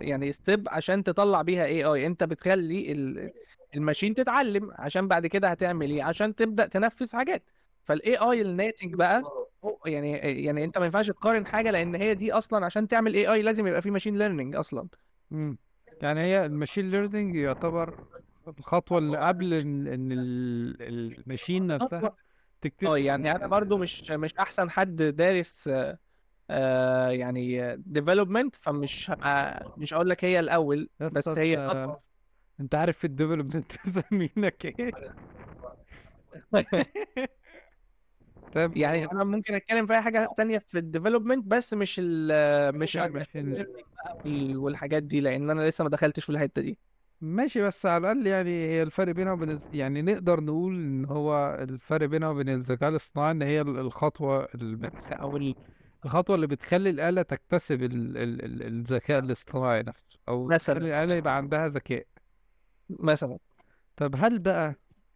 يعني 0.00 0.32
step 0.32 0.68
عشان 0.68 1.04
تطلع 1.04 1.42
بيها 1.42 1.64
AI 1.64 2.06
أنت 2.06 2.24
بتخلي 2.24 2.92
ال- 2.92 3.32
ال 3.76 3.81
machine 3.81 4.14
تتعلم 4.14 4.70
عشان 4.78 5.08
بعد 5.08 5.26
كده 5.26 5.48
هتعمل 5.48 5.90
إيه؟ 5.90 6.02
عشان 6.02 6.34
تبدأ 6.34 6.66
تنفذ 6.66 7.16
حاجات. 7.16 7.42
فال 7.82 8.16
AI 8.16 8.40
الناتج 8.40 8.94
بقى 8.94 9.22
هو- 9.64 9.78
يعني 9.86 10.12
يعني 10.44 10.64
انت 10.64 10.78
ما 10.78 10.84
ينفعش 10.84 11.06
تقارن 11.10 11.46
حاجة 11.46 11.70
لأن 11.70 11.94
هي 11.94 12.14
دي 12.14 12.32
أصلا 12.32 12.66
عشان 12.66 12.88
تعمل 12.88 13.14
AI 13.14 13.42
لازم 13.42 13.66
يبقى 13.66 13.82
في 13.82 13.90
machine 13.90 14.18
learning 14.18 14.56
أصلا. 14.56 14.88
مم. 15.30 15.58
يعني 16.02 16.20
هي 16.20 16.46
ال 16.46 16.52
machine 16.52 16.90
learning 16.90 17.36
يعتبر 17.36 17.94
الخطوة 18.58 18.98
اللي 18.98 19.18
قبل 19.18 19.54
إن 19.54 19.86
إن 19.86 20.12
ال- 20.12 20.82
ال 20.82 20.92
machine 20.92 21.66
نفسها 21.66 22.02
آه 22.02 22.16
تكتشف. 22.62 22.98
يعني 22.98 23.30
أنا 23.30 23.46
برضو 23.46 23.78
مش 23.78 24.10
مش 24.10 24.34
أحسن 24.36 24.70
حد 24.70 24.96
دارس 25.02 25.68
آه، 25.68 25.98
آه، 26.50 27.08
يعني 27.10 27.76
development 27.76 28.56
فمش 28.56 29.10
هبقى 29.10 29.68
مش 29.76 29.94
هقول 29.94 30.10
لك 30.10 30.24
هي 30.24 30.40
الأول 30.40 30.88
بس 31.00 31.28
هي 31.28 31.54
انت 31.56 31.70
خطوه 31.70 32.02
أنت 32.60 32.74
عارف 32.74 32.98
في 32.98 33.04
ال 33.06 33.12
development 33.12 33.72
مسمينك 33.86 34.64
إيه؟ 34.66 34.92
طب 38.52 38.76
يعني 38.76 39.04
أنا 39.12 39.24
ممكن 39.24 39.54
أتكلم 39.54 39.86
في 39.86 39.92
أي 39.92 40.02
حاجة 40.02 40.28
تانية 40.36 40.58
في 40.58 40.78
الديفلوبمنت 40.78 41.44
بس 41.46 41.74
مش 41.74 42.00
ال 42.04 42.78
مش 42.78 42.96
والحاجات 44.56 45.02
دي 45.02 45.20
لأن 45.20 45.50
أنا 45.50 45.68
لسه 45.68 45.84
ما 45.84 45.90
دخلتش 45.90 46.24
في 46.24 46.30
الحتة 46.30 46.62
دي. 46.62 46.78
ماشي 47.20 47.62
بس 47.62 47.86
على 47.86 48.12
الأقل 48.12 48.26
يعني 48.26 48.50
هي 48.68 48.82
الفرق 48.82 49.12
بينها 49.12 49.32
وبين 49.32 49.58
يعني 49.72 50.02
نقدر 50.02 50.40
نقول 50.40 50.74
إن 50.74 51.04
هو 51.04 51.56
الفرق 51.60 52.06
بينها 52.06 52.28
وبين 52.28 52.48
الذكاء 52.48 52.88
الاصطناعي 52.90 53.30
إن 53.30 53.42
هي 53.42 53.60
ال- 53.60 53.78
الخطوة 53.78 54.48
اللي 54.54 54.76
بت- 54.76 55.12
أو 55.12 55.36
ال- 55.36 55.54
الخطوة 56.04 56.36
اللي 56.36 56.46
بتخلي 56.46 56.90
الآلة 56.90 57.22
تكتسب 57.22 57.82
ال... 57.82 58.16
ال... 58.16 58.44
ال- 58.44 58.62
الذكاء 58.62 59.18
الاصطناعي 59.18 59.82
نفسه 59.82 60.18
أو 60.28 60.46
مثلا. 60.46 60.78
الآلة 60.78 61.14
يبقى 61.14 61.36
عندها 61.36 61.68
ذكاء. 61.68 62.06
مثلا. 62.90 63.38
طب 63.96 64.14
هل 64.16 64.38
بقى 64.38 64.74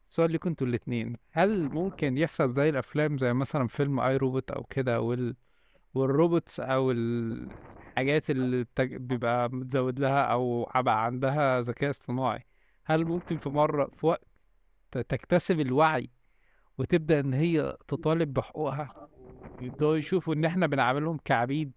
سؤال 0.08 0.30
ليكم 0.30 0.50
أنتوا 0.50 0.66
الاتنين. 0.66 1.16
هل 1.32 1.68
ممكن 1.68 2.18
يحصل 2.18 2.52
زي 2.52 2.68
الأفلام 2.68 3.18
زي 3.18 3.32
مثلا 3.32 3.66
فيلم 3.66 4.00
I, 4.00 4.16
Robot 4.16 4.50
أو 4.50 4.64
كده 4.64 5.00
وال... 5.00 5.36
وال 5.94 6.11
robots 6.11 6.60
أو 6.60 6.90
الحاجات 6.90 8.30
اللي 8.30 8.64
بتج... 8.64 8.96
بيبقى 8.96 9.48
متزود 9.48 9.98
لها 10.00 10.22
أو 10.22 10.70
بقى 10.76 11.04
عندها 11.04 11.60
ذكاء 11.60 11.90
اصطناعي؟ 11.90 12.46
هل 12.84 13.04
ممكن 13.04 13.36
في 13.36 13.48
مرة 13.48 13.90
في 13.96 14.06
وقت 14.06 14.26
تكتسب 14.92 15.60
الوعي 15.60 16.10
وتبدأ 16.78 17.20
إن 17.20 17.34
هي 17.34 17.76
تطالب 17.88 18.32
بحقوقها؟ 18.34 19.08
يبدأوا 19.60 19.96
يشوفوا 19.96 20.34
إن 20.34 20.44
إحنا 20.44 20.66
بنعاملهم 20.66 21.18
كعبيد 21.24 21.72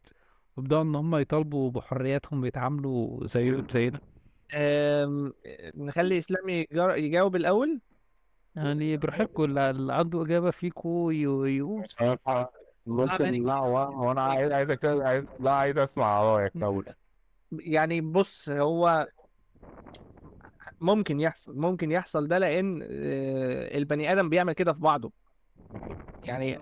ويبدأوا 0.58 0.82
إن 0.82 0.96
هم 0.96 1.16
يطالبوا 1.16 1.72
بحرياتهم 1.72 2.42
ويتعاملوا 2.42 3.28
زي 3.28 3.64
زينا. 3.72 4.00
نخلي 5.76 6.18
اسلام 6.18 6.50
يجاوب 6.98 7.36
الأول. 7.36 7.82
يعني 8.56 8.98
براحتكم 8.98 9.44
اللي 9.44 9.70
اللي 9.70 9.94
عنده 9.94 10.22
إجابة 10.24 10.52
فيكوا 10.52 11.14
ي- 11.14 11.58
يقول. 11.58 11.88
ممكن 12.86 13.46
لا 13.46 13.54
هو 13.54 14.12
أنا 14.12 14.22
عايز 14.22 14.52
عايزك 14.52 14.86
عايز 14.86 15.26
لا 15.40 15.52
عايز 15.52 15.78
أسمع 15.78 16.24
رأيك 16.24 16.56
الأول 16.56 16.86
يعني 17.52 18.02
بص 18.02 18.50
هو 18.50 19.08
ممكن 20.82 21.20
يحصل 21.20 21.58
ممكن 21.60 21.92
يحصل 21.92 22.28
ده 22.28 22.38
لأن 22.38 22.82
آه، 22.92 23.78
البني 23.78 24.12
آدم 24.12 24.30
بيعمل 24.30 24.54
كده 24.54 24.74
في 24.74 24.80
بعضه. 24.80 25.14
يعني 26.24 26.58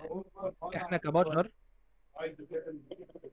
إحنا 0.76 0.96
كبشر 0.96 1.50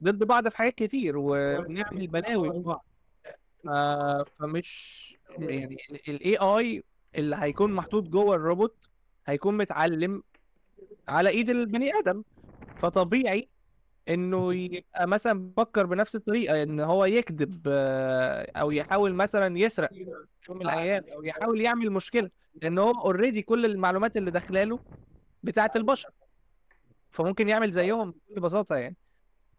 ضد 0.02 0.24
بعض 0.24 0.48
في 0.48 0.56
حاجات 0.56 0.74
كتير 0.74 1.16
وبنعمل 1.18 2.06
بلاوي 2.06 2.52
في 2.52 2.58
بعض. 2.58 2.86
فمش 4.38 5.16
يعني 5.38 5.76
ال 6.08 6.36
AI 6.36 6.82
اللي 7.16 7.36
هيكون 7.38 7.72
محطوط 7.72 8.08
جوه 8.08 8.36
الروبوت 8.36 8.76
هيكون 9.26 9.56
متعلم 9.56 10.22
على 11.08 11.30
ايد 11.30 11.50
البني 11.50 11.94
آدم. 11.98 12.22
فطبيعي 12.76 13.48
إنه 14.08 14.54
يبقى 14.54 15.08
مثلا 15.08 15.32
بيفكر 15.40 15.86
بنفس 15.86 16.16
الطريقة 16.16 16.62
إن 16.62 16.80
هو 16.80 17.04
يكذب 17.04 17.62
آه، 17.68 18.50
أو 18.56 18.70
يحاول 18.70 19.14
مثلا 19.14 19.58
يسرق 19.58 19.90
يوم 20.48 20.58
من 20.58 20.62
الأيام 20.62 21.04
أو 21.12 21.22
يحاول 21.22 21.60
يعمل 21.60 21.90
مشكلة 21.90 22.30
لأن 22.62 22.78
هو 22.78 22.90
already 22.90 23.42
كل 23.42 23.64
المعلومات 23.64 24.16
اللي 24.16 24.30
داخلة 24.30 24.64
له 24.64 24.78
بتاعت 25.42 25.76
البشر. 25.76 26.10
فممكن 27.10 27.48
يعمل 27.48 27.70
زيهم 27.70 28.10
بكل 28.10 28.40
بساطة 28.40 28.76
يعني. 28.76 28.96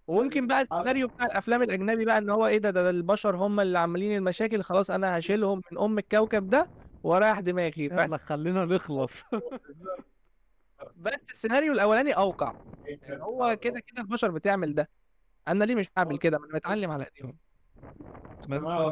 وممكن 0.08 0.48
بقى 0.48 0.62
السيناريو 0.62 1.08
بتاع 1.08 1.26
الأفلام 1.26 1.64
الأجنبي 1.64 2.06
بقى 2.06 2.18
إن 2.18 2.30
هو 2.30 2.48
إيه 2.48 2.58
ده, 2.58 2.72
ده 2.72 2.90
البشر 2.90 3.36
هم 3.36 3.60
اللي 3.60 3.80
عاملين 3.80 4.18
المشاكل 4.18 4.62
خلاص 4.64 4.92
أنا 4.92 5.20
هشيلهم 5.20 5.62
من 5.72 5.78
أم 5.80 5.98
الكوكب 5.98 6.50
ده 6.50 6.68
ورايح 7.08 7.40
دماغي 7.40 7.90
ف... 7.90 7.94
يلا 7.94 8.18
خلينا 8.18 8.66
نخلص. 8.66 9.12
بس 10.96 11.30
السيناريو 11.30 11.74
الأولاني 11.74 12.12
أوقع. 12.14 12.54
يعني 12.86 13.24
هو 13.24 13.58
كده 13.62 13.80
كده 13.80 14.02
البشر 14.02 14.32
بتعمل 14.32 14.76
ده. 14.76 14.90
أنا 15.48 15.64
ليه 15.66 15.76
مش 15.76 15.88
هعمل 15.98 16.18
كده؟ 16.20 16.40
ما 16.40 16.46
أنا 16.46 16.56
متعلم 16.56 16.92
على 16.92 17.06
إيديهم. 17.06 17.40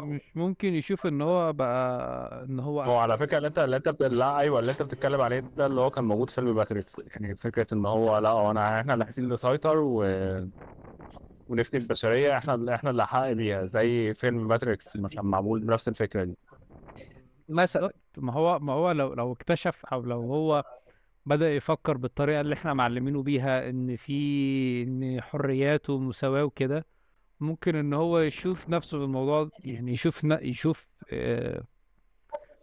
مش 0.01 0.32
ممكن 0.36 0.74
يشوف 0.74 1.05
إن 1.07 1.22
هو 1.22 1.53
بقى 1.53 2.43
إن 2.43 2.59
هو 2.59 2.82
هو 2.82 2.97
على 2.97 3.18
فكرة 3.18 3.38
اللي 3.38 3.47
انت 3.47 3.59
اللي 3.59 3.76
أنت 3.78 3.89
بت... 3.89 4.01
لا 4.03 4.38
أيوه 4.39 4.59
اللي 4.59 4.72
أنت 4.72 4.82
بتتكلم 4.82 5.22
عليه 5.22 5.39
ده 5.39 5.66
اللي 5.66 5.82
هو 5.82 5.89
كان 5.91 6.03
موجود 6.03 6.30
في 6.30 6.36
فيلم 6.36 6.55
ماتريكس 6.55 6.99
يعني 6.99 7.36
فكرة 7.38 7.68
إن 7.74 7.86
هو 7.86 8.18
لا 8.18 8.30
هو 8.30 8.51
انا 8.51 8.80
إحنا 8.82 8.93
اللي 8.93 9.05
عايزين 9.05 9.30
نسيطر 9.30 9.78
و... 9.78 10.03
ونفني 11.47 11.80
البشرية. 11.80 12.38
إحنا 12.38 12.76
إحنا 12.76 12.89
اللي 12.89 13.03
نحقق 13.03 13.32
بيها 13.32 13.66
زي 13.66 14.13
فيلم 14.13 14.47
ماتريكس 14.47 14.95
ما 14.95 15.09
كان 15.09 15.26
معمول 15.26 15.59
بنفس 15.59 15.88
الفكرة 15.88 16.24
دي. 16.24 16.38
مثلا 17.50 17.91
ما 18.18 18.34
هو 18.34 18.60
ما 18.60 18.74
هو 18.74 18.91
لو 18.91 19.14
لو 19.14 19.32
اكتشف 19.34 19.86
أو 19.86 20.02
لو 20.02 20.22
هو 20.22 20.64
بدأ 21.26 21.54
يفكر 21.56 21.98
بالطريقة 21.98 22.41
اللي 22.41 22.56
إحنا 22.56 22.74
معلمينه 22.74 23.24
بيها 23.24 23.70
إن 23.70 23.96
في 23.96 24.84
إن 24.84 25.22
حريات 25.22 25.89
ومساواة 25.89 26.43
وكده 26.43 26.86
ممكن 27.39 27.76
إن 27.76 27.93
هو 27.93 28.20
يشوف 28.20 28.70
نفسه 28.70 29.00
بالموضوع 29.00 29.50
يعني 29.60 29.91
يشوف 29.91 30.24
يشوف 30.24 30.88
آه 31.14 31.64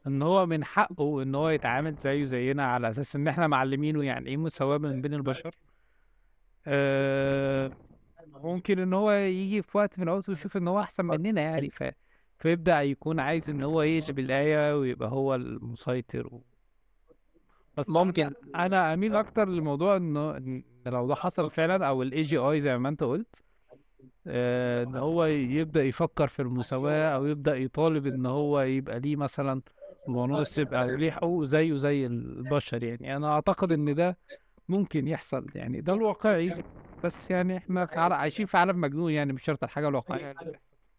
إن 0.07 0.22
هو 0.22 0.47
من 0.47 0.64
حقه 0.64 1.22
إن 1.22 1.35
هو 1.35 1.49
يتعامل 1.49 1.95
زيه 1.95 2.24
زينا 2.24 2.66
على 2.66 2.91
أساس 2.91 3.16
إن 3.16 3.28
إحنا 3.28 3.47
معلمينه 3.47 4.05
يعني 4.05 4.30
إيه 4.30 4.37
مساواة 4.37 4.78
من 4.78 5.01
بين 5.01 5.14
البشر. 5.14 5.55
آه 6.66 7.72
ممكن 8.26 8.78
إن 8.78 8.93
هو 8.95 9.11
يجي 9.11 9.62
في 9.62 9.78
وقت 9.78 9.99
من 9.99 10.05
الأوقات 10.05 10.28
ويشوف 10.28 10.57
إن 10.57 10.68
هو 10.68 10.80
أحسن 10.80 11.05
مننا 11.05 11.41
يعني 11.41 11.70
ف... 11.70 11.83
فيبدأ 12.43 12.82
يكون 12.82 13.20
عايز 13.20 13.51
إن 13.51 13.62
هو 13.62 13.82
يقلب 13.82 14.18
الآية 14.18 14.78
ويبقى 14.78 15.09
هو 15.09 15.34
المسيطر 15.34 16.26
و... 16.26 16.43
بس 17.76 17.88
ممكن. 17.88 18.32
أنا 18.55 18.95
أميل 18.95 19.16
أكتر 19.16 19.49
لموضوع 19.49 19.97
إنه 19.97 20.36
إن 20.36 20.62
لو 20.86 21.09
ده 21.09 21.14
حصل 21.14 21.51
فعلا 21.51 21.88
أو 21.88 22.03
ال 22.03 22.20
AGI 22.20 22.61
زي 22.61 22.78
ما 22.78 22.88
أنت 22.88 23.05
قلت 23.05 23.45
آه، 24.26 24.82
إن 24.82 24.97
هو 24.97 25.24
يبدأ 25.24 25.82
يفكر 25.84 26.26
في 26.26 26.43
المساواة 26.43 27.14
أو 27.14 27.26
يبدأ 27.26 27.57
يطالب 27.57 28.07
إن 28.07 28.26
هو 28.26 28.61
يبقى 28.61 29.01
ليه 29.01 29.16
مثلا 29.16 29.62
مناصب 30.09 30.74
أو 30.74 30.90
ليه 30.90 31.11
حقوق 31.11 31.45
زيه 31.45 31.76
زي 31.76 32.07
البشر. 32.07 32.84
يعني 32.84 33.16
أنا 33.16 33.32
أعتقد 33.32 33.72
إن 33.72 33.95
ده 33.95 34.18
ممكن 34.68 35.09
يحصل. 35.09 35.47
يعني 35.55 35.80
ده 35.80 35.93
الواقعي. 35.93 36.64
بس 37.05 37.30
يعني 37.30 37.57
إحنا 37.57 37.88
عايشين 37.97 38.47
في 38.47 38.57
عالم 38.57 38.80
مجنون 38.80 39.12
يعني 39.12 39.32
مش 39.32 39.45
شرط 39.45 39.64
الحاجة 39.64 39.88
الواقعية. 39.88 40.34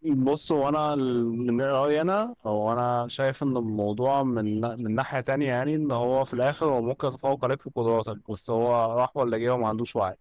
بص 0.03 0.51
هو 0.51 0.69
أنا 0.69 0.95
من 0.95 1.61
رأيي 1.61 2.01
أنا 2.01 2.35
هو 2.45 2.73
أنا 2.73 3.07
شايف 3.07 3.43
إن 3.43 3.57
الموضوع 3.57 4.23
من 4.23 4.61
من 4.83 4.95
ناحية 4.95 5.19
تانية 5.21 5.47
يعني 5.47 5.75
إن 5.75 5.91
هو 5.91 6.23
في 6.25 6.33
الآخر 6.33 6.65
هو 6.65 6.81
ممكن 6.81 7.07
يتفوق 7.07 7.45
عليك 7.45 7.61
في 7.61 7.69
قدراتك 7.75 8.31
بس 8.31 8.49
هو 8.49 8.95
راح 8.99 9.17
ولا 9.17 9.37
جه 9.37 9.53
وما 9.53 9.67
عندوش 9.67 9.95
وعي. 9.95 10.15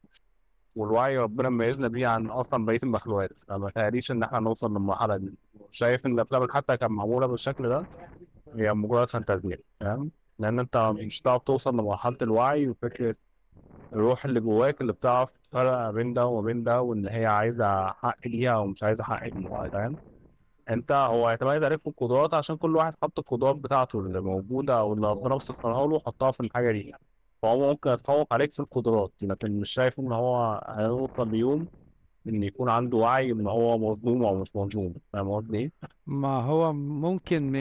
والوعي 0.76 1.18
ربنا 1.18 1.50
ميزنا 1.50 1.88
بيه 1.88 2.06
عن 2.06 2.26
أصلا 2.30 2.64
بقية 2.64 2.78
المخلوقات 2.82 3.30
فما 3.48 3.70
تهيأليش 3.70 4.10
إن 4.10 4.22
إحنا 4.22 4.40
نوصل 4.40 4.70
للمرحلة 4.70 5.16
دي. 5.16 5.32
شايف 5.70 6.06
إن 6.06 6.12
الأفلام 6.14 6.50
حتى 6.50 6.76
كان 6.76 6.92
معمولة 6.92 7.26
بالشكل 7.26 7.68
ده 7.68 7.84
هي 8.56 8.72
مجرد 8.74 9.08
فانتازيا 9.10 9.58
فاهم 9.80 10.10
لأن 10.38 10.58
أنت 10.58 10.76
مش 10.96 11.20
هتعرف 11.22 11.42
توصل 11.42 11.74
لمرحلة 11.74 12.16
الوعي 12.22 12.68
وفكرة 12.68 13.16
الروح 13.94 14.24
اللي 14.24 14.40
جواك 14.40 14.80
اللي 14.80 14.92
بتعرف 14.92 15.30
تفرق 15.30 15.90
بين 15.90 16.14
ده 16.14 16.26
وما 16.26 16.40
بين 16.46 16.64
ده 16.64 16.82
وإن 16.82 17.08
هي 17.08 17.26
عايزة 17.26 17.86
حق 17.92 18.18
ليها 18.26 18.56
ومش 18.56 18.82
عايزة 18.82 19.04
حق 19.04 19.24
ليها 19.26 19.68
فاهم؟ 19.68 19.98
أنت 20.70 20.92
هو 20.92 21.28
اعتماد 21.28 21.64
عليك 21.64 21.80
في 21.82 21.86
القدرات 21.88 22.34
عشان 22.34 22.56
كل 22.56 22.76
واحد 22.76 22.94
حط 23.02 23.18
القدرات 23.18 23.56
بتاعته 23.56 24.00
اللي 24.00 24.20
موجودة 24.20 24.78
أو 24.80 24.92
اللي 24.94 25.08
ربنا 25.10 25.34
مسخرها 25.36 25.86
له 25.86 25.94
وحطها 25.94 26.30
في 26.30 26.40
الحاجة 26.40 26.72
دي. 26.72 26.94
فهو 27.42 27.70
ممكن 27.70 27.90
يتفوق 27.90 28.32
عليك 28.34 28.52
في 28.52 28.60
القدرات 28.60 29.12
لكن 29.22 29.60
مش 29.60 29.70
شايف 29.70 30.00
إن 30.00 30.12
هو 30.12 30.62
هيوصل 30.68 31.30
ليوم 31.30 31.68
إن 32.28 32.42
يكون 32.42 32.68
عنده 32.70 32.96
وعي 32.98 33.32
إن 33.32 33.46
هو 33.46 33.78
مظلوم 33.78 34.24
أو 34.24 34.36
مش 34.42 34.56
مظلوم. 34.56 34.94
فاهم 35.12 35.30
قصدي؟ 35.30 35.72
ما 36.06 36.40
هو 36.42 36.72
ممكن 36.72 37.54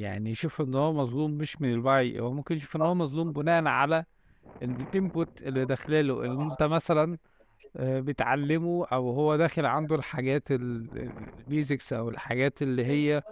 يعني 0.00 0.30
يشوف 0.30 0.60
إن 0.60 0.74
هو 0.74 0.92
مظلوم 0.92 1.30
مش 1.30 1.60
من 1.60 1.72
الوعي 1.72 2.20
هو 2.20 2.32
ممكن 2.32 2.56
يشوف 2.56 2.76
إن 2.76 2.82
هو 2.82 2.94
مظلوم 2.94 3.32
بناء 3.32 3.64
على 3.66 4.04
ال 4.62 4.75
input 4.75 5.42
اللي 5.42 5.64
داخلاله 5.64 6.24
إن 6.26 6.50
أنت 6.50 6.62
مثلا 6.62 7.18
آه، 7.76 8.00
بتعلمه 8.00 8.86
أو 8.86 9.10
هو 9.10 9.36
داخل 9.36 9.66
عنده 9.66 9.94
الحاجات 9.96 10.50
ال 10.50 10.70
basics 10.70 11.92
أو 11.92 12.08
الحاجات 12.08 12.62
اللي 12.62 12.84
هي 12.86 13.22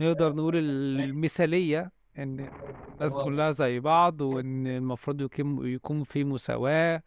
نقدر 0.00 0.32
نقول 0.32 0.56
المثالية 0.56 1.90
إن 2.18 2.50
الناس 2.88 3.12
كلها 3.12 3.50
زي 3.50 3.80
بعض 3.80 4.20
وإن 4.20 4.66
المفروض 4.66 5.20
يكون 5.20 5.66
يكون 5.68 6.04
في 6.04 6.24
مساواة 6.24 7.02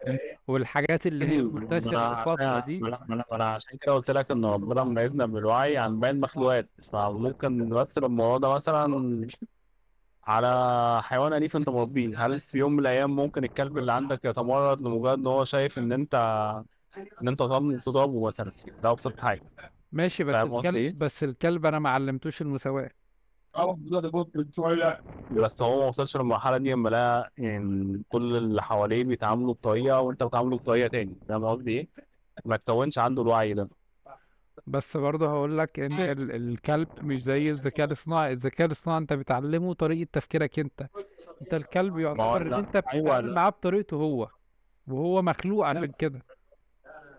والحاجات 0.47 1.07
اللي 1.07 1.25
هي 1.25 1.41
منتشرة 1.41 1.89
أنا 1.89 2.19
الفترة 2.19 2.59
دي. 2.59 2.79
أنا 3.31 3.45
عشان 3.53 3.77
كده 3.77 3.93
قلت 3.93 4.11
لك 4.11 4.31
ان 4.31 4.45
ربنا 4.45 4.83
ميزنا 4.83 5.25
بالوعي 5.25 5.77
عن 5.77 5.99
باقي 5.99 6.11
المخلوقات. 6.11 6.69
فممكن 6.91 7.57
نمثل 7.57 8.03
الموضوع 8.05 8.37
ده 8.37 8.55
مثلا 8.55 9.27
على 10.23 10.47
حيوان 11.03 11.33
أليف 11.33 11.55
أنت 11.55 11.69
مربيه. 11.69 12.25
هل 12.25 12.41
في 12.41 12.57
يوم 12.57 12.73
من 12.73 12.79
الأيام 12.79 13.15
ممكن 13.15 13.43
الكلب 13.43 13.77
اللي 13.77 13.91
عندك 13.93 14.25
يتمرد 14.25 14.81
لمجرد 14.81 15.19
إن 15.19 15.27
هو 15.27 15.43
شايف 15.45 15.77
إن 15.79 15.91
أنت 15.91 16.15
إن 17.21 17.27
أنت 17.27 17.39
تضربه 17.85 18.27
مثلا؟ 18.27 18.51
ده 18.83 18.91
أبسط 18.91 19.19
حاجة. 19.19 19.43
ماشي 19.91 20.23
بس 20.23 20.33
فاهم 20.35 20.53
قصدي 20.53 20.77
إيه؟ 20.77 20.87
الكلب 20.87 20.99
بس 21.03 21.23
الكلب 21.23 21.65
أنا 21.65 21.79
ما 21.79 21.89
علمتوش 21.89 22.41
المساواة. 22.41 22.89
بس 25.29 25.61
هو 25.61 25.79
ما 25.79 25.87
وصلش 25.87 26.17
للمرحلة 26.17 26.57
دي 26.57 26.71
لما 26.71 26.89
لقى 26.89 27.33
يعني 27.37 28.03
كل 28.09 28.35
اللي 28.37 28.61
حواليه 28.61 29.03
بيتعاملوا 29.03 29.53
بطريقة 29.53 29.99
وأنت 30.01 30.23
بتعامله 30.23 30.57
بطريقة 30.57 30.87
تاني. 30.87 31.17
فاهم 31.27 31.45
قصدي 31.45 31.71
إيه؟ 31.71 31.89
ما 32.45 32.57
تكونش 32.57 32.97
عنده 32.99 33.21
الوعي 33.21 33.53
ده. 33.53 33.69
بس 34.67 34.97
برضه 34.97 35.27
هقول 35.27 35.57
لك 35.57 35.79
إن 35.79 35.91
ال- 35.91 36.31
الكلب 36.35 36.87
مش 37.01 37.23
زي 37.23 37.49
الذكاء 37.51 37.85
الاصطناعي 37.87 38.33
الذكاء 38.33 38.67
الاصطناعي 38.67 38.99
أنت 38.99 39.13
بتعلمه 39.13 39.73
طريقة 39.73 40.09
تفكيرك 40.13 40.59
أنت. 40.59 40.87
أنت 41.41 41.53
الكلب 41.53 41.93
ما 41.95 41.99
هو 42.01 42.07
يعتبر 42.07 42.41
إن 42.41 42.49
لا 42.49 42.59
انت 42.59 42.77
بتتعامل 42.77 43.27
لا. 43.27 43.33
معاه 43.35 43.49
بطريقته 43.49 43.95
هو 43.97 44.29
وهو 44.87 45.21
مخلوق 45.21 45.65
عشان 45.65 45.91
كده. 45.91 46.19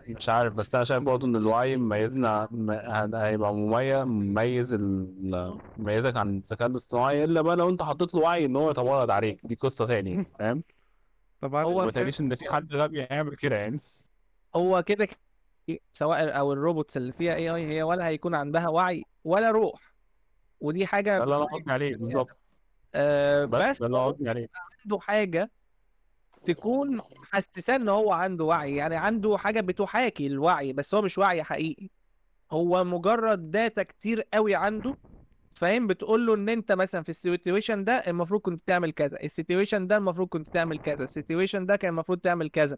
مش 0.07 0.29
عارف 0.29 0.53
بس 0.53 0.75
أنا 0.75 0.83
شايف 0.83 1.03
برضه 1.03 1.27
إن 1.27 1.35
الوعي 1.35 1.77
مميزنا 1.77 2.47
م- 2.51 3.15
هيبقى 3.15 3.53
مميز 3.55 4.03
مميز 4.05 4.73
ال... 4.73 5.61
مميزك 5.77 6.17
عن 6.17 6.37
الذكاء 6.37 6.67
الاصطناعي 6.67 7.23
إلا 7.23 7.41
بقى 7.41 7.55
لو 7.55 7.69
أنت 7.69 7.83
حطيت 7.83 8.15
له 8.15 8.21
وعي 8.21 8.45
إن 8.45 8.55
هو 8.55 8.71
يتمرد 8.71 9.09
عليك. 9.09 9.39
دي 9.43 9.55
قصة 9.55 9.85
تانية 9.85 10.25
فاهم؟ 10.39 10.63
طبعا 11.41 11.63
هو 11.63 11.85
ما 11.85 11.91
تقوليش 11.91 12.21
إن 12.21 12.35
في 12.35 12.51
حد 12.53 12.73
غبي 12.75 13.01
هيعمل 13.01 13.35
كده 13.35 13.55
يعني. 13.55 13.79
هو 14.55 14.83
كده 14.83 15.05
كده 15.05 15.17
سواء 15.93 16.39
أو 16.39 16.53
ال 16.53 16.59
robots 16.59 16.97
اللي 16.97 17.11
فيها 17.13 17.35
AI 17.35 17.67
هي 17.67 17.83
ولا 17.83 18.07
هيكون 18.07 18.35
عندها 18.35 18.67
وعي 18.67 19.03
ولا 19.23 19.51
روح. 19.51 19.93
ودي 20.61 20.79
ده 20.79 20.85
حاجة 20.85 21.23
اللي 21.23 21.35
قصدي 21.35 21.71
عليه 21.71 21.95
بالظبط. 21.95 22.37
آه 22.95 23.45
بس 23.45 23.79
ده 23.79 23.85
اللي 23.85 24.05
قصدي 24.05 24.29
عليه. 24.29 24.47
عنده 24.83 24.99
حاجة 24.99 25.51
تكون 26.45 27.01
محسساه 27.21 27.75
إن 27.75 27.89
هو 27.89 28.11
عنده 28.11 28.45
وعي. 28.45 28.75
يعني 28.75 28.95
عنده 28.95 29.37
حاجة 29.37 29.61
بتحاكي 29.61 30.27
الوعي 30.27 30.73
بس 30.73 30.95
هو 30.95 31.01
مش 31.01 31.17
وعي 31.17 31.43
حقيقي. 31.43 31.89
هو 32.51 32.83
مجرد 32.83 33.51
data 33.51 33.83
كتير 33.83 34.21
قوي 34.33 34.55
عنده 34.55 34.97
فاهم؟ 35.53 35.87
بتقول 35.87 36.25
له 36.27 36.33
إن 36.35 36.49
أنت 36.49 36.71
مثلا 36.71 37.03
في 37.03 37.09
ال 37.09 37.16
situation 37.16 37.83
ده 37.83 37.93
المفروض 37.93 38.41
كنت 38.41 38.67
تعمل 38.67 38.91
كذا 38.91 39.23
ال 39.23 39.29
situation 39.29 39.87
ده 39.87 39.97
المفروض 39.97 40.27
كنت 40.27 40.53
تعمل 40.53 40.79
كذا 40.79 41.03
ال 41.03 41.09
situation 41.09 41.65
ده 41.65 41.75
كان 41.75 41.89
المفروض 41.89 42.17
تعمل 42.17 42.49
كذا. 42.49 42.77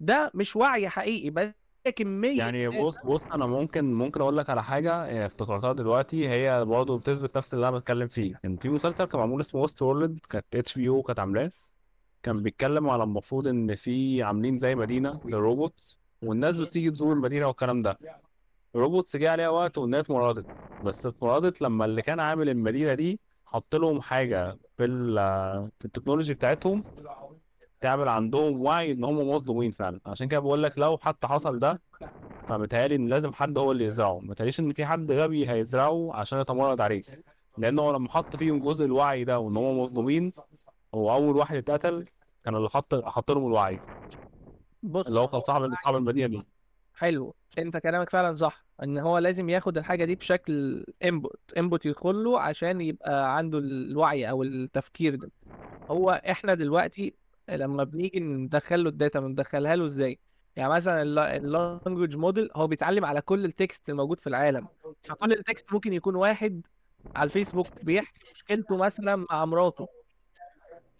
ده 0.00 0.30
مش 0.34 0.56
وعي 0.56 0.88
حقيقي 0.88 1.30
بس 1.30 1.54
كمية 1.90 2.38
يعني 2.38 2.68
بص 2.68 2.96
بص 3.04 3.30
أنا 3.32 3.46
ممكن 3.46 3.94
ممكن 3.94 4.20
أقول 4.20 4.36
لك 4.36 4.50
على 4.50 4.62
حاجة 4.64 4.92
آه، 4.92 5.26
افتكرتها 5.26 5.72
دلوقتي 5.72 6.28
هي 6.28 6.64
برضه 6.64 6.98
بتثبت 6.98 7.36
نفس 7.36 7.54
اللي 7.54 7.68
أنا 7.68 7.78
بتكلم 7.78 8.08
فيه. 8.08 8.34
كان 8.42 8.56
في 8.58 8.68
مسلسل 8.68 9.04
كان 9.04 9.20
معمول 9.20 9.40
اسمه 9.40 9.60
Westworld 9.62 10.18
كانت 10.30 10.56
HBO 10.56 11.02
كانت 11.02 11.18
عاملاه. 11.20 11.52
كان 12.22 12.42
بيتكلم 12.42 12.90
على 12.90 13.02
المفروض 13.02 13.46
إن 13.48 13.74
في 13.74 14.22
عاملين 14.22 14.58
زي 14.58 14.74
مدينة 14.74 15.20
للروبوت 15.24 15.96
والناس 16.22 16.56
بتيجي 16.56 16.90
تزور 16.90 17.12
المدينة 17.12 17.46
والكلام 17.46 17.82
ده. 17.82 17.98
ال 18.74 18.80
robots 18.80 19.16
جه 19.16 19.30
عليها 19.30 19.48
وقت 19.48 19.78
والناس 19.78 20.04
اتمردت 20.04 20.46
بس 20.82 21.06
اتمردت 21.06 21.62
لما 21.62 21.84
اللي 21.84 22.02
كان 22.02 22.20
عامل 22.20 22.48
المدينة 22.48 22.94
دي 22.94 23.20
حط 23.46 23.74
لهم 23.74 24.00
حاجة 24.02 24.58
في 24.76 24.84
ال- 24.84 25.70
في 25.78 25.84
ال 25.84 25.89
technology 25.89 26.34
بتاعتهم. 26.34 26.84
تعمل 27.80 28.08
عندهم 28.08 28.60
وعي 28.62 28.92
إن 28.92 29.04
هم 29.04 29.30
مظلومين 29.30 29.70
فعلا. 29.70 30.00
عشان 30.06 30.28
كده 30.28 30.40
بقول 30.40 30.62
لك 30.62 30.78
لو 30.78 30.98
حتى 30.98 31.26
حصل 31.26 31.58
ده 31.58 31.82
فمتهيألي 32.46 32.94
إن 32.94 33.08
لازم 33.08 33.32
حد 33.32 33.58
هو 33.58 33.72
اللي 33.72 33.84
يزرعه. 33.84 34.20
متهيأليش 34.20 34.60
إن 34.60 34.72
في 34.72 34.86
حد 34.86 35.12
غبي 35.12 35.50
هيزرعه 35.50 36.10
عشان 36.14 36.40
يتمرد 36.40 36.80
عليه. 36.80 37.02
لأنه 37.58 37.82
هو 37.82 37.92
لما 37.96 38.08
حط 38.08 38.36
فيهم 38.36 38.60
جزء 38.60 38.84
الوعي 38.84 39.24
ده 39.24 39.38
وإن 39.38 39.56
هم 39.56 39.78
مظلومين 39.80 40.32
هو 40.94 41.12
أول 41.12 41.36
واحد 41.36 41.56
اتقتل 41.56 42.06
كان 42.44 42.56
اللي 42.56 42.68
حط 42.68 42.94
حط 43.04 43.30
لهم 43.30 43.46
الوعي. 43.46 43.80
بص 44.82 45.06
اللي 45.06 45.20
هو 45.20 45.28
كان 45.28 45.40
صاحب 45.40 45.74
صاحب 45.74 45.96
المدينة 45.96 46.26
دي. 46.26 46.42
حلو. 46.94 47.34
أنت 47.58 47.76
كلامك 47.76 48.10
فعلا 48.10 48.34
صح. 48.34 48.64
إن 48.82 48.98
هو 48.98 49.18
لازم 49.18 49.48
ياخد 49.48 49.78
الحاجة 49.78 50.04
دي 50.04 50.14
بشكل 50.14 50.84
input 51.04 51.40
input 51.56 51.86
يدخل 51.86 52.24
له 52.24 52.40
عشان 52.40 52.80
يبقى 52.80 53.36
عنده 53.36 53.58
الوعي 53.58 54.30
أو 54.30 54.42
التفكير 54.42 55.14
ده. 55.14 55.30
هو 55.90 56.10
إحنا 56.30 56.54
دلوقتي 56.54 57.14
لما 57.50 57.84
بنيجي 57.84 58.20
ندخل 58.20 58.84
له 58.84 58.90
ال 58.90 58.96
data 58.96 59.20
بندخلها 59.20 59.76
له 59.76 59.84
إزاي؟ 59.84 60.18
يعني 60.56 60.72
مثلا 60.72 61.02
ال 61.36 61.45
language 61.45 62.16
model 62.16 62.50
هو 62.56 62.66
بيتعلم 62.66 63.04
على 63.04 63.20
كل 63.20 63.44
ال 63.44 63.53
text 63.53 63.88
الموجود 63.88 64.20
في 64.20 64.26
العالم. 64.26 64.68
فكل 65.04 65.32
ال 65.32 65.40
text 65.40 65.72
ممكن 65.72 65.92
يكون 65.92 66.14
واحد 66.14 66.66
على 67.16 67.26
الفيسبوك 67.26 67.84
بيحكي 67.84 68.20
مشكلته 68.34 68.76
مثلا 68.76 69.26
مع 69.30 69.44
مراته. 69.44 69.88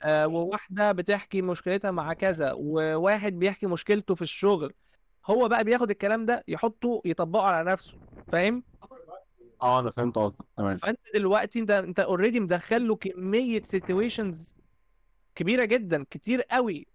آه، 0.03 0.27
وواحدة 0.27 0.93
بتحكي 0.93 1.43
مشكلتها 1.43 1.91
مع 1.91 2.13
كذا 2.13 2.53
وواحد 2.53 3.33
بيحكي 3.33 3.67
مشكلته 3.67 4.15
في 4.15 4.23
الشغل. 4.23 4.73
هو 5.27 5.49
بقى 5.49 5.65
بياخد 5.65 5.91
الكلام 5.91 6.27
ده 6.27 6.45
يحطه 6.49 7.03
يطبقه 7.05 7.45
على 7.47 7.71
نفسه. 7.71 7.99
فاهم؟ 8.29 8.63
آه 9.63 9.81
أنا 9.81 9.91
فهمت 9.91 10.19
قصدك. 10.19 10.45
تمام. 10.57 10.77
فأنت 10.77 10.99
دلوقتي 11.15 11.61
أنت 11.61 11.71
أنت 11.71 12.01
already 12.01 12.41
مدخل 12.41 12.89
له 12.89 12.97
كمية 12.97 13.63
situations 13.63 14.58
كبيرة 15.39 15.65
جدا 15.65 16.05
كتير 16.11 16.43
قوي. 16.43 16.87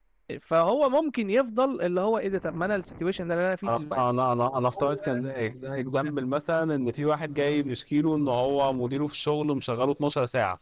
فهو 0.42 0.90
ممكن 0.90 1.30
يفضل 1.30 1.82
اللي 1.82 2.02
هو 2.02 2.18
إيه 2.18 2.28
ده 2.28 2.40
طب 2.40 2.56
ما 2.56 2.66
أنا 2.66 2.76
ال 2.76 2.81
situation 2.81 3.28
ده 3.28 3.34
اللي 3.34 3.48
أنا 3.48 3.56
فيه 3.56 3.76
أنا 3.76 4.10
أنا 4.10 4.32
أنا 4.32 4.58
أنا 4.58 4.68
افترض 4.68 4.98
كان 4.98 5.26
example 5.66 6.26
مثلا 6.26 6.76
إن 6.76 6.92
في 6.92 7.06
واحد 7.06 7.34
جاي 7.34 7.62
بيشكي 7.62 8.02
له 8.02 8.16
إن 8.16 8.28
هو 8.28 8.74
مديره 8.74 9.06
في 9.08 9.14
الشغل 9.14 9.48
مشغله 9.48 9.92
12 9.92 10.26
ساعة 10.26 10.60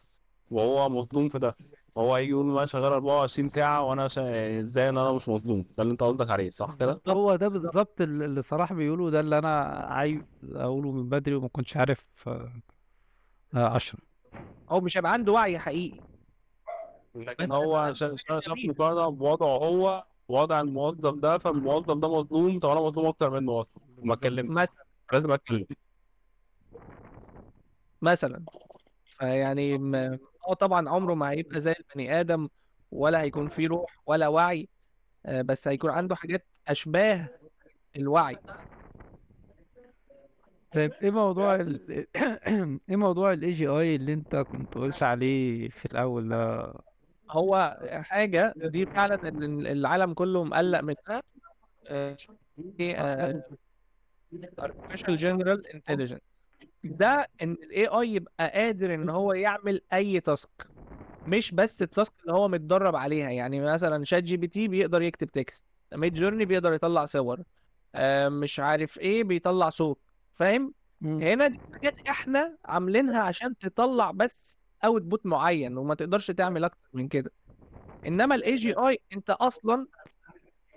وهو 0.52 0.90
مظلوم 0.90 1.30
في 1.30 1.40
ده. 1.40 1.56
هو 1.98 2.16
هيجي 2.16 2.30
يقول 2.32 2.58
أنا 2.58 2.66
شغال 2.66 2.92
24 2.94 3.50
ساعة 3.50 3.82
وأنا 3.84 4.08
شا... 4.08 4.60
إزاي 4.60 4.90
إن 4.90 4.98
أنا 4.98 5.12
مش 5.12 5.30
مظلوم 5.30 5.66
ده 5.78 5.84
اللي 5.84 5.92
أنت 5.92 6.04
قصدك 6.04 6.30
عليه 6.32 6.52
صح 6.52 6.76
كده؟ 6.80 7.02
هو 7.08 7.36
ده 7.36 7.48
بالظبط 7.48 8.02
اللي 8.02 8.42
صلاح 8.42 8.74
بيقوله 8.74 9.10
ده 9.10 9.20
اللي 9.20 9.38
أنا 9.38 9.64
عايز 9.90 10.22
أقوله 10.56 10.92
من 10.92 11.10
بدري 11.10 11.36
وما 11.36 11.48
كنتش 11.48 11.78
عارف 11.78 12.06
آه، 12.28 12.52
آه، 13.56 13.76
اشرح 13.76 14.02
هو 14.70 14.82
مش 14.82 14.98
هيبقى 14.98 15.14
عنده 15.14 15.32
وعي 15.32 15.60
حقيقي. 15.60 16.11
لكن 17.16 17.46
بس 17.46 17.52
هو 17.52 17.94
شا- 17.94 18.16
شا- 18.16 18.40
شاف 18.40 18.58
مقارنه 18.68 19.10
بوضعه 19.10 19.48
هو 19.58 20.06
وضع 20.28 20.62
الموظف 20.62 21.14
ده 21.14 21.38
فالموظف 21.38 21.98
ده 21.98 22.08
مظلوم 22.20 22.60
طب 22.60 22.70
أنا 22.70 22.82
مظلوم 22.82 23.06
أكتر 23.06 23.30
منه 23.30 23.62
أصلا. 23.62 23.84
وما 23.98 24.14
اتكلمتش 24.14 24.52
مثلا. 24.58 24.86
لازم 25.14 25.32
أتكلم. 25.32 25.66
مثلا. 28.02 28.44
فيعني 29.06 29.78
م- 29.78 30.20
هو 30.50 30.54
طبعا 30.54 30.90
عمره 30.90 31.14
ما 31.14 31.30
هيبقى 31.32 31.60
زي 31.60 31.76
البني 31.80 32.20
آدم 32.20 32.50
ولا 32.92 33.22
هيكون 33.22 33.48
فيه 33.48 33.68
روح 33.68 33.98
ولا 34.06 34.28
وعي. 34.28 34.70
آه، 35.26 35.42
بس 35.42 35.68
هيكون 35.68 35.90
عنده 35.90 36.16
حاجات 36.16 36.48
أشباه 36.68 37.30
الوعي. 37.96 38.38
طيب 40.74 40.92
إيه 40.94 41.12
موضوع 41.12 41.56
ال... 41.56 42.08
إيه 42.90 42.96
موضوع 42.96 43.34
ال 43.34 43.50
AGI 43.50 43.96
اللي 43.96 44.14
أنت 44.14 44.36
كنت 44.36 44.76
قلت 44.76 45.04
عليه 45.04 45.70
في 45.70 45.86
الأول 45.86 46.30
ده؟ 46.30 46.74
هو 47.32 47.80
حاجة 48.04 48.54
دي 48.58 48.86
فعلا 48.86 49.16
ال- 49.30 49.68
العالم 49.68 50.14
كله 50.14 50.44
مقلق 50.44 50.80
منها. 50.82 51.24
آه، 51.88 52.18
آه، 52.82 53.44
artificial 54.62 55.16
general 55.18 55.60
intelligence. 55.76 56.22
ده 56.84 57.30
إن 57.44 57.52
ال 57.54 57.88
AI 57.88 58.10
يبقى 58.16 58.50
قادر 58.52 58.96
إن 58.96 59.10
هو 59.10 59.34
يعمل 59.34 59.82
أي 59.94 60.22
task 60.22 60.72
مش 61.26 61.52
بس 61.56 61.84
ال 61.84 61.90
task 61.90 62.14
اللي 62.22 62.34
هو 62.34 62.50
متدرب 62.50 62.98
عليها. 62.98 63.32
يعني 63.32 63.62
مثلا 63.62 64.06
ChatGPT 64.06 64.70
بيقدر 64.70 65.04
يكتب 65.04 65.28
text 65.28 65.66
Midjourney 65.94 66.46
بيقدر 66.46 66.74
يطلع 66.74 67.08
صور 67.08 67.44
آه، 67.96 68.30
مش 68.30 68.62
عارف 68.62 69.00
إيه 69.00 69.26
بيطلع 69.26 69.72
صوت 69.72 70.02
فاهم. 70.36 70.76
هنا 71.22 71.48
دي 71.48 71.62
حاجات 71.74 72.00
إحنا 72.10 72.58
عاملينها 72.66 73.22
عشان 73.24 73.58
تطلع 73.58 74.12
بس 74.12 74.61
output 74.86 75.26
معين 75.26 75.78
وما 75.78 75.96
تقدرش 75.96 76.32
تعمل 76.32 76.64
أكتر 76.64 76.90
من 76.94 77.08
كده. 77.08 77.32
إنما 78.06 78.36
ال 78.36 78.56
AGI 78.56 79.00
أنت 79.14 79.30
أصلا 79.30 79.88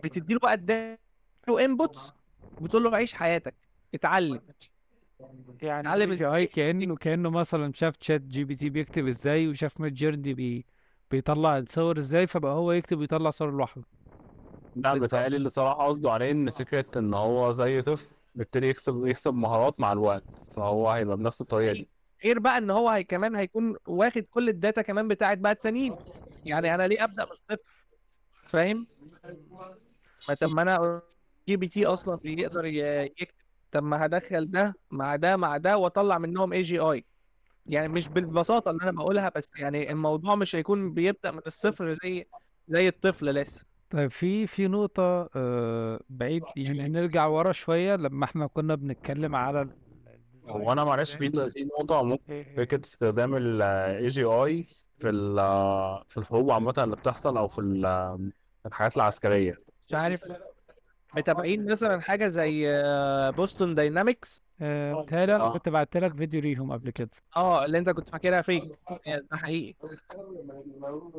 بتديله 0.04 0.40
بقى 0.40 0.52
اداله 0.52 0.98
inputs 1.48 2.12
وبتقول 2.60 2.84
له 2.84 2.96
عيش 2.96 3.14
حياتك 3.14 3.54
اتعلم. 3.94 4.40
يعني 5.62 5.80
اتعلم 5.80 6.02
ال 6.12 6.16
AGI 6.16 6.46
كأنه 6.46 6.96
كأنه 6.96 7.30
مثلا 7.30 7.72
شاف 7.72 7.94
ChatGPT 8.00 8.70
بيكتب 8.70 9.06
إزاي 9.06 9.48
وشاف 9.48 9.80
Midjourney 9.80 10.34
بي... 10.34 10.66
بيطلع 11.10 11.58
الصور 11.58 11.98
إزاي 11.98 12.26
فبقى 12.26 12.52
هو 12.52 12.72
يكتب 12.72 12.98
ويطلع 12.98 13.30
صور 13.30 13.50
لوحده. 13.50 13.84
لا 14.74 14.94
بيتهيألي 14.94 15.36
اللي 15.36 15.48
صراحة 15.48 15.86
قصده 15.88 16.10
عليه 16.12 16.30
إن 16.30 16.50
فكرة 16.50 16.86
إن 16.96 17.14
هو 17.14 17.52
زي 17.52 17.82
طفل 17.82 18.06
بيبتدي 18.34 18.66
يكسب 18.66 19.06
يكسب 19.06 19.34
مهارات 19.34 19.80
مع 19.80 19.92
الوقت 19.92 20.24
فهو 20.52 20.90
هيبقى 20.90 21.16
بنفس 21.16 21.40
الطريقة 21.40 21.72
دي. 21.72 21.88
غير 22.24 22.38
بقى 22.38 22.58
إن 22.58 22.70
هو 22.70 22.88
هي 22.90 23.04
كمان 23.04 23.34
هيكون 23.36 23.76
واخد 23.86 24.22
كل 24.22 24.48
ال 24.48 24.55
data 24.55 24.82
كمان 24.82 25.08
بتاعت 25.08 25.38
بقى 25.38 25.52
التانيين. 25.52 25.96
يعني 26.44 26.74
أنا 26.74 26.88
ليه 26.88 27.04
أبدأ 27.04 27.24
من 27.24 27.30
الصفر 27.32 27.64
فاهم؟ 28.46 28.86
ما 30.28 30.34
طب 30.34 30.50
ما 30.50 30.62
أنا 30.62 31.02
GPT 31.48 31.86
أصلا 31.86 32.16
بيقدر 32.16 32.64
يكتب. 32.64 33.34
طب 33.70 33.82
ما 33.82 34.06
هدخل 34.06 34.50
ده 34.50 34.74
مع 34.90 35.16
ده 35.16 35.36
مع 35.36 35.56
ده 35.56 35.76
وأطلع 35.76 36.18
منهم 36.18 36.52
AGI 36.52 37.04
يعني 37.66 37.88
مش 37.88 38.08
بالبساطة 38.08 38.70
اللي 38.70 38.82
أنا 38.82 38.92
بقولها 38.92 39.32
بس 39.36 39.50
يعني 39.56 39.90
الموضوع 39.90 40.34
مش 40.34 40.56
هيكون 40.56 40.94
بيبدأ 40.94 41.30
من 41.30 41.40
الصفر 41.46 41.92
زي 41.92 42.26
زي 42.68 42.88
الطفل 42.88 43.26
لسه. 43.34 43.64
طيب 43.90 44.10
في 44.10 44.46
في 44.46 44.68
نقطة 44.68 45.30
آه، 45.36 46.00
بعيد 46.08 46.42
يعني 46.56 46.88
نرجع 46.88 47.26
ورا 47.26 47.52
شوية. 47.52 47.96
لما 47.96 48.24
إحنا 48.24 48.46
كنا 48.46 48.74
بنتكلم 48.74 49.36
على 49.36 49.68
هو 50.48 50.72
أنا 50.72 50.84
معلش 50.84 51.16
في 51.16 51.30
في 51.50 51.64
نقطة 51.64 52.02
ممكن 52.02 52.22
فكرة 52.56 52.80
استخدام 52.84 53.34
ال 53.36 53.62
AGI 54.10 54.64
في 54.98 55.08
ال 55.10 55.36
في 56.08 56.16
الحروب 56.16 56.50
عامة 56.50 56.74
اللي 56.78 56.96
بتحصل 56.96 57.36
أو 57.36 57.48
في 57.48 57.60
ال- 57.60 58.32
في 58.62 58.68
الحاجات 58.68 58.96
العسكرية. 58.96 59.64
مش 59.88 59.94
عارف. 59.94 60.53
متابعين 61.16 61.66
مثلا 61.72 62.00
حاجة 62.00 62.28
زي 62.28 62.70
آه، 62.70 63.30
بوستون 63.30 63.74
داينامكس 63.74 64.42
آه، 64.60 65.02
بتهيألي 65.02 65.36
أنا 65.36 65.44
آه. 65.44 65.52
كنت 65.52 65.68
بعت 65.68 65.96
لك 65.96 66.16
فيديو 66.16 66.40
ليهم 66.40 66.72
قبل 66.72 66.90
كده. 66.90 67.10
آه 67.36 67.64
اللي 67.64 67.78
أنت 67.78 67.90
كنت 67.90 68.08
فاكرها 68.08 68.42
fake. 68.42 68.78
ده 69.30 69.36
حقيقي. 69.36 69.74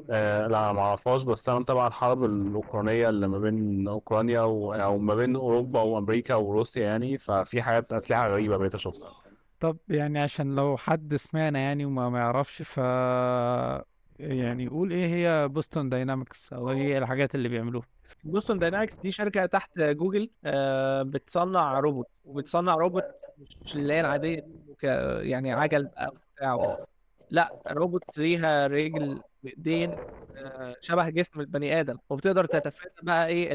آه، 0.10 0.48
لا 0.48 0.72
ما 0.74 0.82
أعرفهاش 0.82 1.24
بس 1.24 1.50
أنا 1.50 1.60
متابع 1.60 1.88
الحرب 1.88 2.24
الأوكرانية 2.24 3.10
اللي 3.10 3.28
ما 3.28 3.40
بين 3.40 3.88
أوكرانيا 3.88 4.42
و... 4.42 4.74
أو 4.74 4.98
ما 4.98 5.16
بين 5.16 5.36
أوروبا 5.36 5.82
وأمريكا 5.82 6.36
وروسيا 6.36 6.84
يعني 6.84 7.18
ففي 7.18 7.62
حاجات 7.62 7.94
أسلحة 7.94 8.28
غريبة 8.28 8.58
بقيت 8.58 8.76
أشوفها. 8.76 9.14
طب 9.60 9.78
يعني 9.88 10.20
عشان 10.20 10.56
لو 10.56 10.78
حد 10.78 11.16
سمعنا 11.16 11.60
يعني 11.60 11.86
وما 11.86 12.10
ما 12.10 12.20
يعرفش 12.20 12.62
ف 12.62 12.80
يعني 14.20 14.68
قول 14.68 14.92
إيه 14.92 15.08
هي 15.08 15.48
Boston 15.48 15.90
Dynamics 15.90 16.54
أو 16.54 16.70
إيه 16.72 16.98
الحاجات 16.98 17.36
اللي 17.36 17.50
بيعملوها؟ 17.50 17.88
Boston 18.26 18.60
Dynamics 18.60 19.00
دي 19.00 19.12
شركة 19.12 19.46
تحت 19.46 19.80
جوجل 19.80 20.30
آه، 20.46 21.04
بتصنع 21.04 21.80
روبوت 21.80 22.08
وبتصنع 22.26 22.76
روبوت 22.76 23.04
مش 23.38 23.76
اللي 23.76 23.94
هي 23.94 24.00
العادية 24.02 24.40
ك- 24.80 24.84
يعني 25.24 25.54
عجل 25.54 25.84
بقى 25.88 26.08
وبتاع 26.14 26.86
لا 27.30 27.62
روبوت 27.72 28.18
ليها 28.18 28.68
رجل 28.68 29.22
بإيدين 29.44 29.98
آه، 30.36 30.76
شبه 30.82 31.10
جسم 31.10 31.40
البني 31.40 31.80
آدم. 31.80 31.98
وبتقدر 32.10 32.46
تتفادى 32.46 32.94
بقى 33.04 33.28
إيه 33.28 33.54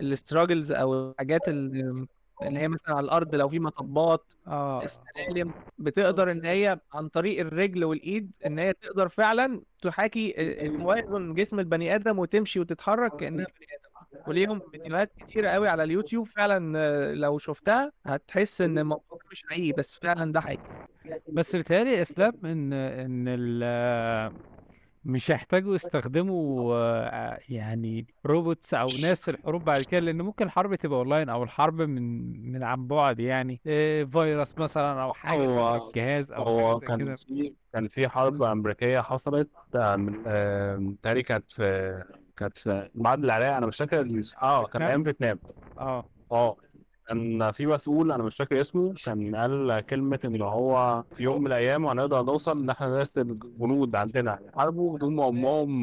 ال 0.00 0.07
obstacles 0.07 0.72
أو 0.72 1.10
الحاجات 1.10 1.48
اللي 1.48 2.06
اللي 2.42 2.58
هي 2.60 2.68
مثلا 2.68 2.94
على 2.94 3.04
الأرض 3.04 3.34
لو 3.34 3.48
في 3.48 3.58
مطبات 3.58 4.32
آه. 4.46 4.84
السلالم 4.84 5.52
بتقدر 5.78 6.30
إن 6.32 6.44
هي 6.44 6.80
عن 6.92 7.08
طريق 7.08 7.40
الرجل 7.40 7.84
والإيد 7.84 8.36
إن 8.46 8.58
هي 8.58 8.72
تقدر 8.72 9.08
فعلا 9.08 9.62
تحاكي 9.82 10.32
توازن 10.78 11.34
جسم 11.34 11.60
البني 11.60 11.94
آدم 11.94 12.18
وتمشي 12.18 12.60
وتتحرك 12.60 13.16
كأنها 13.16 13.46
بني 13.46 13.66
آدم. 13.74 13.88
وليهم 14.26 14.60
فيديوهات 14.72 15.12
كتيرة 15.18 15.48
قوي 15.48 15.68
على 15.68 15.82
اليوتيوب 15.82 16.26
فعلا 16.26 16.78
آه، 16.78 17.14
لو 17.14 17.38
شفتها 17.38 17.92
هتحس 18.06 18.60
إن 18.60 18.78
الموضوع 18.78 19.18
مش 19.30 19.44
حقيقي 19.50 19.72
بس 19.72 19.98
فعلا 20.02 20.32
ده 20.32 20.40
حقيقي. 20.40 20.62
بس 21.28 21.56
بيتهيألي 21.56 22.02
إسلام 22.02 22.32
إن 22.44 22.72
إن 22.72 23.24
ال 23.28 23.62
مش 25.08 25.30
هيحتاجوا 25.30 25.74
يستخدموا 25.74 26.74
آه، 26.76 27.40
يعني 27.48 28.06
robots 28.26 28.74
أو 28.74 28.96
ناس 28.96 29.28
الحروب 29.28 29.64
بعد 29.64 29.82
كده 29.82 30.00
لأن 30.00 30.22
ممكن 30.22 30.46
الحرب 30.46 30.74
تبقى 30.74 30.98
اونلاين 30.98 31.28
أو 31.28 31.42
الحرب 31.42 31.82
من 31.82 32.02
من 32.52 32.62
عن 32.62 32.86
بعد 32.86 33.20
يعني 33.20 33.60
فيروس 34.12 34.58
مثلا 34.58 35.02
أو 35.02 35.14
حاجة 35.14 35.46
هو 35.46 35.80
في 35.80 35.86
الجهاز 35.86 36.32
أو 36.32 36.42
هو 36.42 36.58
حاجة 36.68 36.78
زي 36.80 36.86
كان 36.88 36.98
كده. 36.98 37.16
في 37.16 37.54
كان 37.72 37.88
في 37.88 38.08
حرب 38.08 38.42
أمريكية 38.42 39.00
حصلت 39.00 39.50
آه، 39.74 39.96
من 39.96 40.22
آه، 40.26 40.94
تهيألي 41.02 41.22
كانت 41.22 41.52
في 41.52 42.04
كانت 42.36 42.58
في 42.58 42.90
بعد 42.94 43.24
العراق 43.24 43.56
أنا 43.56 43.66
مش 43.66 43.76
فاكر 43.78 44.00
ال- 44.00 44.22
آه 44.42 44.66
كان 44.66 44.72
فيتنام 44.72 44.88
أيام 44.88 45.04
فيتنام. 45.04 45.38
آه. 45.78 46.10
آه. 46.30 46.56
كان 47.08 47.50
في 47.52 47.66
مسؤول 47.66 48.12
أنا 48.12 48.22
مش 48.22 48.36
فاكر 48.36 48.60
اسمه 48.60 48.94
كان 49.06 49.36
قال 49.36 49.80
كلمة 49.80 50.18
إن 50.24 50.42
هو 50.42 51.02
في 51.16 51.22
يوم 51.22 51.40
من 51.40 51.46
الأيام 51.46 51.86
هنقدر 51.86 52.22
نوصل 52.22 52.58
إن 52.58 52.70
إحنا 52.70 52.88
نرسل 52.88 53.38
جنود 53.58 53.96
عندنا 53.96 54.38
يحاربوا 54.48 54.96
بدون 54.96 55.16
ما 55.16 55.28
أمهم 55.28 55.82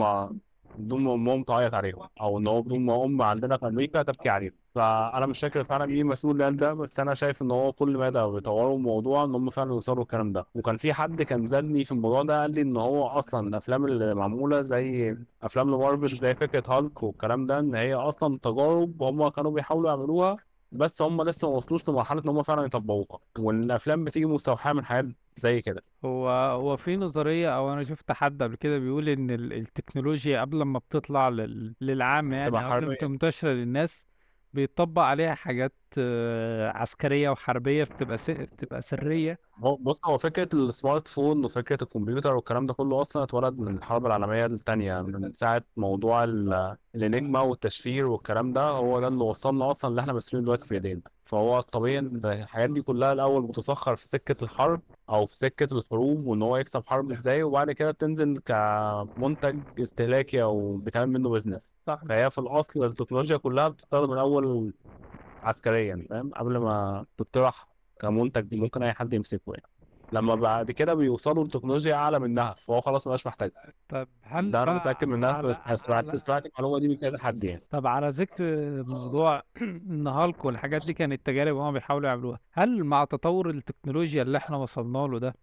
بدون 0.78 1.04
ما 1.04 1.14
أمهم 1.14 1.44
تعيط 1.44 1.74
عليهم 1.74 2.08
أو 2.22 2.38
إن 2.40 2.48
هو 2.48 2.62
بدون 2.62 2.80
ما 2.86 3.04
أم 3.06 3.22
عندنا 3.22 3.58
في 3.58 3.68
أمريكا 3.68 4.04
تبكي 4.04 4.30
عليهم. 4.30 4.52
فأنا 4.76 5.26
مش 5.26 5.40
فاكر 5.40 5.64
فعلا 5.64 5.86
مين 5.86 6.00
المسؤول 6.02 6.32
اللي 6.34 6.44
قال 6.44 6.58
ده 6.58 6.74
بس 6.74 7.00
أنا 7.00 7.14
شايف 7.14 7.42
إن 7.42 7.52
هو 7.52 7.74
كل 7.74 7.98
مدى 7.98 8.22
بيطوروا 8.32 8.78
الموضوع 8.78 9.24
إن 9.24 9.36
هم 9.36 9.50
فعلا 9.50 9.70
يوصلوا 9.74 10.04
الكلام 10.04 10.32
ده. 10.34 10.46
وكان 10.56 10.78
في 10.78 10.94
حد 10.94 11.22
كان 11.22 11.48
زادني 11.48 11.86
في 11.86 11.92
الموضوع 11.92 12.24
ده 12.24 12.42
قال 12.42 12.52
لي 12.52 12.62
إن 12.62 12.78
هو 12.78 13.08
أصلا 13.08 13.48
الأفلام 13.48 13.86
اللي 13.86 14.16
معمولة 14.16 14.62
زي 14.62 15.18
أفلام 15.44 15.70
لمارفل 15.70 16.08
زي 16.08 16.36
فكرة 16.36 16.64
هالك 16.78 17.04
والكلام 17.04 17.46
ده 17.46 17.60
إن 17.60 17.76
هي 17.76 17.94
أصلا 17.94 18.40
تجارب 18.44 19.04
هم 19.04 19.28
كانوا 19.30 19.52
بيحاولوا 19.52 19.90
يعملوها 19.90 20.38
بس 20.78 21.02
هم 21.02 21.22
لسه 21.22 21.50
ما 21.50 21.56
وصلوش 21.56 21.90
لمرحلة 21.90 22.22
إن 22.22 22.30
هم 22.30 22.44
فعلا 22.44 22.66
يطبقوها. 22.66 23.20
وإن 23.40 23.64
الأفلام 23.64 24.04
بتيجي 24.04 24.26
مستوحاة 24.26 24.74
من 24.74 24.86
حاجات 24.86 25.06
زي 25.38 25.62
كده. 25.62 25.84
هو 26.06 26.30
هو 26.30 26.78
في 26.78 26.98
نظرية 26.98 27.58
أو 27.58 27.74
أنا 27.74 27.84
شفت 27.84 28.12
حد 28.12 28.44
قبل 28.44 28.56
كده 28.56 28.78
بيقول 28.78 29.10
إن 29.10 29.32
ال- 29.32 29.54
التكنولوجيا 29.54 30.42
قبل 30.42 30.62
ما 30.64 30.80
بتطلع 30.80 31.30
لل- 31.30 31.76
للعام 31.82 32.34
يعني 32.34 32.46
قبل 32.46 32.86
ما 32.86 32.98
منتشرة 33.08 33.50
للناس 33.50 34.08
بيطبق 34.56 35.01
عليها 35.01 35.36
حاجات 35.36 35.74
آه، 35.97 36.70
عسكرية 36.72 37.30
وحربية 37.30 37.84
بتبقى 37.84 38.18
س- 38.18 38.30
بتبقى 38.32 38.82
سرية. 38.82 39.39
بص 39.58 39.99
هو 40.06 40.18
فكرة 40.18 40.49
السمارت 40.53 41.08
فون 41.08 41.45
وفكرة 41.45 41.78
الكمبيوتر 41.84 42.36
والكلام 42.36 42.66
ده 42.66 42.74
كله 42.74 43.01
أصلا 43.01 43.24
اتولد 43.24 43.60
من 43.60 43.78
الحرب 43.78 44.06
العالمية 44.06 44.45
التانية 44.45 45.01
من 45.01 45.34
ساعة 45.34 45.64
موضوع 45.78 46.24
ال- 46.24 46.78
الإنجما 46.95 47.39
والتشفير 47.41 48.06
والكلام 48.06 48.53
ده 48.53 48.62
هو 48.70 48.99
ده 48.99 49.08
اللي 49.08 49.24
وصلنا 49.24 49.72
أصلا 49.72 49.89
اللي 49.91 50.01
إحنا 50.01 50.14
ماسكينه 50.14 50.41
دلوقتي 50.43 50.68
في 50.68 50.74
إيدينا. 50.74 51.01
فهو 51.26 51.60
الطبيعي 51.60 51.99
إن 51.99 52.22
الحاجات 52.26 52.70
دي 52.70 52.82
كلها 52.82 53.14
الأول 53.14 53.47
بتسخر 53.47 53.95
في 53.95 54.08
سكة 54.08 54.43
الحرب 54.43 54.82
أو 55.10 55.26
في 55.26 55.36
سكة 55.38 55.78
الحروب 55.78 56.26
وإن 56.26 56.41
هو 56.41 56.58
يكسب 56.58 56.84
حرب 56.88 57.12
إزاي 57.12 57.43
وبعد 57.43 57.72
كده 57.72 57.91
بتنزل 57.91 58.38
كمنتج 58.45 59.64
استهلاكي 59.80 60.43
أو 60.43 60.78
بيتعمل 60.78 61.12
منه 61.12 61.30
بيزنس 61.30 61.75
صح. 61.88 62.02
فهي 62.10 62.32
في 62.32 62.38
الأصل 62.38 62.86
التكنولوجيا 62.86 63.38
كلها 63.38 63.68
بتستخدم 63.68 64.14
الأول 64.14 64.74
عسكريا 65.44 66.06
فاهم؟ 66.10 66.32
قبل 66.34 66.58
ما 66.58 67.06
تطرح 67.18 67.68
كمنتج 68.00 68.56
ممكن 68.56 68.84
أي 68.84 68.94
حد 68.94 69.14
يمسكه 69.14 69.54
يعني. 69.54 69.70
لما 70.12 70.36
بعد 70.36 70.72
كده 70.72 70.94
بيوصلوا 70.94 71.44
لتكنولوجيا 71.44 71.96
أعلى 71.96 72.20
منها 72.20 72.54
فهو 72.54 72.82
خلاص 72.82 73.08
مبقاش 73.08 73.28
محتاج 73.28 73.52
طب 73.90 74.08
هل 74.22 74.52
ده 74.52 74.64
أنا 74.64 74.66
بقى 74.66 74.76
متأكد 74.76 75.08
منها 75.08 75.34
على 75.34 75.48
بس 75.48 75.56
سمعت 75.56 76.10
على 76.10 76.18
سمعت 76.18 76.46
المعلومة 76.46 76.80
دي 76.80 76.88
من 76.88 76.96
كذا 76.96 77.18
حد 77.18 77.44
يعني. 77.44 77.62
طب 77.70 77.88
على 77.88 78.10
ذكر 78.10 78.44
موضوع 78.84 79.44
ان 79.62 80.08
هالك 80.08 80.46
والحاجات 80.46 80.86
دي 80.86 80.94
كانت 80.94 81.26
تجارب 81.26 81.56
هما 81.56 81.72
بيحاولوا 81.72 82.10
يعملوها. 82.10 82.40
هل 82.54 82.84
مع 82.84 83.06
تطور 83.06 83.50
التكنولوجيا 83.50 84.22
اللي 84.22 84.38
إحنا 84.38 84.58
وصلنا 84.58 84.98
له 84.98 85.20
ده 85.20 85.36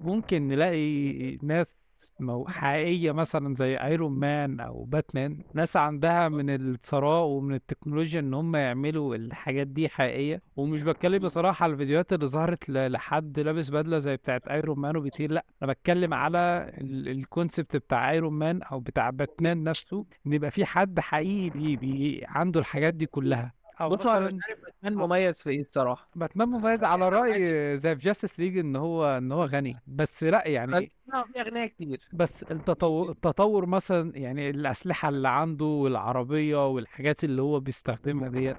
ممكن 0.00 0.48
نلاقي 0.48 1.36
ناس 1.42 1.79
مو- 2.20 2.46
حقيقية 2.48 3.12
مثلا 3.12 3.54
زي 3.54 3.76
Iron 3.76 4.12
Man 4.12 4.60
أو 4.60 4.84
باتمان 4.84 5.38
ناس 5.54 5.76
عندها 5.76 6.28
من 6.28 6.50
الثراء 6.50 7.24
ومن 7.24 7.54
التكنولوجيا 7.54 8.20
إن 8.20 8.34
هم 8.34 8.56
يعملوا 8.56 9.14
الحاجات 9.16 9.66
دي 9.66 9.88
حقيقية. 9.88 10.42
ومش 10.56 10.82
بتكلم 10.82 11.18
بصراحة 11.18 11.64
على 11.64 11.72
الفيديوهات 11.72 12.12
اللي 12.12 12.26
ظهرت 12.26 12.70
لحد 12.70 13.38
لابس 13.40 13.70
بدلة 13.70 13.98
زي 13.98 14.16
بتاعت 14.16 14.48
Iron 14.48 14.78
Man 14.78 14.96
وبيطير 14.96 15.30
لأ 15.32 15.44
أنا 15.62 15.72
بتكلم 15.72 16.14
على 16.14 16.72
ال 16.80 16.92
concept 16.92 17.76
بتاع 17.76 18.10
Iron 18.10 18.32
Man 18.32 18.62
أو 18.62 18.80
بتاع 18.80 19.10
باتمان 19.10 19.64
نفسه 19.64 20.06
إن 20.26 20.32
يبقى 20.32 20.50
في 20.50 20.64
حد 20.64 21.00
حقيقي 21.00 21.50
بي 21.50 21.76
بي 21.76 22.20
عنده 22.28 22.60
الحاجات 22.60 22.94
دي 22.94 23.06
كلها. 23.06 23.59
بص 23.88 24.06
أنا 24.06 24.26
مش 24.26 24.32
مثلا 24.32 24.40
عارف 24.48 24.60
باتمان 24.60 24.94
مميز 24.94 25.42
في 25.42 25.50
إيه 25.50 25.60
الصراحة. 25.60 26.10
باتمان 26.14 26.48
مميز 26.48 26.84
على 26.84 27.08
رأي 27.08 27.78
زي 27.78 27.96
في 27.96 28.02
Justice 28.02 28.40
League 28.40 28.58
إن 28.58 28.76
هو 28.76 29.04
إن 29.18 29.32
هو 29.32 29.44
غني 29.44 29.76
بس 29.86 30.22
لأ 30.24 30.38
بس 30.38 30.52
يعني 30.54 30.92
لا، 31.06 31.24
في 31.24 31.40
اغنياء 31.40 31.66
كتير. 31.66 32.08
بس 32.12 32.42
التطور 32.42 33.10
التطور 33.10 33.66
مثلا 33.66 34.16
يعني 34.18 34.50
الأسلحة 34.50 35.08
اللي 35.08 35.28
عنده 35.28 35.64
والعربية 35.64 36.66
والحاجات 36.68 37.24
اللي 37.24 37.42
هو 37.42 37.60
بيستخدمها 37.60 38.28
ديت. 38.28 38.56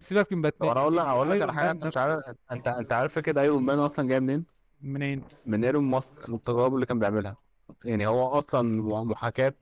سيبك 0.00 0.32
من 0.32 0.38
طب 0.38 0.42
باتمان. 0.42 0.70
أنا 0.70 0.80
أقول 0.80 0.96
لك 0.96 1.02
أقول 1.04 1.30
لك 1.30 1.42
على 1.42 1.52
حاجة 1.52 1.54
ايرون 1.54 1.66
مان 1.66 1.70
انت 1.70 1.84
مش 1.84 1.96
نفسه 1.96 2.00
عارف 2.00 2.22
أنت 2.52 2.68
أنت 2.68 2.92
عارف 2.92 3.14
فكره 3.14 3.40
أيرون 3.40 3.62
مان 3.62 3.78
أصلا 3.78 4.08
جاية 4.08 4.18
منين؟ 4.20 4.46
منين؟ 4.80 5.26
من 5.44 5.64
إيلون 5.64 5.84
ماسك 5.84 6.28
والتجارب 6.28 6.74
اللي 6.74 6.86
كان 6.86 6.98
بيعملها. 6.98 7.36
يعني 7.84 8.06
هو 8.06 8.26
أصلا 8.26 8.62
محاكاة 9.04 9.54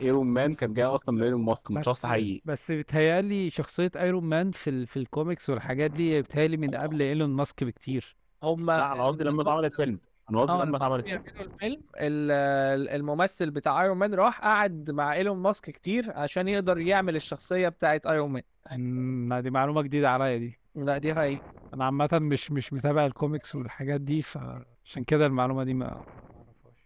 ايرون 0.00 0.26
مان 0.26 0.54
كانت 0.54 0.76
جاية 0.76 0.94
أصلا 0.94 1.14
من 1.14 1.22
إيلون 1.22 1.40
ماسك 1.44 1.70
من 1.70 1.82
شخص 1.82 2.06
حقيقي. 2.06 2.42
بس 2.44 2.70
بيتهيألي 2.70 3.50
شخصية 3.50 3.90
ايرون 3.96 4.24
مان 4.24 4.50
في 4.50 4.70
ال... 4.70 4.86
في 4.86 4.96
الكوميكس 4.98 5.50
والحاجات 5.50 5.90
دي 5.90 6.22
بيتهيألي 6.22 6.56
من 6.56 6.74
قبل 6.74 7.02
إيلون 7.02 7.30
ماسك 7.30 7.64
بكتير. 7.64 8.16
هم 8.42 8.66
لا 8.70 8.92
أنا 8.92 9.06
قصدي 9.06 9.24
لما 9.24 9.42
اتعملت 9.42 9.74
فيلم 9.74 10.00
أنا 10.30 10.40
قصدي 10.40 10.52
آه 10.52 10.64
لما 10.64 10.76
اتعملت 10.76 11.06
فيلم 11.06 11.22
الفيلم. 11.40 11.82
ال- 12.00 12.30
ال- 12.80 12.88
الممثل 12.88 13.50
بتاع 13.50 13.82
ايرون 13.82 13.96
مان 13.98 14.14
راح 14.14 14.40
قعد 14.40 14.90
مع 14.90 15.12
إيلون 15.14 15.36
ماسك 15.38 15.70
كتير 15.70 16.12
عشان 16.18 16.48
يقدر 16.48 16.78
يعمل 16.78 17.16
الشخصية 17.16 17.68
بتاعت 17.68 18.06
ايرون 18.06 18.30
مان 18.30 18.42
أم، 18.72 19.34
دي 19.40 19.50
معلومة 19.50 19.82
جديدة 19.82 20.10
عليا 20.10 20.36
دي. 20.38 20.60
لا 20.74 20.98
دي 20.98 21.14
حقيقة. 21.14 21.44
أنا 21.74 21.84
عامة 21.84 22.08
مش 22.12 22.50
مش 22.50 22.72
متابع 22.72 23.06
الكوميكس 23.06 23.54
والحاجات 23.54 24.00
دي 24.00 24.22
فعشان 24.22 25.04
كده 25.06 25.26
المعلومة 25.26 25.64
دي 25.64 25.74
ما 25.74 25.86
ما 25.86 26.02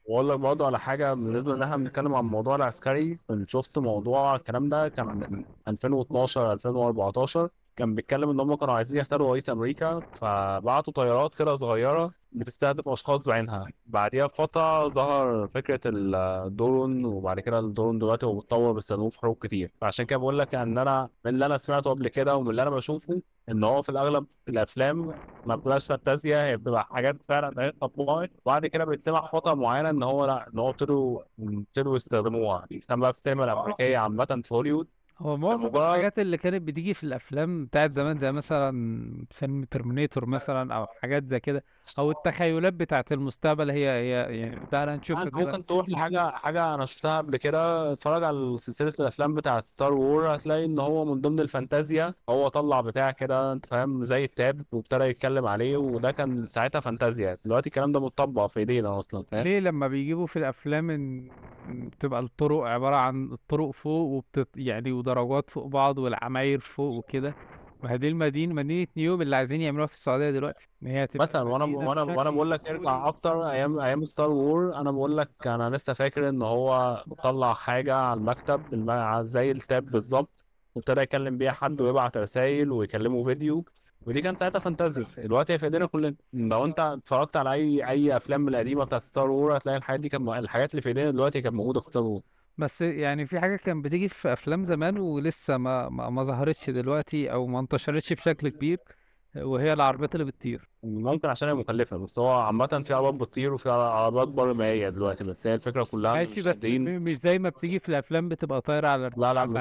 وأقول 0.05 0.28
لك 0.28 0.38
برضه 0.40 0.66
على 0.66 0.78
حاجة 0.80 1.14
بالنسبة 1.14 1.55
إن 1.55 1.62
إحنا 1.62 1.76
بنتكلم 1.76 2.14
عن 2.14 2.24
الموضوع 2.24 2.57
العسكري 2.57 3.18
شفت 3.46 3.78
موضوع 3.78 4.36
الكلام 4.36 4.68
ده 4.68 4.88
كان 4.88 5.07
من 5.30 5.44
2012 5.68 6.52
2014 6.52 7.48
كان 7.76 7.94
بيتكلم 7.94 8.30
إن 8.30 8.40
هم 8.40 8.55
كانوا 8.55 8.74
عايزين 8.74 9.00
يختاروا 9.00 9.32
رئيس 9.32 9.50
أمريكا 9.50 10.02
فبعتوا 10.14 10.92
طيارات 10.92 11.34
كده 11.34 11.55
صغيرة 11.55 12.12
بتستهدف 12.32 12.88
أشخاص 12.88 13.22
بعينها. 13.22 13.66
بعديها 13.86 14.26
بفترة 14.26 14.88
ظهر 14.88 15.48
فكرة 15.48 15.80
الدرون 15.86 17.05
وبعد 17.05 17.40
كده 17.40 17.59
الدرون 17.59 17.98
دلوقتي 17.98 18.26
هو 18.26 18.34
بيتطور 18.40 18.72
بيستخدموه 18.72 19.11
في 19.11 19.20
حروب 19.20 19.36
كتير. 19.46 19.72
فعشان 19.80 20.07
كده 20.07 20.18
بقول 20.18 20.38
لك 20.38 20.55
إن 20.55 20.78
أنا 20.78 21.11
من 21.24 21.34
اللي 21.34 21.46
أنا 21.46 21.57
سمعته 21.57 21.90
قبل 21.90 22.09
كده 22.09 22.36
ومن 22.36 22.50
اللي 22.50 22.62
أنا 22.62 22.70
بشوفه 22.70 23.22
إن 23.49 23.64
هو 23.64 23.82
في 23.82 23.88
الأغلب 23.88 24.26
الأفلام 24.49 25.14
ما 25.45 25.57
بتبقاش 25.57 25.86
فانتازيا 25.86 26.45
هي 26.47 26.57
بتبقى 26.57 26.84
حاجات 26.86 27.16
فعلا 27.28 27.62
هي 27.64 27.72
اتطبقت 27.72 28.30
وبعد 28.45 28.66
كده 28.66 28.84
بيتسمع 28.84 29.26
فتره 29.32 29.55
معينة 29.55 29.90
إن 29.90 30.03
هو 30.03 30.24
لأ 30.26 30.49
إن 30.49 30.59
هو 30.59 30.70
ابتدوا 30.70 31.22
ابتدوا 31.38 31.97
يستخدموها. 31.97 32.66
كان 32.88 33.01
بقى 33.01 33.12
في 33.12 33.18
السينما 33.18 33.45
الأمريكية 33.45 33.99
عامة 33.99 34.42
في 34.45 34.55
هوليوود 34.55 34.88
هو 35.18 35.36
معظم 35.36 35.76
الحاجات 35.76 36.18
اللي 36.18 36.38
كانت 36.38 36.62
بتيجي 36.62 36.95
في 36.95 37.05
الأفلام 37.05 37.64
بتاعت 37.66 37.90
زمان 37.90 38.18
زي 38.18 38.32
مثلا 38.32 39.26
فيلم 39.30 39.64
ترمينيتور 39.64 40.26
مثلا 40.26 40.74
أو 40.76 40.86
حاجات 40.86 41.24
زي 41.26 41.40
كده 41.40 41.64
أو 41.99 42.11
التخيلات 42.11 42.72
بتاعت 42.72 43.12
المستقبل 43.12 43.70
هي 43.70 43.89
هي 43.89 44.39
يعني 44.41 44.66
تعالى 44.66 44.95
انت 44.95 45.05
كده. 45.12 45.30
ممكن 45.32 45.66
تروح 45.66 45.89
لحاجة 45.89 46.30
حاجة 46.30 46.74
أنا 46.74 46.87
شفتها 46.87 47.18
قبل 47.18 47.37
كده. 47.37 47.93
اتفرج 47.93 48.22
على 48.24 48.59
سلسلة 48.59 48.93
الأفلام 49.01 49.35
بتاعت 49.35 49.64
ستار 49.66 49.93
وور 49.93 50.35
هتلاقي 50.37 50.64
إن 50.64 50.78
هو 50.78 51.05
من 51.05 51.20
ضمن 51.20 51.41
الفانتازيا 51.41 52.14
هو 52.28 52.49
طلع 52.49 52.80
بتاع 52.80 53.11
كده 53.11 53.53
أنت 53.53 53.66
فاهم 53.66 54.05
زي 54.05 54.24
ال 54.24 54.35
tab 54.35 54.64
وابتدى 54.72 55.05
يتكلم 55.05 55.47
عليه 55.47 55.76
وده 55.76 56.11
كان 56.12 56.47
ساعتها 56.47 56.80
فانتازيا. 56.80 57.39
دلوقتي 57.45 57.66
الكلام 57.66 57.93
ده 57.93 58.01
متطبق 58.01 58.47
في 58.47 58.61
إيدينا 58.61 58.99
أصلا 58.99 59.22
فاهم؟ 59.22 59.45
ليه 59.45 59.59
لما 59.61 59.89
بيجيبوا 59.89 60.26
في 60.26 60.39
الأفلام 60.39 60.91
ان 60.91 61.35
إن 61.66 61.89
بتبقى 61.89 62.20
الطرق 62.20 62.62
عبارة 62.64 62.97
عن 62.97 63.32
الطرق 63.32 63.70
فوق 63.70 64.09
وبتت 64.11 64.49
يعني 64.57 64.93
ودرجات 64.93 65.51
فوق 65.51 65.66
بعض 65.66 65.99
والعماير 65.99 66.61
فوق 66.61 66.95
وكده؟ 66.99 67.37
وهذه 67.85 68.09
المدينة 68.09 68.55
مدينة 68.55 68.87
نيوم 68.97 69.22
اللي 69.22 69.37
عايزين 69.37 69.61
يعملوها 69.61 69.87
في 69.87 69.95
السعودية 69.95 70.30
دلوقتي 70.30 70.68
إن 70.82 70.87
هي 70.89 71.07
تبقى 71.07 71.22
مثلا 71.22 71.43
وأنا 71.43 71.66
مدينة 71.66 71.89
وأنا 71.89 72.03
وأنا 72.03 72.30
بقول 72.30 72.51
لك 72.51 72.68
ارجع 72.68 73.09
أكتر 73.09 73.51
أيام 73.51 73.78
أيام 73.80 74.05
ستار 74.05 74.30
وور 74.30 74.74
أنا 74.74 74.91
بقول 74.91 75.16
لك 75.18 75.30
أنا 75.47 75.70
لسه 75.76 75.93
فاكر 75.93 76.28
إن 76.28 76.43
هو 76.43 77.05
طلع 77.22 77.55
حاجة 77.55 77.95
على 77.95 78.18
المكتب 78.20 78.61
الم- 78.74 79.22
زي 79.22 79.51
ال 79.51 79.59
tab 79.59 79.85
بالظبط 79.91 80.45
وابتدى 80.74 81.01
يكلم 81.01 81.39
بيها 81.39 81.53
حد 81.53 81.80
ويبعت 81.80 82.16
رسائل 82.16 82.70
ويكلمه 82.72 83.24
فيديو. 83.24 83.64
ودي 84.07 84.22
كانت 84.22 84.41
ساعتها 84.41 84.59
فانتازيا. 84.59 85.07
دلوقتي 85.18 85.53
هي 85.53 85.59
في 85.59 85.64
ايدينا 85.66 85.87
كلنا 85.87 86.14
لو 86.32 86.64
أنت 86.64 86.80
اتفرجت 86.80 87.37
على 87.37 87.53
أي 87.53 87.89
أي 87.89 88.16
أفلام 88.16 88.41
من 88.41 88.49
القديمة 88.49 88.85
بتاعت 88.85 89.03
ستار 89.03 89.30
وور 89.30 89.57
هتلاقي 89.57 89.78
الحاجات 89.78 90.01
دي 90.01 90.09
كانت 90.09 90.28
الحاجات 90.28 90.70
اللي 90.70 90.82
في 90.82 90.89
إيدينا 90.89 91.11
دلوقتي 91.11 91.41
كانت 91.41 91.55
موجودة 91.55 91.80
في 91.80 91.87
ستار 91.87 92.03
وور 92.03 92.22
بس 92.59 92.80
يعني 92.82 93.26
في 93.26 93.40
حاجة 93.40 93.57
كانت 93.57 93.84
بتيجي 93.84 94.09
في 94.09 94.32
أفلام 94.32 94.64
زمان 94.64 94.98
ولسه 94.98 95.57
ما 95.57 95.88
ما, 95.88 96.11
ما 96.11 96.24
ظهرتش 96.24 96.70
دلوقتي 96.70 97.32
أو 97.32 97.46
ما 97.46 97.61
انتشرتش 97.61 98.12
بشكل 98.12 98.48
كبير 98.48 98.78
وهي 99.36 99.72
العربيات 99.72 100.14
اللي 100.14 100.24
بتطير. 100.26 100.68
ممكن 100.82 101.28
عشان 101.28 101.48
هي 101.48 101.55
مكلفة 101.55 101.96
بس 101.96 102.18
هو 102.18 102.32
عامة 102.32 102.82
في 102.86 102.94
عربيات 102.94 103.14
بتطير 103.14 103.52
وفي 103.55 103.70
عربيات 103.70 104.28
برمائية 104.28 104.88
دلوقتي 104.88 105.24
بس 105.24 105.46
هي 105.46 105.55
الفكرة 105.55 105.84
كلها 105.84 106.14
ماشي 106.14 106.42
مش 106.42 106.42
بس 106.42 106.57
قادرين 106.64 107.00
مش 107.00 107.16
زي 107.16 107.38
ما 107.38 107.48
بتيجي 107.48 107.78
في 107.80 107.88
الأفلام 107.88 108.28
بتبقى 108.28 108.61
طايرة 108.61 108.88
على 108.88 109.11
لا 109.16 109.34
لا 109.34 109.46
مش 109.46 109.61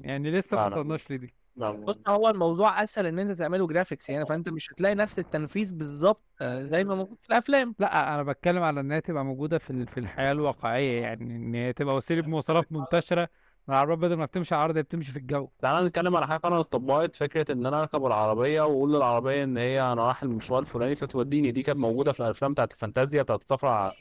يعني 0.00 0.30
لسه 0.30 0.56
لا 0.56 0.68
ما 0.68 0.68
لا 0.68 0.76
وصلناش 0.80 1.10
لدي. 1.12 1.34
لا 1.60 1.70
بص 1.70 1.98
هو 2.08 2.28
الموضوع 2.28 2.82
أسهل 2.82 3.06
إن 3.06 3.18
أنت 3.18 3.30
تعمله 3.38 3.66
جرافيكس 3.66 4.08
يعني 4.08 4.26
فأنت 4.26 4.48
مش 4.48 4.72
هتلاقي 4.72 4.94
نفس 4.94 5.18
التنفيذ 5.18 5.74
بالظبط 5.74 6.22
آه، 6.40 6.62
زي 6.62 6.84
ما 6.84 6.94
موجود 6.94 7.18
في 7.22 7.28
الأفلام. 7.28 7.74
لا 7.78 8.14
أنا 8.14 8.22
بتكلم 8.22 8.62
على 8.62 8.80
إنها 8.80 9.00
تبقى 9.00 9.24
موجودة 9.24 9.58
في 9.58 9.86
في 9.86 10.00
الحياة 10.00 10.32
الواقعية 10.32 11.02
يعني 11.02 11.36
إن 11.36 11.54
هي 11.54 11.72
تبقى 11.72 11.94
وسيلة 11.94 12.28
مواصلات 12.28 12.72
منتشرة 12.72 13.28
العربيات 13.68 13.98
بدل 13.98 14.14
ما 14.14 14.24
بتمشي 14.24 14.54
على 14.54 14.60
الأرض 14.64 14.76
هي 14.76 14.82
بتمشي 14.82 15.12
في 15.12 15.18
الجو. 15.18 15.48
تعالى 15.58 15.86
نتكلم 15.86 16.16
على 16.16 16.26
حاجة 16.26 16.38
فعلا 16.38 16.60
اتطبقت 16.60 17.16
فكرة 17.16 17.52
إن 17.52 17.66
أنا 17.66 17.80
أركب 17.80 18.06
العربية 18.06 18.62
وأقول 18.62 18.92
للعربية 18.94 19.44
إن 19.44 19.56
هي 19.58 19.82
أنا 19.82 20.06
رايح 20.06 20.22
المشوار 20.22 20.60
الفلاني 20.60 20.94
فتوديني 20.96 21.50
دي 21.50 21.62
كانت 21.62 21.78
موجودة 21.78 22.12
في 22.12 22.20
الأفلام 22.20 22.52
بتاعت 22.52 22.72
الفانتازيا 22.72 23.22
بتاعت 23.22 23.40
السفر 23.42 23.92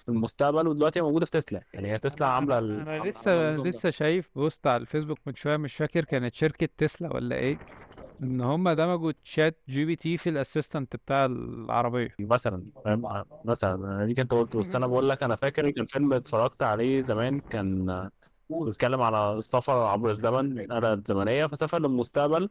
في 0.00 0.08
المستقبل 0.08 0.68
ودلوقتي 0.68 0.98
هي 0.98 1.02
موجودة 1.02 1.24
في 1.24 1.30
تسلا. 1.30 1.62
يعني 1.72 1.92
هي 1.92 1.98
تسلا 1.98 2.26
عاملة 2.26 2.58
ال... 2.58 2.70
أنا 2.80 2.90
عاملة 2.90 3.10
لسه 3.10 3.32
النظام 3.40 3.64
ده. 3.64 3.70
لسه 3.70 3.90
شايف 3.90 4.30
post 4.34 4.66
على 4.66 4.80
الفيسبوك 4.80 5.18
من 5.26 5.34
شوية 5.34 5.56
مش 5.56 5.74
فاكر 5.74 6.04
كانت 6.04 6.34
شركة 6.34 6.68
تسلا 6.78 7.14
ولا 7.14 7.36
إيه 7.36 7.58
إن 8.22 8.40
هم 8.40 8.70
دمجوا 8.70 9.12
تشات 9.24 9.60
جي 9.68 9.84
بي 9.84 9.96
تي 9.96 10.16
في 10.16 10.28
ال 10.30 10.37
assistant 10.37 10.96
بتاع 10.96 11.24
العربية. 11.26 12.14
مثلا 12.20 12.64
فاهم؟ 12.84 13.24
مثلا 13.44 13.74
أنا 13.74 14.06
دي 14.06 14.22
انت 14.22 14.32
قلت 14.34 14.56
بس 14.56 14.76
أنا 14.76 14.86
بقول 14.86 15.08
لك 15.08 15.22
أنا 15.22 15.36
فاكر 15.36 15.70
كان 15.70 15.86
فيلم 15.86 16.12
اتفرجت 16.12 16.62
عليه 16.62 17.00
زمان 17.00 17.40
كان 17.50 17.86
بيتكلم 18.50 19.02
على 19.02 19.32
السفر 19.38 19.72
عبر 19.72 20.10
الزمن 20.10 20.58
الآلة 20.60 20.92
الزمنية 20.92 21.46
فسافر 21.46 21.78
للمستقبل 21.78 22.48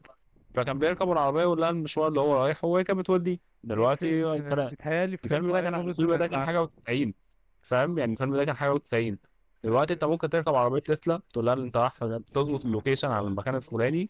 فكان 0.56 0.80
بيركب 0.80 1.12
العربية 1.12 1.56
لها 1.56 1.70
المشوار 1.70 2.08
اللي 2.08 2.20
هو 2.20 2.34
رايحه 2.44 2.68
وهي 2.68 2.84
كانت 2.84 3.00
بتوديه 3.00 3.40
دلوقتي 3.64 4.24
بيتهيألي 4.70 5.18
في 5.18 5.26
الفيلم 5.26 5.52
ده 5.52 5.62
كان 5.62 5.76
روبوت 5.76 5.90
الفيلم 5.90 6.10
ده 6.14 6.18
كان 6.18 6.28
بتاع- 6.30 6.46
حاجة 6.46 6.66
و90 6.66 7.25
فاهم؟ 7.66 7.98
يعني 7.98 8.12
الفيلم 8.14 8.36
ده 8.36 8.46
كان 8.46 8.56
حاجة 8.58 8.74
و90 8.78 9.16
دلوقتي 9.64 9.94
انت 9.94 10.04
ممكن 10.04 10.30
تركب 10.30 10.56
عربية 10.56 10.80
تسلا 10.80 11.22
تقول 11.34 11.46
لها 11.46 11.54
انت 11.54 11.78
رايح 11.78 11.94
فين، 11.96 12.26
تظبط 12.34 12.66
ال 12.66 12.70
location 12.70 13.08
على 13.12 13.28
المكان 13.28 13.56
الفلاني 13.56 14.10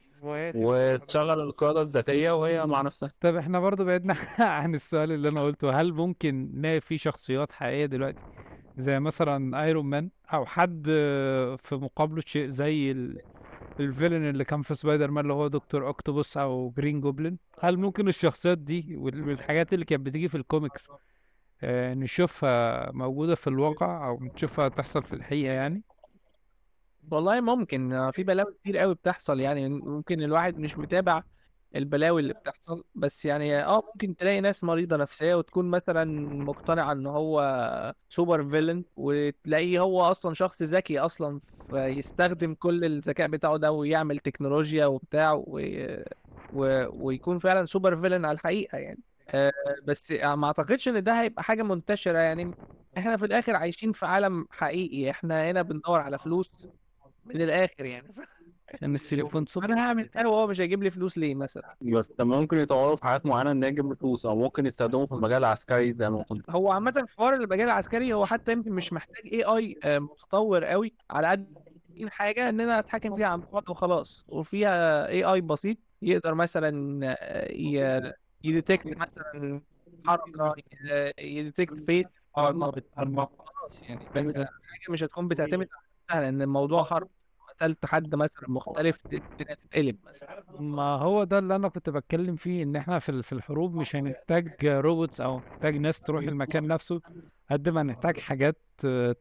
وتشغل 0.56 1.40
القيادة 1.42 1.82
الذاتية 1.82 2.32
وهي 2.32 2.66
مع 2.66 2.82
نفسها. 2.82 3.12
طب 3.22 3.36
إحنا 3.36 3.60
برضو 3.60 3.86
بعدنا 3.86 4.16
عن 4.40 4.76
السؤال 4.76 5.12
اللي 5.12 5.30
أنا 5.30 5.44
قلته 5.46 5.82
هل 5.82 5.94
ممكن 5.94 6.52
نلاقي 6.56 6.82
في 6.82 6.98
شخصيات 6.98 7.52
حقيقية 7.52 7.86
دلوقتي؟ 7.86 8.24
زي 8.78 9.00
مثلا 9.00 9.64
ايرون 9.64 9.86
مان 9.86 10.10
أو 10.34 10.46
حد 10.46 10.84
في 11.60 11.76
مقابله 11.76 12.22
شيء 12.26 12.48
زي 12.50 12.92
ال... 12.92 13.22
ال 13.80 13.86
villain 13.86 14.30
اللي 14.30 14.46
كان 14.46 14.62
في 14.62 14.76
سبايدر 14.76 15.12
مان 15.12 15.24
اللي 15.26 15.34
هو 15.34 15.48
دكتور 15.48 15.88
أوكتوبوس 15.88 16.38
أو 16.38 16.74
جرين 16.78 17.02
جوبلن 17.02 17.34
هل 17.60 17.78
ممكن 17.78 18.08
الشخصيات 18.08 18.58
دي 18.58 18.96
وال- 18.98 19.28
والحاجات 19.28 19.74
اللي 19.74 19.86
كانت 19.86 20.06
بتيجي 20.06 20.28
في 20.30 20.38
الكوميكس 20.38 20.92
نشوفها 21.64 22.92
موجودة 22.92 23.36
في 23.36 23.48
الواقع 23.48 24.08
أو 24.08 24.24
نشوفها 24.24 24.70
تحصل 24.70 25.04
في 25.04 25.14
الحقيقة 25.14 25.54
يعني؟ 25.54 25.84
والله 27.12 27.42
ممكن 27.42 27.94
آه، 27.94 28.12
في 28.12 28.24
بلاوي 28.24 28.54
كتير 28.64 28.78
قوي 28.78 28.96
بتحصل 28.96 29.40
يعني 29.40 29.70
ممكن 29.70 30.22
الواحد 30.24 30.58
مش 30.58 30.78
متابع 30.78 31.24
البلاوي 31.76 32.22
اللي 32.22 32.34
بتحصل 32.34 32.84
بس 32.96 33.26
يعني 33.26 33.64
آه 33.64 33.82
ممكن 33.94 34.16
تلاقي 34.16 34.42
ناس 34.42 34.64
مريضة 34.64 34.98
نفسية 34.98 35.36
وتكون 35.36 35.70
مثلا 35.70 36.06
مقتنعة 36.44 36.92
إن 36.92 37.06
هو 37.08 37.94
super 38.10 38.50
villain 38.50 38.86
وتلاقيه 38.96 39.80
هو 39.80 40.02
أصلا 40.02 40.34
شخص 40.34 40.62
ذكي 40.62 41.00
أصلا 41.00 41.40
فيستخدم 41.70 42.54
كل 42.56 42.86
الذكاء 42.86 43.28
بتاعه 43.28 43.58
ده 43.58 43.72
ويعمل 43.72 44.20
تكنولوجيا 44.20 44.86
وبتاع 44.86 45.34
و... 45.34 45.60
و... 46.52 46.86
ويكون 47.08 47.40
فعلا 47.40 47.66
super 47.66 48.02
villain 48.02 48.26
على 48.26 48.36
الحقيقة 48.36 48.78
يعني. 48.78 49.00
آه 49.30 49.52
بس 49.84 50.12
ما 50.12 50.48
اعتقدش 50.48 50.88
ان 50.88 51.04
ده 51.04 51.22
هيبقى 51.22 51.44
حاجة 51.44 51.64
منتشرة 51.64 52.18
يعني. 52.18 52.52
إحنا 52.98 53.18
في 53.18 53.26
الآخر 53.26 53.56
عايشين 53.56 53.92
في 53.92 54.06
عالم 54.06 54.46
حقيقي. 54.52 55.10
إحنا 55.10 55.52
هنا 55.52 55.62
بندور 55.62 56.02
على 56.02 56.18
فلوس 56.18 56.52
من 57.26 57.42
الآخر 57.42 57.86
يعني. 57.86 58.08
عشان 58.74 58.96
التليفون 58.96 59.46
أنا 59.64 59.80
هعمل 59.88 60.10
ده 60.16 60.30
وهو 60.30 60.48
مش 60.48 60.62
هيجيب 60.62 60.84
لي 60.84 60.90
فلوس 60.92 61.18
ليه 61.18 61.36
مثلا؟ 61.36 61.76
بس 61.82 62.08
طب 62.08 62.28
ممكن 62.28 62.58
يطوروا 62.58 62.96
في 62.96 63.04
حاجات 63.04 63.26
معينة 63.26 63.52
إن 63.52 63.64
هي 63.64 63.72
تجيب 63.72 63.94
فلوس 63.94 64.26
أو 64.26 64.36
ممكن 64.36 64.66
يستخدموا 64.66 65.06
في 65.06 65.12
المجال 65.12 65.38
العسكري 65.38 65.94
زي 65.94 66.10
ما 66.10 66.24
قلت. 66.24 66.50
هو 66.50 66.72
عامة 66.72 67.06
حوار 67.18 67.34
المجال 67.34 67.66
العسكري 67.66 68.14
هو 68.14 68.26
حتى 68.26 68.52
يمكن 68.52 68.72
مش 68.72 68.94
محتاج 68.94 69.34
AI 69.34 70.00
متطور 70.00 70.64
قوي 70.64 70.94
على 71.10 71.28
قد 71.28 71.54
حاجة 72.08 72.50
إن 72.50 72.60
أنا 72.62 72.80
أتحكم 72.80 73.16
فيها 73.16 73.28
عن 73.28 73.42
بعد 73.54 73.70
وخلاص. 73.70 74.26
وفيها 74.28 75.08
AI 75.08 75.42
بسيط 75.42 75.78
يقدر 76.02 76.34
مثلا 76.34 77.00
آه، 77.20 77.52
ي- 77.52 78.14
ي 78.46 78.53
detect 78.53 78.98
مثلا 78.98 79.62
حركة 80.08 80.56
ي 81.20 81.28
detect 81.28 81.80
face 81.88 82.06
خلاص 83.38 83.84
يعني 83.90 84.10
بس 84.16 84.34
حاجة 84.38 84.92
مش 84.92 85.04
هتكون 85.04 85.28
بتعتمد 85.28 85.68
على 86.10 86.22
لأن 86.26 86.42
الموضوع 86.42 86.84
حرب 86.84 87.10
قتلت 87.60 87.86
حد 87.86 88.16
مثلا 88.16 88.50
مختلف 88.50 89.06
الدنيا 89.14 89.56
تتقلب 89.56 89.98
مثلا. 90.06 90.44
ما 90.60 90.84
هو 90.84 91.24
ده 91.24 91.40
اللي 91.40 91.56
أنا 91.56 91.70
كنت 91.70 91.90
بتكلم 91.90 92.36
فيه 92.36 92.64
إن 92.64 92.76
إحنا 92.76 93.00
في 93.00 93.24
في 93.24 93.34
الحروب 93.34 93.76
مش 93.76 93.96
هنحتاج 93.96 94.66
روبوتس 94.66 95.22
أو 95.22 95.40
نحتاج 95.40 95.78
ناس 95.78 96.02
تروح 96.02 96.24
المكان 96.24 96.68
نفسه 96.68 97.02
قد 97.52 97.70
ما 97.70 97.82
هنحتاج 97.82 98.20
حاجات 98.20 98.62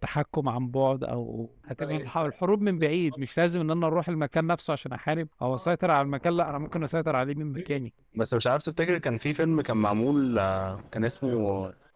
تحكم 0.00 0.48
عن 0.48 0.70
بعد 0.70 1.04
أو 1.04 1.50
هتبقى 1.64 1.96
الح- 1.96 2.16
الحروب 2.18 2.60
من 2.60 2.78
بعيد. 2.78 3.18
مش 3.18 3.38
لازم 3.38 3.60
إن 3.60 3.70
أنا 3.70 3.86
أروح 3.86 4.08
المكان 4.08 4.46
نفسه 4.46 4.72
عشان 4.72 4.92
أحارب 4.92 5.28
أو 5.42 5.54
أسيطر 5.54 5.90
على 5.90 6.02
المكان 6.02 6.36
لأ 6.36 6.50
أنا 6.50 6.58
ممكن 6.58 6.82
أسيطر 6.84 7.16
عليه 7.16 7.34
من 7.34 7.52
مكاني. 7.52 7.92
بس 8.16 8.34
مش 8.34 8.46
عارف 8.46 8.62
تفتكر 8.62 8.98
كان 8.98 9.18
في 9.18 9.34
فيلم 9.34 9.60
كان 9.60 9.76
معمول 9.76 10.38
آه، 10.38 10.82
كان 10.92 11.04
اسمه 11.04 11.30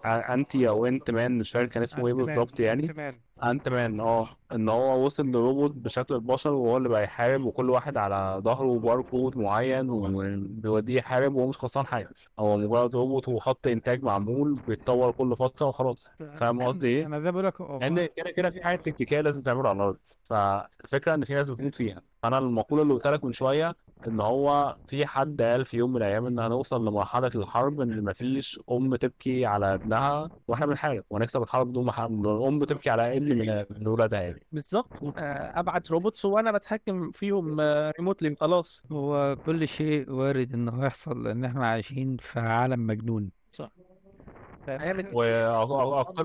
آه، 0.04 0.34
أنتي 0.34 0.68
أو 0.68 0.86
أنت 0.86 1.10
مان 1.10 1.38
مش 1.38 1.50
فاكر 1.50 1.66
كان 1.66 1.82
اسمه 1.82 2.06
إيه 2.06 2.12
بالظبط 2.14 2.60
يعني؟ 2.60 2.94
انت 3.42 3.68
مان 3.68 4.00
آه 4.00 4.28
ان 4.52 4.68
هو 4.68 5.04
وصل 5.04 5.26
لروبوت 5.26 5.70
بشكل 5.70 6.14
البشر 6.14 6.52
وهو 6.52 6.76
اللي 6.76 6.88
بقى 6.88 7.04
يحارب 7.04 7.44
وكل 7.44 7.70
واحد 7.70 7.96
على 7.96 8.40
ظهره 8.42 8.78
باركود 8.78 9.36
معين 9.36 9.90
وبيوديه 9.90 10.98
يحارب 10.98 11.34
وهو 11.34 11.46
مش 11.46 11.58
خسران 11.58 11.86
حاجة. 11.86 12.08
هو 12.38 12.56
مجرد 12.56 12.94
روبوت 12.94 13.28
وخط 13.28 13.66
إنتاج 13.66 14.02
معمول 14.02 14.54
بيتطور 14.54 15.12
كل 15.12 15.36
فترة 15.36 15.66
وخلاص. 15.66 16.06
فاهم 16.18 16.62
قصدي 16.62 16.88
إيه؟ 16.88 17.06
أنا 17.06 17.20
زي 17.20 17.24
ما 17.24 17.30
بقول 17.30 17.46
لك 17.46 17.60
لأن 17.60 18.06
كده 18.16 18.30
كده 18.30 18.50
في 18.50 18.62
حاجات 18.62 18.84
تكتيكية 18.84 19.20
لازم 19.20 19.42
تعملها 19.42 19.68
على 19.70 19.76
الأرض. 19.76 19.98
فالفكرة 20.24 21.14
إن 21.14 21.24
في 21.24 21.34
ناس 21.34 21.46
بتموت 21.50 21.74
فيها. 21.74 22.02
أنا 22.24 22.38
المقولة 22.38 22.82
اللي 22.82 22.94
قلت 22.94 23.06
لك 23.06 23.24
من 23.24 23.32
شوية 23.32 23.76
إن 24.06 24.20
هو 24.20 24.76
في 24.86 25.06
حد 25.06 25.42
قال 25.42 25.64
في 25.64 25.76
يوم 25.76 25.90
من 25.92 25.96
الأيام 25.96 26.26
إن 26.26 26.38
هنوصل 26.38 26.86
لمرحلة 26.88 27.30
الحرب 27.34 27.80
إن 27.80 28.04
مفيش 28.04 28.60
أم 28.70 28.96
تبكي 28.96 29.46
على 29.46 29.74
ابنها 29.74 30.30
وإحنا 30.48 30.66
بنحارب 30.66 31.04
وهنكسب 31.10 31.42
الحرب 31.42 31.68
بدون 31.68 31.84
ما 31.84 32.06
الام 32.06 32.64
تبكي 32.64 32.90
على 32.90 33.16
ابن 33.16 33.64
من 33.70 33.86
ولادها 33.86 34.20
يعني. 34.20 34.46
بالظبط. 34.52 34.90
أبعت 35.18 35.90
robots 35.90 36.24
وأنا 36.24 36.52
بتحكم 36.52 37.10
فيهم 37.12 37.60
remotely 37.98 38.36
خلاص. 38.40 38.82
هو 38.92 39.36
كل 39.44 39.68
شيء 39.68 40.10
وارد 40.10 40.54
إنه 40.54 40.84
يحصل 40.86 41.24
لأن 41.24 41.44
إحنا 41.44 41.66
عايشين 41.66 42.16
في 42.16 42.40
عالم 42.40 42.86
مجنون. 42.86 43.30
صح. 43.52 43.70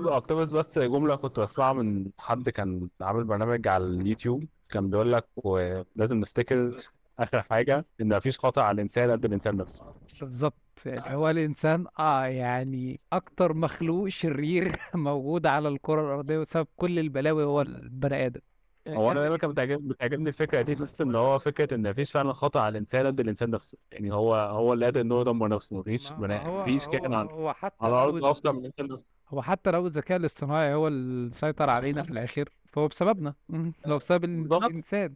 واقتبس 0.04 0.50
بس 0.50 0.78
جملة 0.78 1.16
كنت 1.16 1.40
بسمعها 1.40 1.72
من 1.72 2.10
حد 2.18 2.48
كان 2.48 2.88
عامل 3.00 3.24
برنامج 3.24 3.68
على 3.68 3.84
اليوتيوب. 3.84 4.44
كان 4.68 4.90
بيقول 4.90 5.12
لك 5.12 5.28
ولازم 5.36 6.16
نفتكر 6.16 6.78
آخر 7.18 7.42
حاجة 7.42 7.86
إن 8.00 8.16
مفيش 8.16 8.38
خطأ 8.38 8.62
على 8.62 8.74
الإنسان 8.74 9.10
قد 9.10 9.24
الإنسان 9.24 9.56
نفسه. 9.56 9.84
بالظبط. 10.20 10.54
يعني 10.86 11.14
هو 11.16 11.30
الإنسان 11.30 11.86
آه 11.98 12.24
يعني 12.24 13.00
أكتر 13.12 13.54
مخلوق 13.54 14.08
شرير 14.08 14.72
موجود 14.94 15.46
على 15.46 15.68
الكرة 15.68 16.00
الأرضية 16.06 16.38
بسبب 16.38 16.66
كل 16.76 16.98
البلاوي 16.98 17.44
هو 17.44 17.60
البني 17.60 18.26
آدم. 18.26 18.40
هو 18.88 19.10
أنا 19.10 19.20
دايما 19.20 19.36
كانت 19.36 19.52
بتعجب- 19.52 19.88
بتعجبني 19.88 20.28
الفكرة 20.28 20.62
دي 20.62 20.74
بس 20.74 21.00
إن 21.00 21.14
هو 21.14 21.38
فكرة 21.38 21.74
إن 21.74 21.90
مفيش 21.90 22.12
فعلا 22.12 22.32
خطأ 22.32 22.60
على 22.60 22.72
الإنسان 22.72 23.06
قد 23.06 23.20
الإنسان 23.20 23.50
نفسه. 23.50 23.78
يعني 23.92 24.12
هو 24.14 24.34
هو 24.34 24.72
اللي 24.72 24.84
قادر 24.84 25.00
إن 25.00 25.12
هو 25.12 25.20
يدمر 25.20 25.48
نفسه. 25.48 25.76
مفيش 25.76 26.12
ما 26.12 26.18
بني 26.18 26.36
هو 26.48 26.60
مفيش 26.62 26.84
هو 26.86 26.90
كائن 26.90 27.14
على 27.14 27.28
هو 27.32 27.52
حتى 27.52 27.76
على 27.80 27.92
الأرض 27.94 28.14
لو 28.14 28.30
أفضل 28.30 28.52
من 28.52 28.58
الإنسان 28.58 28.88
نفسه. 28.88 29.06
هو 29.28 29.42
حتى 29.42 29.70
لو 29.70 29.86
الذكاء 29.86 30.16
الاصطناعي 30.18 30.74
هو 30.74 30.88
اللي 30.88 31.32
سيطر 31.32 31.70
علينا 31.70 32.02
في 32.02 32.10
الآخر 32.10 32.48
فهو 32.72 32.88
بسببنا. 32.88 33.34
مم. 33.48 33.72
لو 33.86 33.98
بسبب 33.98 34.24
ال- 34.24 34.40
بالظبط. 34.42 34.64
الإنسان. 34.64 35.14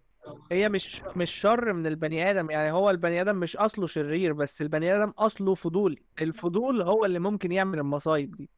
هي 0.52 0.68
مش 0.68 1.02
مش 1.16 1.30
شر 1.30 1.72
من 1.72 1.86
البني 1.86 2.30
آدم 2.30 2.50
يعني 2.50 2.72
هو 2.72 2.90
البني 2.90 3.20
آدم 3.20 3.36
مش 3.36 3.56
أصله 3.56 3.86
شرير 3.86 4.32
بس 4.32 4.62
البني 4.62 4.96
آدم 4.96 5.10
أصله 5.10 5.54
فضولي 5.54 6.02
الفضول 6.20 6.82
هو 6.82 7.04
اللي 7.04 7.18
ممكن 7.18 7.52
يعمل 7.52 7.78
المصايب 7.78 8.34
دي. 8.36 8.50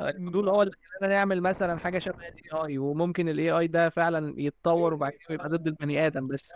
الفضول 0.00 0.48
هو 0.48 0.62
اللي 0.62 0.72
خلانا 1.00 1.14
نعمل 1.14 1.40
مثلا 1.40 1.78
حاجة 1.78 1.98
شبه 1.98 2.28
ال 2.28 2.64
AI 2.66 2.78
وممكن 2.78 3.28
ال 3.28 3.50
AI 3.50 3.66
ده 3.66 3.88
فعلا 3.88 4.34
يتطور 4.38 4.94
وبعد 4.94 5.12
كده 5.12 5.34
يبقى 5.34 5.48
ضد 5.48 5.66
البني 5.66 6.06
آدم 6.06 6.26
بس 6.26 6.52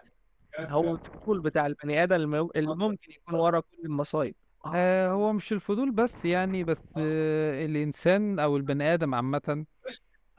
هو 0.59 0.95
الفضول 0.95 1.41
بتاع 1.41 1.67
البني 1.67 2.03
آدم 2.03 2.35
اللي 2.57 2.75
ممكن 2.77 3.13
يكون 3.13 3.35
ورا 3.35 3.61
كل 3.61 3.77
المصايب. 3.85 4.35
آه 4.67 5.09
هو 5.11 5.33
مش 5.33 5.53
الفضول 5.53 5.91
بس 5.91 6.25
يعني 6.25 6.65
بس 6.65 6.79
آه 6.97 7.65
الإنسان 7.67 8.39
أو 8.39 8.57
البني 8.57 8.95
آدم 8.95 9.15
عامة 9.15 9.65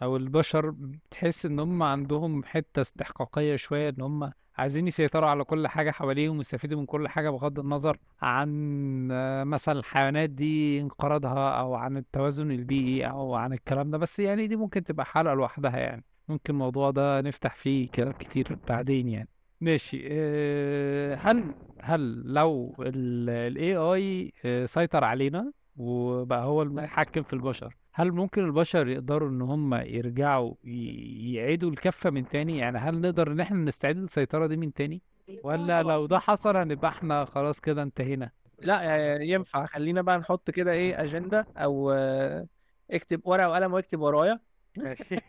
أو 0.02 0.18
البشر 0.18 0.70
بتحس 0.70 1.46
إن 1.46 1.60
هم 1.60 1.84
عندهم 1.84 2.44
حتة 2.44 2.82
استحقاقية 2.82 3.56
شوية 3.56 3.90
إن 3.90 4.02
هم 4.02 4.32
عايزين 4.58 4.88
يسيطروا 4.88 5.30
على 5.30 5.44
كل 5.44 5.68
حاجة 5.68 5.92
حواليهم 5.92 6.38
ويستفيدوا 6.38 6.80
من 6.80 6.86
كل 6.86 7.08
حاجة 7.08 7.30
بغض 7.30 7.60
النظر 7.60 7.98
عن 8.22 9.10
آه، 9.12 9.44
مثلا 9.44 9.80
الحيوانات 9.80 10.30
دي 10.30 10.82
انقراضها 10.82 11.50
أو 11.60 11.76
عن 11.76 11.98
التوازن 11.98 12.52
البيئي 12.52 13.10
أو 13.10 13.36
عن 13.36 13.54
الكلام 13.54 13.92
ده. 13.92 13.98
بس 13.98 14.20
يعني 14.20 14.48
دي 14.48 14.56
ممكن 14.56 14.84
تبقى 14.84 15.06
حلقة 15.06 15.34
لوحدها 15.34 15.78
يعني. 15.78 16.04
ممكن 16.28 16.54
الموضوع 16.54 16.92
ده 16.92 17.22
نفتح 17.22 17.56
فيه 17.56 17.90
كلام 17.90 18.12
كتير 18.12 18.58
بعدين 18.68 19.10
يعني. 19.10 19.30
ماشي 19.62 20.04
آه، 20.12 21.16
هل 21.16 21.56
هل 21.82 22.24
لو 22.26 22.76
ال 22.80 23.58
AI 23.58 24.32
آه، 24.46 24.66
سيطر 24.66 25.04
علينا 25.04 25.52
وبقى 25.78 26.44
هو 26.46 26.62
المتحكم 26.62 27.24
في 27.24 27.34
البشر 27.34 27.76
هل 27.94 28.12
ممكن 28.12 28.44
البشر 28.46 28.88
يقدروا 28.88 29.30
إن 29.30 29.42
هم 29.42 29.74
يرجعوا 29.74 30.54
ي- 30.64 31.34
يعيدوا 31.34 31.70
الكفة 31.70 32.10
من 32.10 32.28
تاني؟ 32.30 32.58
يعني 32.58 32.78
هل 32.78 33.02
نقدر 33.02 33.32
إن 33.32 33.40
إحنا 33.40 33.58
نستعيد 33.58 33.98
السيطرة 33.98 34.48
دي 34.48 34.58
من 34.58 34.74
تاني؟ 34.74 35.02
ولا 35.44 35.84
لو 35.84 36.06
ده 36.06 36.20
حصل 36.20 36.56
هنبقى 36.58 36.90
إحنا 36.90 37.26
خلاص 37.26 37.60
كده 37.60 37.84
انتهينا؟ 37.84 38.32
لا 38.60 38.96
آه، 38.96 39.20
ينفع. 39.22 39.66
خلينا 39.66 40.02
بقى 40.02 40.18
نحط 40.20 40.52
كده 40.52 40.72
إيه 40.72 41.04
أجندة 41.04 41.48
أو 41.58 41.92
آه، 41.92 42.48
اكتب 42.92 43.22
ورقة 43.24 43.50
وقلم 43.50 43.74
واكتب 43.74 44.00
ورايا. 44.00 44.40
ماشي. 44.78 45.04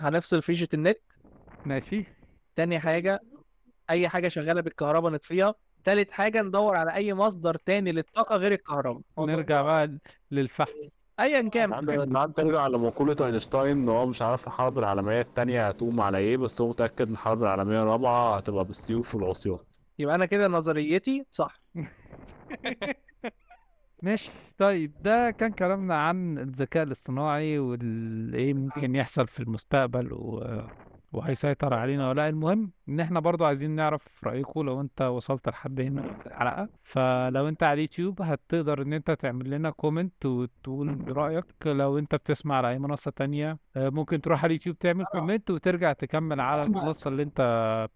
هنفصل 0.00 0.42
فيشة 0.42 0.68
النت. 0.74 1.00
ماشي. 1.66 2.04
تاني 2.56 2.78
حاجة 2.78 3.20
أي 3.90 4.08
حاجة 4.08 4.28
شغالة 4.28 4.60
بالكهرباء 4.60 5.12
نطفيها. 5.12 5.54
تالت 5.84 6.10
حاجة 6.10 6.42
ندور 6.42 6.76
على 6.76 6.94
أي 6.94 7.14
مصدر 7.14 7.54
تاني 7.54 7.92
للطاقة 7.92 8.36
غير 8.36 8.52
الكهرباء. 8.52 9.02
نرجع 9.18 9.62
بقى 9.62 9.98
للفحم. 10.30 10.72
ايا 11.22 11.48
كان. 11.48 11.72
عندك 11.72 12.36
ترجع 12.36 12.66
لمقولة 12.66 13.16
أينشتاين 13.26 13.78
إن 13.78 13.88
هو 13.88 14.06
مش 14.06 14.22
عارف 14.22 14.46
الحرب 14.46 14.78
العالمية 14.78 15.20
التانية 15.20 15.68
هتقوم 15.68 16.00
على 16.00 16.18
إيه 16.18 16.36
بس 16.36 16.60
هو 16.60 16.70
متأكد 16.70 17.06
إن 17.06 17.12
الحرب 17.12 17.42
العالمية 17.42 17.82
الرابعة 17.82 18.36
هتبقى 18.36 18.64
بالسيوف 18.64 19.14
والعصيان. 19.14 19.58
يبقى 19.98 20.14
أنا 20.14 20.26
كده 20.26 20.48
نظريتي 20.48 21.26
صح. 21.30 21.60
ماشي. 24.02 24.30
طيب 24.58 24.92
ده 25.02 25.30
كان 25.30 25.52
كلامنا 25.52 25.94
عن 25.94 26.38
الذكاء 26.38 26.82
الاصطناعي 26.82 27.58
وايه 27.58 28.54
ممكن 28.54 28.94
يحصل 28.94 29.28
في 29.28 29.40
المستقبل 29.40 30.12
و... 30.12 30.44
وهيسيطر 31.12 31.74
علينا. 31.74 32.08
ولا 32.08 32.20
لا 32.20 32.28
المهم 32.28 32.72
إن 32.88 33.00
إحنا 33.00 33.20
برضو 33.20 33.44
عايزين 33.44 33.70
نعرف 33.70 34.24
رأيكم 34.24 34.62
لو 34.62 34.80
أنت 34.80 35.02
وصلت 35.02 35.48
لحد 35.48 35.80
هنا 35.80 36.02
في 36.14 36.26
الحلقة. 36.26 36.68
فلو 36.82 37.48
أنت 37.48 37.62
على 37.62 37.74
اليوتيوب 37.74 38.22
هتقدر 38.22 38.82
إن 38.82 38.92
أنت 38.92 39.10
تعمل 39.10 39.50
لنا 39.50 39.70
comment 39.70 40.26
وتقول 40.26 41.16
رأيك. 41.16 41.44
لو 41.66 41.98
أنت 41.98 42.14
بتسمع 42.14 42.56
على 42.56 42.68
أي 42.70 42.78
منصة 42.78 43.10
تانية 43.10 43.58
آه، 43.76 43.88
ممكن 43.88 44.20
تروح 44.20 44.44
على 44.44 44.46
اليوتيوب 44.50 44.78
تعمل 44.78 45.04
comment 45.04 45.50
وترجع 45.50 45.92
تكمل 45.92 46.40
على 46.40 46.62
المنصة 46.62 47.08
اللي 47.08 47.22
أنت 47.22 47.40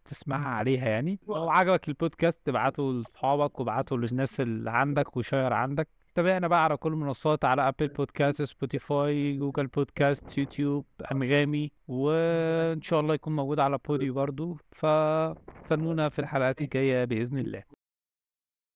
بتسمعها 0.05 0.49
عليها 0.49 0.89
يعني. 0.89 1.19
لو 1.29 1.51
عجبك 1.51 1.89
البودكاست 1.89 2.47
تبعته 2.47 2.93
لأصحابك 2.93 3.61
وابعته 3.61 3.99
للناس 3.99 4.41
اللي 4.41 4.71
عندك 4.71 5.17
و 5.17 5.23
share 5.23 5.53
عندك. 5.53 5.96
تابعنا 6.17 6.49
بقى 6.49 6.65
على 6.65 6.77
كل 6.77 6.93
المنصات 6.93 7.45
على 7.45 7.69
Apple 7.69 7.89
Podcasts 7.89 8.43
Spotify 8.43 9.37
Google 9.37 9.67
Podcasts 9.67 10.39
YouTube 10.39 10.87
أنغامي 11.13 11.73
وإن 11.89 12.83
شاء 12.83 13.01
الله 13.01 13.15
يكون 13.15 13.37
موجود 13.37 13.59
على 13.61 13.79
بودي 13.89 14.11
برضو. 14.11 14.59
فاستنونا 14.73 16.09
في 16.09 16.19
الحلقات 16.19 16.61
الجاية 16.61 17.05
بإذن 17.05 17.39
الله. 17.39 17.76